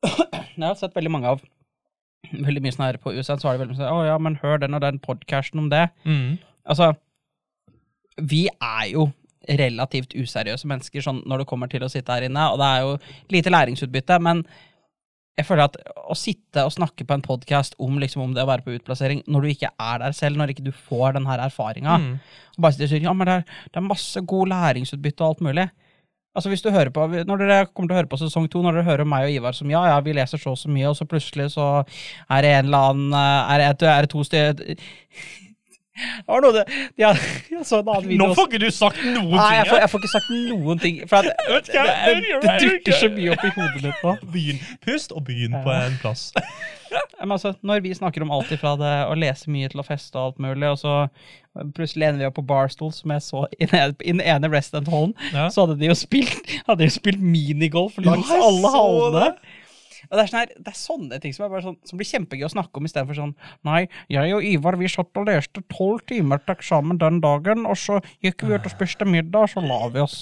Jeg 0.60 0.66
har 0.66 0.76
sett 0.76 0.96
veldig 0.96 1.12
mange 1.12 1.30
av 1.32 1.40
Veldig 2.30 2.60
mye 2.60 2.72
sånn 2.74 2.84
her 2.84 2.98
på 3.00 3.14
USN, 3.16 3.40
så 3.40 3.48
har 3.48 3.56
de 3.56 3.62
veldig 3.62 3.74
mye 3.74 3.80
sånn 3.80 3.96
Å 3.96 4.02
ja, 4.06 4.16
men 4.20 4.36
hør 4.42 4.60
den 4.60 4.76
og 4.76 4.82
den 4.84 5.00
podcasten 5.02 5.62
om 5.62 5.70
det. 5.72 5.86
Mm. 6.04 6.36
Altså, 6.68 6.92
vi 8.20 8.44
er 8.52 8.84
jo 8.92 9.08
relativt 9.48 10.12
useriøse 10.14 10.68
mennesker 10.68 11.00
sånn 11.04 11.22
når 11.26 11.42
det 11.42 11.46
kommer 11.48 11.70
til 11.72 11.82
å 11.86 11.88
sitte 11.88 12.12
her 12.12 12.26
inne, 12.28 12.48
og 12.52 12.58
det 12.60 12.66
er 12.66 12.82
jo 12.84 12.90
lite 13.32 13.52
læringsutbytte, 13.54 14.18
men 14.20 14.42
jeg 15.38 15.46
føler 15.48 15.64
at 15.70 15.76
å 16.10 16.14
sitte 16.18 16.66
og 16.66 16.72
snakke 16.74 17.06
på 17.08 17.14
en 17.16 17.22
podkast 17.24 17.74
om, 17.80 17.94
liksom, 18.02 18.20
om 18.26 18.32
det 18.36 18.42
å 18.44 18.48
være 18.50 18.64
på 18.66 18.74
utplassering, 18.76 19.22
når 19.30 19.40
du 19.46 19.48
ikke 19.54 19.70
er 19.80 20.02
der 20.02 20.12
selv, 20.12 20.36
når 20.36 20.52
ikke 20.52 20.66
du 20.66 20.72
får 20.72 21.14
den 21.16 21.26
her 21.30 21.40
erfaringa, 21.46 21.96
Mm. 21.98 22.18
og 22.58 22.60
bare 22.60 22.72
sitter 22.76 22.84
og 22.84 22.90
sier 22.90 23.06
ja, 23.06 23.12
men 23.16 23.26
det 23.26 23.36
er, 23.38 23.44
det 23.72 23.76
er 23.80 23.86
masse 23.88 24.20
god 24.20 24.48
læringsutbytte 24.52 25.24
og 25.24 25.28
alt 25.30 25.40
mulig. 25.40 25.70
Altså 26.36 26.48
hvis 26.52 26.62
du 26.62 26.70
hører 26.70 26.90
på, 26.94 27.08
Når 27.26 27.38
dere 27.38 27.66
kommer 27.74 27.88
til 27.88 27.94
å 27.96 27.98
høre 27.98 28.06
på 28.12 28.18
sesong 28.20 28.44
to, 28.50 28.60
når 28.62 28.76
dere 28.76 28.84
hører 28.86 29.04
meg 29.08 29.24
og 29.24 29.30
Ivar 29.34 29.52
som 29.56 29.70
ja, 29.70 29.80
ja, 29.88 29.96
vi 30.00 30.12
leser 30.12 30.38
så 30.38 30.52
og 30.52 30.58
så 30.58 30.68
mye, 30.70 30.86
og 30.86 30.94
så 30.96 31.04
plutselig 31.08 31.48
så 31.56 31.64
er 32.30 32.42
det 32.42 32.52
en 32.58 32.66
eller 32.66 32.90
annen 32.92 33.12
eh, 33.12 33.54
Er 33.56 33.74
det, 33.74 33.88
er 33.88 34.00
det 34.02 34.10
to 34.10 34.22
steder 34.22 34.76
Det 36.00 36.26
var 36.30 36.40
noe 36.44 36.62
ja, 37.00 37.10
Jeg 37.50 38.18
Nå 38.20 38.28
får 38.36 38.46
ikke 38.46 38.60
du 38.62 38.68
sagt 38.72 39.00
noen 39.04 39.34
Nei, 39.34 39.48
jeg 39.58 39.64
ting! 39.66 39.70
får, 39.72 39.80
jeg 39.82 39.90
får 39.92 40.00
ikke 40.04 40.12
sagt 40.12 40.30
noen 40.50 40.78
ting. 40.80 41.00
For 41.10 41.16
at, 41.18 41.42
det, 41.50 41.60
det, 41.66 42.14
det, 42.14 42.40
det 42.44 42.54
dukker 42.62 42.96
så 43.00 43.10
mye 43.12 43.32
opp 43.34 43.44
i 43.44 43.52
hodet 43.56 43.82
mitt 43.88 44.04
nå. 44.06 44.14
Begynn. 44.34 44.62
Pust 44.86 45.12
og 45.16 45.24
begynn 45.26 45.56
på 45.64 45.74
en 45.74 45.98
plass. 46.02 46.28
Men 47.20 47.34
altså, 47.36 47.52
når 47.66 47.82
vi 47.84 47.92
snakker 47.94 48.24
om 48.24 48.32
alt 48.34 48.50
ifra 48.54 48.72
det 48.80 48.94
å 49.10 49.14
lese 49.18 49.50
mye 49.52 49.68
til 49.70 49.82
å 49.82 49.86
feste 49.86 50.16
og 50.18 50.30
alt 50.30 50.40
mulig, 50.42 50.70
og 50.72 50.78
så 50.80 50.94
plutselig 51.76 52.06
ender 52.08 52.24
vi 52.24 52.28
opp 52.30 52.38
på 52.38 52.46
Barstool, 52.48 52.90
som 52.94 53.12
jeg 53.14 53.22
så 53.26 53.44
i 53.58 53.68
den 53.70 54.22
ene- 54.24 54.50
Rest 54.50 54.74
and 54.78 54.88
Hallen, 54.90 55.12
Ja. 55.34 55.48
så 55.54 55.66
hadde 55.66 55.76
de 55.82 55.90
jo 55.90 55.94
spilt, 55.98 56.40
hadde 56.66 56.82
de 56.86 56.90
spilt 56.94 57.20
minigolf 57.22 57.98
langs 58.02 58.30
alle 58.34 58.72
hallene. 58.74 59.28
Og 60.10 60.18
det 60.18 60.24
er, 60.24 60.30
sånne, 60.32 60.56
det 60.66 60.72
er 60.72 60.78
sånne 60.78 61.18
ting 61.22 61.34
som, 61.36 61.52
sånn, 61.62 61.76
som 61.86 62.00
blir 62.00 62.08
kjempegøy 62.10 62.46
å 62.48 62.52
snakke 62.52 62.80
om, 62.80 62.86
istedenfor 62.88 63.14
sånn 63.14 63.34
Nei, 63.68 63.84
jeg 64.10 64.34
og 64.34 64.42
Ivar 64.42 64.74
vi 64.80 64.88
satt 64.90 65.14
og 65.20 65.28
leste 65.30 65.62
tolv 65.70 66.02
timer 66.10 66.42
til 66.42 66.56
eksamen 66.56 66.98
den 66.98 67.20
dagen, 67.22 67.62
og 67.70 67.78
så 67.78 68.00
gikk 68.24 68.42
vi 68.48 68.56
ut 68.58 68.66
og 68.66 68.74
spiste 68.74 69.06
middag, 69.06 69.46
og 69.46 69.52
så 69.54 69.62
la 69.62 69.80
vi 69.94 70.02
oss. 70.02 70.18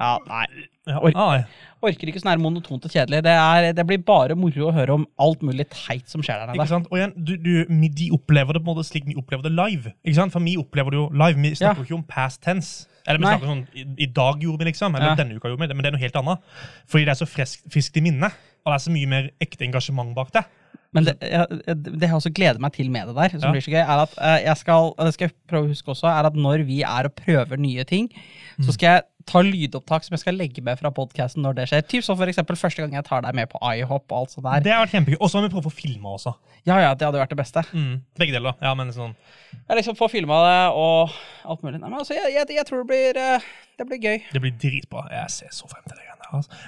Ja, 0.00 0.16
nei. 0.26 0.46
Or 0.88 1.12
Ah, 1.14 1.34
ja. 1.36 1.44
Orker 1.84 2.08
ikke 2.10 2.18
sånn 2.22 2.30
her 2.32 2.40
monotont 2.42 2.84
og 2.86 2.90
kjedelig. 2.94 3.20
Det, 3.26 3.32
er, 3.34 3.68
det 3.76 3.84
blir 3.86 4.00
bare 4.06 4.34
moro 4.38 4.68
å 4.70 4.72
høre 4.74 4.94
om 4.96 5.04
alt 5.22 5.42
mulig 5.46 5.66
teit 5.70 6.08
som 6.10 6.22
skjer 6.24 6.40
der 6.40 6.48
nede. 6.50 6.56
Ikke 6.58 6.70
sant? 6.72 6.88
Og 6.90 6.96
igjen, 6.98 7.12
du, 7.18 7.34
du, 7.42 7.52
de 7.98 8.08
opplever 8.14 8.56
det 8.56 8.62
på 8.64 8.70
en 8.70 8.78
måte 8.78 8.86
slik 8.88 9.04
vi 9.06 9.16
opplever 9.18 9.44
det 9.46 9.52
live. 9.54 9.92
Ikke 10.02 10.16
sant? 10.20 10.34
For 10.34 10.42
vi 10.46 10.56
opplever 10.62 10.94
det 10.94 11.00
jo 11.02 11.04
live. 11.12 11.42
Vi 11.44 11.52
snakker 11.58 11.82
jo 11.84 11.88
ikke 11.90 11.98
om 12.00 12.06
past 12.08 12.40
tense. 12.46 12.88
Eller 13.02 13.18
vi 13.18 13.26
Nei. 13.26 13.34
snakker 13.34 13.50
sånn 13.50 13.62
i, 13.74 13.84
I 14.06 14.08
dag 14.14 14.42
gjorde 14.46 14.62
vi 14.62 14.70
liksom, 14.70 14.94
eller 14.94 15.12
Ja. 15.12 15.18
denne 15.18 15.34
uka 15.36 15.50
gjorde 15.50 15.64
vi 15.66 15.70
det, 15.72 15.76
men 15.76 15.82
det 15.86 15.90
er 15.90 15.96
noe 15.98 16.02
helt 16.06 16.18
annet. 16.22 16.50
Fordi 16.86 17.06
det 17.08 17.14
er 17.14 17.20
så 17.20 17.30
friskt 17.34 17.98
i 17.98 18.04
minnet, 18.06 18.42
og 18.64 18.72
det 18.72 18.74
er 18.78 18.84
så 18.88 18.94
mye 18.94 19.08
mer 19.10 19.30
ekte 19.42 19.64
engasjement 19.68 20.14
bak 20.16 20.32
det. 20.32 20.44
Men 20.92 21.06
det, 21.08 21.14
jeg, 21.24 21.60
det 21.88 22.04
jeg 22.04 22.12
også 22.18 22.30
gleder 22.36 22.60
meg 22.60 22.74
til 22.76 22.90
med 22.92 23.06
det 23.08 23.14
der, 23.16 23.32
som 23.38 23.46
Ja. 23.48 23.52
blir 23.54 23.64
så 23.64 23.72
gøy, 23.72 23.80
er 23.80 24.00
at 24.02 24.12
eh, 24.20 24.42
jeg 24.44 24.56
skal, 24.60 24.90
det 24.98 25.14
skal 25.14 25.28
jeg 25.30 25.34
prøve 25.48 25.64
å 25.64 25.72
huske 25.72 25.88
også, 25.94 26.04
er 26.10 26.28
at 26.28 26.34
når 26.36 26.66
vi 26.68 26.82
er 26.84 27.08
og 27.08 27.14
prøver 27.16 27.56
nye 27.56 27.84
ting, 27.88 28.10
Mm. 28.58 28.66
så 28.66 28.74
skal 28.76 28.86
jeg 28.98 29.02
ta 29.24 29.40
lydopptak 29.40 30.04
som 30.04 30.12
jeg 30.12 30.20
skal 30.20 30.34
legge 30.36 30.60
med 30.60 30.76
fra 30.76 30.90
podcasten 30.92 31.40
når 31.40 31.54
det 31.56 31.64
skjer. 31.70 31.84
Typ 31.88 32.04
så 32.04 32.12
for 32.18 32.28
eksempel 32.28 32.58
første 32.60 32.82
gang 32.82 32.92
jeg 32.92 33.04
tar 33.06 33.22
deg 33.24 33.32
med 33.38 33.48
på 33.48 33.56
iHop 33.64 34.04
og 34.12 34.18
alt 34.18 34.34
sånt 34.34 34.44
der. 34.44 34.60
Det 34.60 34.74
har 34.74 34.82
vært 34.84 34.92
kjempegøy. 34.92 35.16
Og 35.24 35.30
så 35.32 35.38
har 35.40 35.46
vi 35.48 35.52
prøvd 35.54 35.64
å 35.64 35.70
få 35.70 35.72
filma 35.78 36.12
også. 36.18 36.34
Ja, 36.68 36.76
ja, 36.84 36.90
det 36.92 37.06
hadde 37.08 37.22
vært 37.22 37.32
det 37.32 37.38
beste. 37.40 37.62
Mm. 37.72 38.02
Begge 38.20 38.36
deler. 38.36 38.58
Ja, 38.60 38.74
men 38.76 38.92
sånn. 38.92 39.14
Jeg 39.56 39.78
liksom 39.80 39.96
får 39.96 40.12
filma 40.12 40.42
det 40.44 40.60
og 40.76 41.16
alt 41.48 41.62
mulig. 41.64 41.80
Nei, 41.80 41.88
men 41.88 42.02
altså, 42.04 42.12
jeg, 42.18 42.34
jeg, 42.36 42.52
jeg 42.58 42.66
tror 42.68 42.84
det 42.84 42.90
blir, 42.92 43.22
eh, 43.24 43.48
det 43.80 43.88
blir 43.88 44.02
gøy. 44.04 44.20
Det 44.36 44.42
blir 44.44 44.52
dritbra. 44.60 45.06
Jeg 45.16 45.30
ser 45.38 45.48
så 45.56 45.70
frem 45.72 45.88
til 45.88 45.96
det. 45.96 46.11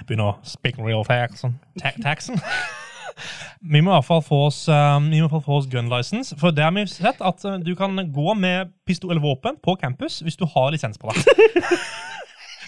Begynner 0.07 0.33
å 0.33 0.35
speak 0.47 0.79
real 0.81 1.05
taxen. 1.07 1.59
Ta 1.81 1.93
taxen. 2.03 2.41
Vi 3.65 3.79
må 3.79 3.89
i 3.89 3.95
hvert 3.95 4.05
fall 4.05 4.21
få 4.21 4.41
oss, 4.49 4.57
um, 4.67 5.05
vi 5.07 5.21
må 5.21 5.23
i 5.23 5.29
hvert 5.29 5.37
fall 5.37 5.45
få 5.45 5.59
oss 5.61 5.69
gun 5.71 5.87
license. 5.89 6.35
For 6.37 6.51
det 6.51 6.65
har 6.65 6.73
vi 6.75 6.83
sett 6.91 7.21
at 7.23 7.45
uh, 7.47 7.55
du 7.63 7.71
kan 7.79 7.95
gå 8.11 8.33
med 8.35 8.73
pistol 8.85 9.13
eller 9.13 9.23
våpen 9.23 9.55
på 9.63 9.77
campus 9.79 10.19
hvis 10.25 10.35
du 10.35 10.43
har 10.51 10.73
lisens 10.75 10.99
på 10.99 11.13
deg. 11.15 11.23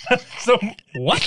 Så 0.40 0.56
what? 1.04 1.26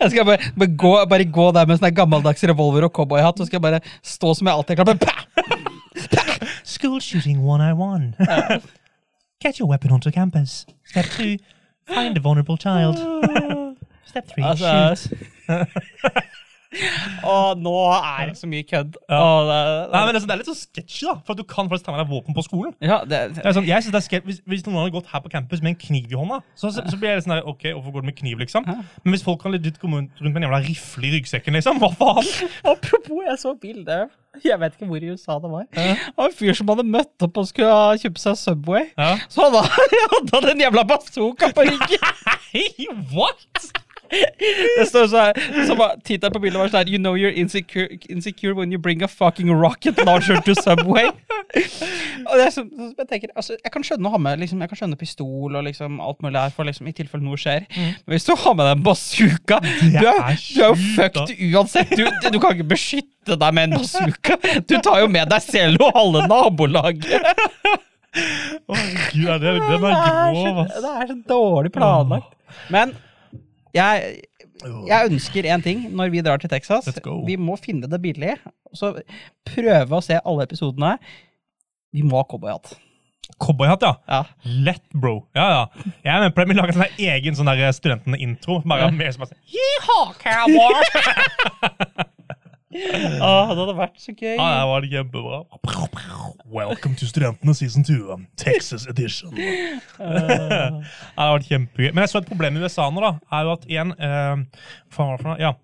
Jeg 0.00 0.10
skal 0.12 0.24
bare, 0.24 0.38
bare, 0.54 0.70
gå, 0.70 0.92
bare 1.10 1.26
gå 1.26 1.48
der 1.56 1.66
med 1.66 1.80
sånn 1.80 1.96
gammeldags 1.96 2.46
revolver 2.46 2.86
og 2.86 2.94
cowboyhatt, 2.94 3.42
og 3.42 3.48
skal 3.50 3.62
bare 3.64 3.80
stå 4.06 4.36
som 4.38 4.46
jeg 4.46 4.54
alltid 4.54 4.78
klar. 4.78 4.92
Bare, 4.92 5.02
pah! 5.02 6.38
School 6.62 7.00
shooting 7.02 7.42
101. 7.42 8.14
Get 9.42 9.58
your 9.58 9.68
weapon 9.68 9.90
onto 9.90 10.10
campus. 10.10 10.64
Step 10.84 11.06
two, 11.16 11.38
find 11.86 12.16
a 12.16 12.20
vulnerable 12.20 12.56
child. 12.56 13.02
Step 14.08 14.28
three, 14.32 14.44
Altså, 14.44 14.74
shoot. 14.96 15.08
Og 17.24 17.56
nå 17.64 17.70
er 17.96 18.26
det 18.28 18.34
så 18.36 18.44
mye 18.48 18.64
kødd. 18.68 18.98
Ja. 19.08 19.18
Det, 19.48 19.54
det, 19.56 19.86
Nei, 19.94 20.00
men 20.04 20.10
det 20.12 20.18
er 20.18 20.20
sånn- 20.20 20.28
det 20.28 20.34
er 20.34 20.40
litt 20.42 20.50
så 20.50 20.56
sketchy, 20.58 21.06
da. 21.06 21.14
For 21.24 21.32
at 21.32 21.38
du 21.40 21.46
kan 21.48 21.68
faktisk 21.70 21.86
ta 21.86 21.94
med 21.94 22.02
deg 22.02 22.10
våpen 22.12 22.36
på 22.36 22.42
skolen. 22.44 22.74
ja, 22.84 22.98
det, 23.08 23.20
Det 23.38 23.54
sånn, 23.56 23.64
jeg 23.64 23.86
synes 23.86 23.94
det 23.94 24.00
er 24.02 24.04
sketch, 24.04 24.26
hvis, 24.28 24.40
hvis 24.44 24.66
noen 24.66 24.76
hadde 24.82 24.92
gått 24.98 25.08
her 25.14 25.22
på 25.24 25.32
campus 25.32 25.62
med 25.64 25.72
en 25.72 25.78
kniv 25.80 26.12
i 26.12 26.18
hånda, 26.20 26.42
så, 26.54 26.68
så, 26.76 26.84
så 26.84 26.98
blir 27.00 27.08
jeg 27.14 27.22
litt 27.22 27.24
sånn 27.26 27.36
der, 27.38 27.48
ok, 27.48 27.64
hvorfor 27.72 27.96
går 27.96 28.04
du 28.04 28.08
med 28.10 28.18
kniv, 28.20 28.36
liksom? 28.44 28.68
Hæ? 28.68 28.76
Men 29.00 29.16
hvis 29.16 29.24
folk 29.24 29.40
kan 29.46 29.56
legit 29.56 29.80
komme 29.80 30.02
rundt 30.04 30.20
med 30.28 30.36
en 30.42 30.46
jævla 30.50 30.60
rifle 30.68 31.08
i 31.08 31.14
ryggsekken, 31.16 31.56
liksom, 31.56 31.80
hva 31.80 31.88
faen? 31.96 32.30
apropos, 32.74 33.24
jeg 33.24 33.40
så 33.40 33.54
bilde 33.64 33.98
Jeg 34.44 34.60
vet 34.60 34.76
ikke 34.76 34.86
hvor 34.92 35.00
i 35.02 35.08
USA 35.16 35.38
det 35.40 35.50
var. 35.56 35.64
Det 35.72 35.88
var 36.20 36.28
en 36.28 36.36
fyr 36.36 36.52
som 36.60 36.68
hadde 36.68 36.84
møtt 36.84 37.24
opp 37.26 37.40
og 37.40 37.48
skulle 37.48 37.80
kjøpe 38.04 38.20
seg 38.22 38.36
Subway. 38.44 38.90
Ja. 38.92 39.14
Så 39.32 39.48
hadde 39.48 39.64
han 40.12 40.32
hadde 40.36 40.52
en 40.52 40.66
jævla 40.68 40.84
bazooka 40.92 41.48
på 41.56 41.64
ryggen. 41.64 42.10
Hey, 42.52 42.92
what? 43.16 43.72
Det 44.10 44.86
står 44.88 45.06
så 45.12 45.22
her, 45.28 45.40
så 45.68 45.74
var- 45.78 45.96
Tittelen 46.04 46.32
på 46.32 46.40
bildet 46.42 46.60
var 46.60 46.70
sånn 46.72 46.88
You 46.88 46.98
know 47.00 47.14
you're 47.18 47.32
insecure, 47.34 47.88
insecure 48.08 48.54
when 48.56 48.72
you 48.72 48.78
bring 48.80 49.02
a 49.02 49.08
fucking 49.08 49.50
rocket 49.52 49.98
launcher 50.06 50.40
to 50.46 50.54
Subway. 50.56 51.08
og 52.28 52.32
det 52.36 52.44
er 52.46 52.50
så, 52.52 52.62
så 52.68 52.88
jeg 52.98 53.08
tenker, 53.08 53.30
altså, 53.36 53.56
jeg 53.64 53.72
kan 53.72 53.84
skjønne 53.86 54.08
å 54.08 54.12
ha 54.14 54.18
med 54.20 54.40
liksom, 54.42 54.60
Jeg 54.64 54.68
kan 54.72 54.80
skjønne 54.82 54.98
pistol 55.00 55.56
og 55.56 55.64
liksom 55.64 56.00
alt 56.04 56.20
mulig 56.24 56.40
her, 56.40 56.50
for 56.56 56.68
liksom, 56.68 56.88
i 56.90 56.94
tilfelle 56.96 57.24
noe 57.24 57.38
skjer. 57.40 57.64
Men 57.76 58.14
hvis 58.16 58.26
du 58.28 58.34
har 58.36 58.56
med 58.58 58.68
deg 58.68 58.76
en 58.78 58.84
bazooka 58.88 59.60
Du 59.64 59.96
er, 59.98 60.36
du 60.36 60.62
er 60.62 60.68
jo 60.68 60.74
fucked 60.96 61.34
uansett. 61.52 61.94
Du, 61.96 62.04
du, 62.04 62.28
du 62.36 62.38
kan 62.42 62.56
ikke 62.56 62.68
beskytte 62.74 63.36
deg 63.40 63.54
med 63.56 63.70
en 63.70 63.78
bazooka. 63.82 64.38
Du 64.68 64.76
tar 64.84 65.02
jo 65.04 65.08
med 65.12 65.28
deg 65.32 65.44
selv 65.44 65.84
og 65.88 65.92
halve 65.96 66.24
nabolaget. 66.28 67.28
Å, 68.68 68.74
Gud, 69.12 69.28
det, 69.42 69.52
den 69.68 69.84
er 69.84 69.98
grov, 70.32 70.62
ass. 70.64 70.72
Det 70.80 70.92
er 70.94 71.10
så 71.12 71.16
dårlig 71.28 71.72
planlagt. 71.74 72.32
Men 72.72 72.94
jeg, 73.76 74.18
jeg 74.88 75.10
ønsker 75.12 75.48
én 75.52 75.62
ting 75.64 75.86
når 75.94 76.12
vi 76.14 76.24
drar 76.24 76.40
til 76.42 76.50
Texas. 76.52 76.88
Vi 77.26 77.38
må 77.40 77.56
finne 77.60 77.90
det 77.90 78.00
billig. 78.02 78.36
Så 78.76 78.94
prøve 79.48 79.98
å 79.98 80.04
se 80.04 80.20
alle 80.20 80.46
episodene. 80.48 80.96
Vi 81.94 82.04
må 82.04 82.20
ha 82.20 82.26
cowboyhatt. 82.28 82.74
Cowboyhatt, 83.38 83.84
ja. 83.84 83.94
Ja. 84.08 84.20
Lett, 84.66 84.84
bro. 84.92 85.20
Ja, 85.36 85.46
ja. 85.52 85.90
Jeg 86.04 86.12
er 86.14 86.24
med 86.24 86.34
på 86.34 86.42
det. 86.42 86.48
Vi 86.50 86.58
lager 86.58 86.74
en 86.74 86.80
sånn 86.80 87.02
egen 87.12 87.38
sånn 87.38 87.52
studentene-intro. 87.76 88.60
Bare 88.68 88.90
mer 88.96 89.12
som 89.14 89.24
bare 89.24 89.38
Yeehaw, 89.52 90.14
cowboy! 90.22 92.06
Åh, 92.68 93.48
det 93.48 93.62
hadde 93.62 93.74
vært 93.78 93.96
så 94.02 94.12
gøy. 94.12 94.34
Ah, 94.36 94.58
det 94.60 94.68
var 94.68 94.86
kjempebra. 94.92 95.38
Welcome 96.52 96.98
to 97.00 97.06
Studentene 97.08 97.54
season 97.56 97.84
2, 97.86 97.96
um, 98.12 98.26
Texas 98.36 98.84
edition. 98.90 99.32
det 99.36 99.46
har 101.16 101.32
vært 101.38 101.48
kjempegøy. 101.48 101.92
Men 101.94 102.04
jeg 102.04 102.12
så 102.12 102.20
et 102.20 102.28
problem 102.28 102.58
i 102.58 102.64
USA 102.66 102.90
nå, 102.92 103.00
da, 103.04 103.14
er 103.38 103.46
jo 103.48 103.54
at 103.56 103.64
igjen 103.70 103.94
uh, 103.96 104.42
faen, 104.92 105.14
hva 105.14 105.16
for 105.16 105.30
noe? 105.30 105.38
Ja. 105.40 105.54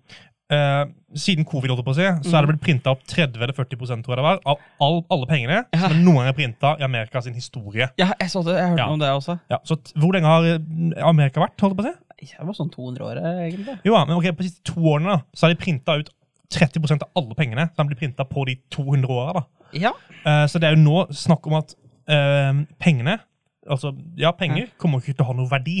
Uh, 0.49 0.89
siden 1.17 1.45
covid, 1.49 1.71
holdt 1.73 1.85
på 1.85 1.93
å 1.93 1.97
si, 1.97 2.07
så 2.25 2.33
er 2.39 2.45
det 2.45 2.51
blitt 2.55 2.65
printa 2.65 2.91
opp 2.93 3.05
30 3.09 3.37
eller 3.41 3.53
40 3.57 3.77
tror 4.05 4.13
jeg 4.15 4.19
det 4.19 4.25
var, 4.25 4.41
av 4.45 4.65
all, 4.85 4.99
alle 5.13 5.29
pengene 5.29 5.61
Ja. 5.73 5.85
som 5.87 6.01
noen 6.01 6.19
gang 6.23 6.31
er 6.33 6.37
printa 6.37 6.73
i 6.81 6.85
Amerika 6.85 7.21
sin 7.25 7.37
historie. 7.37 7.87
Ja, 8.01 8.11
jeg 8.19 8.33
så 8.33 8.41
det. 8.45 8.57
Jeg 8.57 8.73
hørte 8.73 8.81
Ja. 8.83 8.89
om 8.93 9.01
det 9.01 9.13
også. 9.13 9.37
Ja, 9.53 9.61
så 9.65 9.77
Hvor 9.93 10.13
lenge 10.17 10.29
har 10.29 10.45
eh, 10.55 10.59
Amerika 11.05 11.41
vært? 11.45 11.57
holdt 11.61 11.77
på 11.77 11.85
å 11.85 11.89
si? 11.91 11.95
Det 12.33 12.45
var 12.45 12.57
sånn 12.57 12.69
200 12.73 13.05
år, 13.05 13.21
egentlig. 13.45 13.77
Jo, 13.85 13.93
men 14.05 14.17
ok, 14.17 14.29
På 14.37 14.41
de 14.45 14.49
siste 14.49 14.65
to 14.73 14.81
årene 14.81 15.15
da, 15.15 15.21
så 15.33 15.45
har 15.47 15.53
de 15.55 15.61
printa 15.61 15.97
ut 16.01 16.09
30% 16.53 17.05
av 17.05 17.21
alle 17.21 17.37
pengene 17.37 17.67
som 17.75 17.89
blir 17.89 17.99
printa 17.99 18.25
på 18.27 18.45
de 18.49 18.57
200 18.73 19.11
åra. 19.11 19.45
Ja. 19.75 19.93
Uh, 20.25 20.45
så 20.49 20.61
det 20.61 20.69
er 20.69 20.77
jo 20.77 20.83
nå 20.83 21.05
snakk 21.15 21.47
om 21.49 21.57
at 21.61 21.77
uh, 22.11 22.65
pengene 22.81 23.19
Altså, 23.65 23.95
ja, 24.21 24.29
penger 24.37 24.67
kommer 24.77 25.01
ikke 25.01 25.15
til 25.15 25.23
å 25.23 25.31
ha 25.31 25.33
noe 25.33 25.49
verdi. 25.49 25.79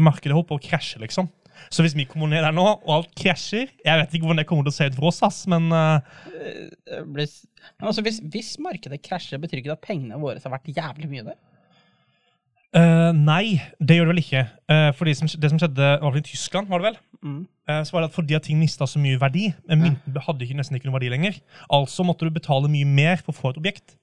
Markedet 0.00 0.38
på 0.48 0.56
å 0.56 0.62
krasje, 0.64 1.02
liksom. 1.02 1.26
Så 1.68 1.84
hvis 1.84 1.92
vi 1.92 2.06
kommer 2.08 2.30
ned 2.30 2.40
der 2.40 2.54
nå, 2.56 2.64
og 2.64 2.92
alt 2.94 3.10
krasjer 3.18 3.68
Jeg 3.68 4.00
vet 4.00 4.14
ikke 4.16 4.24
hvordan 4.24 4.40
det 4.40 4.46
kommer 4.48 4.64
til 4.64 4.72
å 4.72 4.76
se 4.78 4.86
ut 4.88 4.96
for 4.96 5.10
oss, 5.10 5.18
ass, 5.26 5.42
men 5.50 5.68
uh... 5.68 6.00
Altså, 7.84 8.00
hvis, 8.06 8.22
hvis 8.32 8.54
markedet 8.64 9.02
krasjer, 9.04 9.42
betyr 9.42 9.60
ikke 9.60 9.74
det 9.74 9.76
at 9.76 9.84
pengene 9.84 10.20
våre 10.22 10.40
har 10.40 10.54
vært 10.54 10.72
jævlig 10.72 11.10
mye 11.10 11.26
der? 11.28 11.38
Eh, 12.76 13.12
Nei, 13.16 13.60
det 13.80 13.96
gjør 13.98 14.10
det 14.10 14.14
vel 14.14 14.22
ikke. 14.22 14.42
Uh, 14.70 14.90
for 14.96 15.08
det 15.08 15.16
som, 15.18 15.30
det 15.30 15.52
som 15.52 15.60
skjedde 15.60 15.88
i 16.20 16.26
Tyskland, 16.26 16.70
var 16.70 16.82
det 16.82 16.90
vel? 16.90 17.00
Mm. 17.20 17.40
uh, 17.68 17.80
så 17.84 17.92
var 17.92 18.04
det 18.04 18.10
at 18.10 18.16
Fordi 18.16 18.36
at 18.38 18.46
ting 18.48 18.60
mista 18.60 18.86
så 18.88 19.00
mye 19.02 19.20
verdi, 19.20 19.50
men 19.68 19.82
mynten 19.84 20.20
hadde 20.26 20.46
ikke, 20.46 20.58
nesten 20.60 20.78
ikke 20.78 20.88
noe 20.88 20.98
verdi 20.98 21.10
lenger, 21.12 21.40
altså 21.68 22.06
måtte 22.06 22.24
du 22.28 22.32
betale 22.34 22.70
mye 22.72 22.88
mer 22.88 23.20
for 23.20 23.34
å 23.34 23.40
få 23.40 23.52
et 23.52 23.60
objekt. 23.60 23.96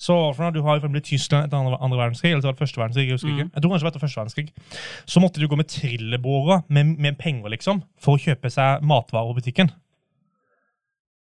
Så 0.00 0.14
for 0.32 0.40
når 0.42 0.54
du 0.56 0.62
har 0.64 0.78
for 0.78 0.86
eksempel 0.88 1.04
Tyskland 1.04 1.44
etter 1.44 1.58
andre, 1.60 1.76
andre 1.84 1.98
verdenskrig, 2.00 2.30
eller 2.32 2.40
så 2.40 2.48
var 2.48 2.56
det 2.56 2.62
første 2.62 2.80
verdenskrig, 2.80 3.04
jeg 3.04 3.18
husker 3.18 3.34
ikke. 3.34 3.50
Jeg 3.52 3.62
tror 3.62 3.72
kanskje 3.72 3.84
det 3.84 3.88
var 3.88 3.92
etter 3.92 4.04
første 4.06 4.20
verdenskrig, 4.20 4.46
så 5.12 5.20
måtte 5.20 5.42
du 5.42 5.48
gå 5.48 5.58
med 5.60 5.68
trillebåra 5.68 6.62
med, 6.72 6.94
med 7.04 7.18
penger 7.20 7.52
liksom, 7.52 7.82
for 8.00 8.16
å 8.16 8.22
kjøpe 8.22 8.48
seg 8.52 8.86
matvarer 8.88 9.28
på 9.28 9.42
butikken. 9.42 9.72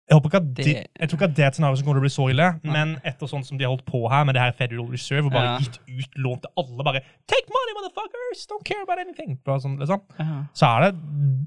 Jeg, 0.10 0.41
det, 0.58 0.65
jeg 1.00 1.10
tror 1.10 1.17
ikke 1.19 1.28
at 1.30 1.34
det 1.38 1.43
er 1.43 1.48
et 1.52 1.58
scenario 1.60 1.78
som 1.78 1.86
kommer 1.86 2.00
til 2.00 2.02
å 2.02 2.08
bli 2.08 2.13
så 2.15 2.24
ille, 2.34 2.45
men 2.65 2.95
etter 3.06 3.30
sånn 3.30 3.43
som 3.45 3.60
de 3.60 3.65
har 3.67 3.69
holdt 3.76 3.86
på 3.86 4.00
her 4.10 4.24
med 4.26 4.34
det 4.34 4.41
her 4.41 4.56
Federal 4.58 4.88
Reserve, 4.89 5.28
og 5.30 5.36
bare 5.36 5.52
Ja. 5.52 5.58
gitt 5.62 5.78
ut 5.86 6.17
lån 6.17 6.39
til 6.41 6.50
alle, 6.58 6.84
bare 6.88 7.02
Take 7.30 7.45
money, 7.54 7.76
motherfuckers! 7.78 8.41
Don't 8.50 8.65
care 8.65 8.82
about 8.82 8.98
anything! 9.04 9.36
Sånn, 9.45 9.76
liksom 9.78 10.02
Ja. 10.17 10.39
så 10.58 10.65
er 10.72 10.88
det, 10.88 11.04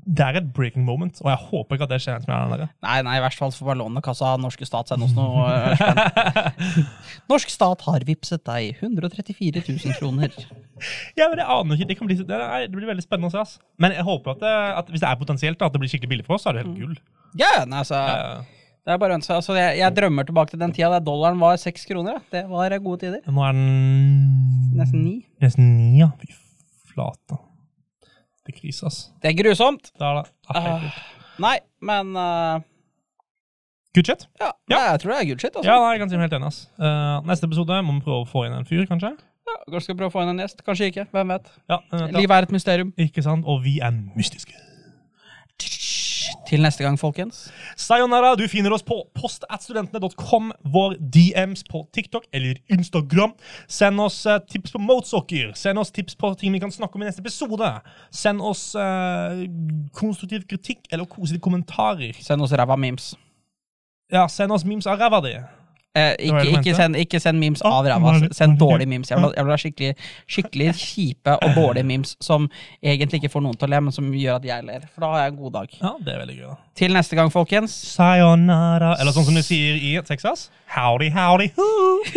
det 0.06 0.26
er 0.28 0.38
et 0.42 0.52
breaking 0.54 0.84
moment, 0.86 1.18
og 1.24 1.30
jeg 1.32 1.40
håper 1.50 1.74
ikke 1.80 1.88
at 1.88 1.94
det 1.96 2.00
skjer. 2.06 2.22
er. 2.28 2.68
Nei, 2.86 2.98
nei, 3.02 3.16
i 3.18 3.24
verste 3.24 3.42
fall 3.42 3.50
får 3.50 3.66
bare 3.72 3.80
låne 3.82 4.02
kassa 4.06 4.30
av 4.36 4.40
norske 4.40 4.66
stat 4.68 4.88
sende 4.92 5.10
oss 5.10 5.16
noe 5.18 5.42
eh. 5.50 6.86
Norsk 7.32 7.50
stat 7.50 7.82
har 7.88 8.06
vippset 8.06 8.44
deg 8.46 8.78
134 8.80 9.62
000 9.66 9.98
kroner. 9.98 10.30
Ja, 11.18 11.28
men 11.30 11.38
jeg 11.42 11.46
aner 11.46 11.74
ikke, 11.76 11.88
Det, 11.90 11.98
kan 11.98 12.06
bli, 12.10 12.16
det, 12.22 12.30
er, 12.38 12.66
det 12.68 12.74
blir 12.78 12.88
veldig 12.90 13.04
spennende 13.04 13.30
å 13.30 13.34
se. 13.34 13.42
ass. 13.42 13.58
Men 13.82 13.94
jeg 13.96 14.06
håper 14.06 14.36
at, 14.36 14.40
det, 14.42 14.54
at 14.82 14.90
hvis 14.94 15.02
det 15.04 15.10
er 15.10 15.18
potensielt, 15.20 15.62
at 15.62 15.74
det 15.74 15.82
blir 15.82 15.90
skikkelig 15.92 16.14
billig 16.14 16.26
for 16.26 16.38
oss, 16.38 16.46
så 16.46 16.50
er 16.52 16.60
det 16.60 16.64
helt 16.66 16.78
gull. 16.78 16.96
Ja, 17.38 17.62
nei, 17.64 17.78
altså, 17.80 17.96
Eh, 17.96 18.51
det 18.82 18.90
er 18.94 18.98
bare 18.98 19.14
ønske. 19.14 19.34
Altså, 19.36 19.54
jeg, 19.54 19.78
jeg 19.78 19.94
drømmer 19.94 20.26
tilbake 20.26 20.50
til 20.50 20.58
den 20.62 20.72
tida 20.74 20.88
der 20.96 21.04
dollaren 21.06 21.38
var 21.38 21.58
seks 21.60 21.84
kroner. 21.86 22.16
Ja. 22.18 22.22
Det 22.34 22.42
var 22.50 22.74
gode 22.82 23.04
tider. 23.04 23.20
nå 23.30 23.44
er 23.46 23.54
den 23.54 23.68
Nesten 24.74 25.04
ni. 25.04 25.14
Nesten 25.42 25.68
ni, 25.76 26.00
ja. 26.00 26.08
Fy 26.18 26.32
flate. 26.90 27.38
Det 28.42 28.54
er 28.54 28.58
krise, 28.58 28.88
ass. 28.88 28.98
Det 29.22 29.30
er 29.30 29.36
grusomt. 29.38 29.92
Det 29.94 30.06
er 30.08 30.18
det. 30.18 30.24
Ah, 30.50 30.86
nei, 31.42 31.56
men 31.84 32.16
uh... 32.18 32.58
Good 33.94 34.08
shit. 34.08 34.24
ja, 34.40 34.48
Ja. 34.72 34.74
Nei, 34.74 34.80
jeg 34.88 35.00
tror 35.02 35.12
det 35.12 35.18
er 35.20 35.28
good 35.28 35.44
shit. 35.44 35.52
Altså. 35.54 35.68
Ja, 35.68 35.76
nei, 35.84 35.92
jeg 35.92 36.00
kan 36.02 36.10
si 36.10 36.18
meg 36.18 36.26
helt 36.26 36.36
enig. 36.40 36.50
ass. 36.50 36.62
Uh, 36.80 37.20
neste 37.28 37.46
episode 37.46 37.78
må 37.86 37.94
vi 37.98 38.04
prøve 38.08 38.24
å 38.24 38.28
få 38.28 38.46
inn 38.48 38.56
en 38.56 38.66
fyr, 38.66 38.82
kanskje. 38.90 39.12
Ja, 39.46 39.56
Kanskje 39.68 39.84
skal 39.90 39.98
prøve 40.00 40.10
å 40.10 40.14
få 40.16 40.24
inn 40.24 40.32
en 40.32 40.42
gjest. 40.42 40.64
Kanskje 40.66 40.90
ikke. 40.90 41.06
Hvem 41.12 41.34
vet. 41.36 41.48
Ja, 41.70 41.78
ja. 41.92 42.06
Livet 42.16 42.34
er 42.34 42.48
et 42.48 42.54
mysterium. 42.56 42.92
Ikke 43.06 43.22
sant? 43.22 43.46
Og 43.46 43.62
vi 43.66 43.78
er 43.84 43.94
mystiske. 44.16 44.56
Til 46.52 46.60
neste 46.60 46.84
gang, 46.84 46.98
folkens. 47.00 47.46
Sayonara, 47.80 48.34
du 48.36 48.42
finner 48.44 48.74
oss 48.76 48.82
på 48.84 48.98
postatstudentene.com, 49.16 50.50
vår 50.74 50.98
DMs 51.00 51.62
på 51.64 51.80
TikTok 51.96 52.26
eller 52.28 52.58
Instagram. 52.68 53.32
Send 53.64 54.02
oss 54.04 54.18
uh, 54.28 54.36
tips 54.50 54.74
på 54.74 54.82
motesokker. 54.84 55.54
Send 55.56 55.80
oss 55.80 55.94
tips 55.96 56.18
på 56.20 56.34
ting 56.36 56.52
vi 56.52 56.60
kan 56.60 56.74
snakke 56.74 57.00
om 57.00 57.06
i 57.06 57.08
neste 57.08 57.24
episode. 57.24 57.70
Send 58.12 58.44
oss 58.44 58.66
uh, 58.76 59.40
konstruktiv 59.96 60.44
kritikk 60.50 60.84
eller 60.92 61.08
koselige 61.08 61.40
kommentarer. 61.40 62.20
Send 62.20 62.44
oss 62.44 62.52
ræva 62.52 62.76
memes. 62.76 63.14
Ja, 64.12 64.26
send 64.28 64.52
oss 64.52 64.68
memes 64.68 64.84
av 64.84 65.00
ræva 65.00 65.24
di. 65.24 65.32
Eh, 65.94 66.14
ikke, 66.24 66.44
ikke, 66.56 66.72
send, 66.74 66.96
ikke 66.96 67.18
send 67.20 67.36
memes 67.38 67.60
Ah, 67.68 67.74
av 67.78 67.84
ræva. 67.84 68.14
Send 68.32 68.56
dårlige 68.58 68.88
memes. 68.88 69.10
Jeg 69.10 69.18
vil, 69.18 69.24
ha- 69.26 69.32
jeg 69.36 69.44
vil 69.44 69.52
ha 69.52 69.56
skikkelig, 69.60 69.90
skikkelig 70.26 70.70
kjipe 70.80 71.34
og 71.36 71.52
dårlige 71.58 71.84
memes 71.84 72.14
som 72.24 72.46
egentlig 72.82 73.20
ikke 73.20 73.28
får 73.34 73.42
noen 73.44 73.56
til 73.60 73.68
å 73.68 73.70
le, 73.74 73.80
men 73.80 73.92
som 73.92 74.08
gjør 74.16 74.36
at 74.40 74.44
jeg 74.48 74.64
ler. 74.64 74.80
For 74.94 75.00
da 75.04 75.10
har 75.12 75.18
jeg 75.26 75.32
en 75.34 75.38
god 75.42 75.52
dag. 75.58 75.68
Ja, 75.82 75.92
det 76.00 76.14
er 76.14 76.18
veldig 76.24 76.36
gøy, 76.38 76.46
da. 76.48 76.56
Til 76.80 76.92
neste 76.96 77.16
gang, 77.20 77.30
folkens. 77.34 77.72
Sayonara. 77.92 78.94
Eller 79.00 79.12
sånn 79.12 79.24
som 79.28 79.34
de 79.36 79.42
sier 79.44 79.76
i 79.76 79.92
Texas. 80.08 80.48
Howdy, 80.72 81.10
howdy, 81.12 81.50
hoo. 81.58 82.00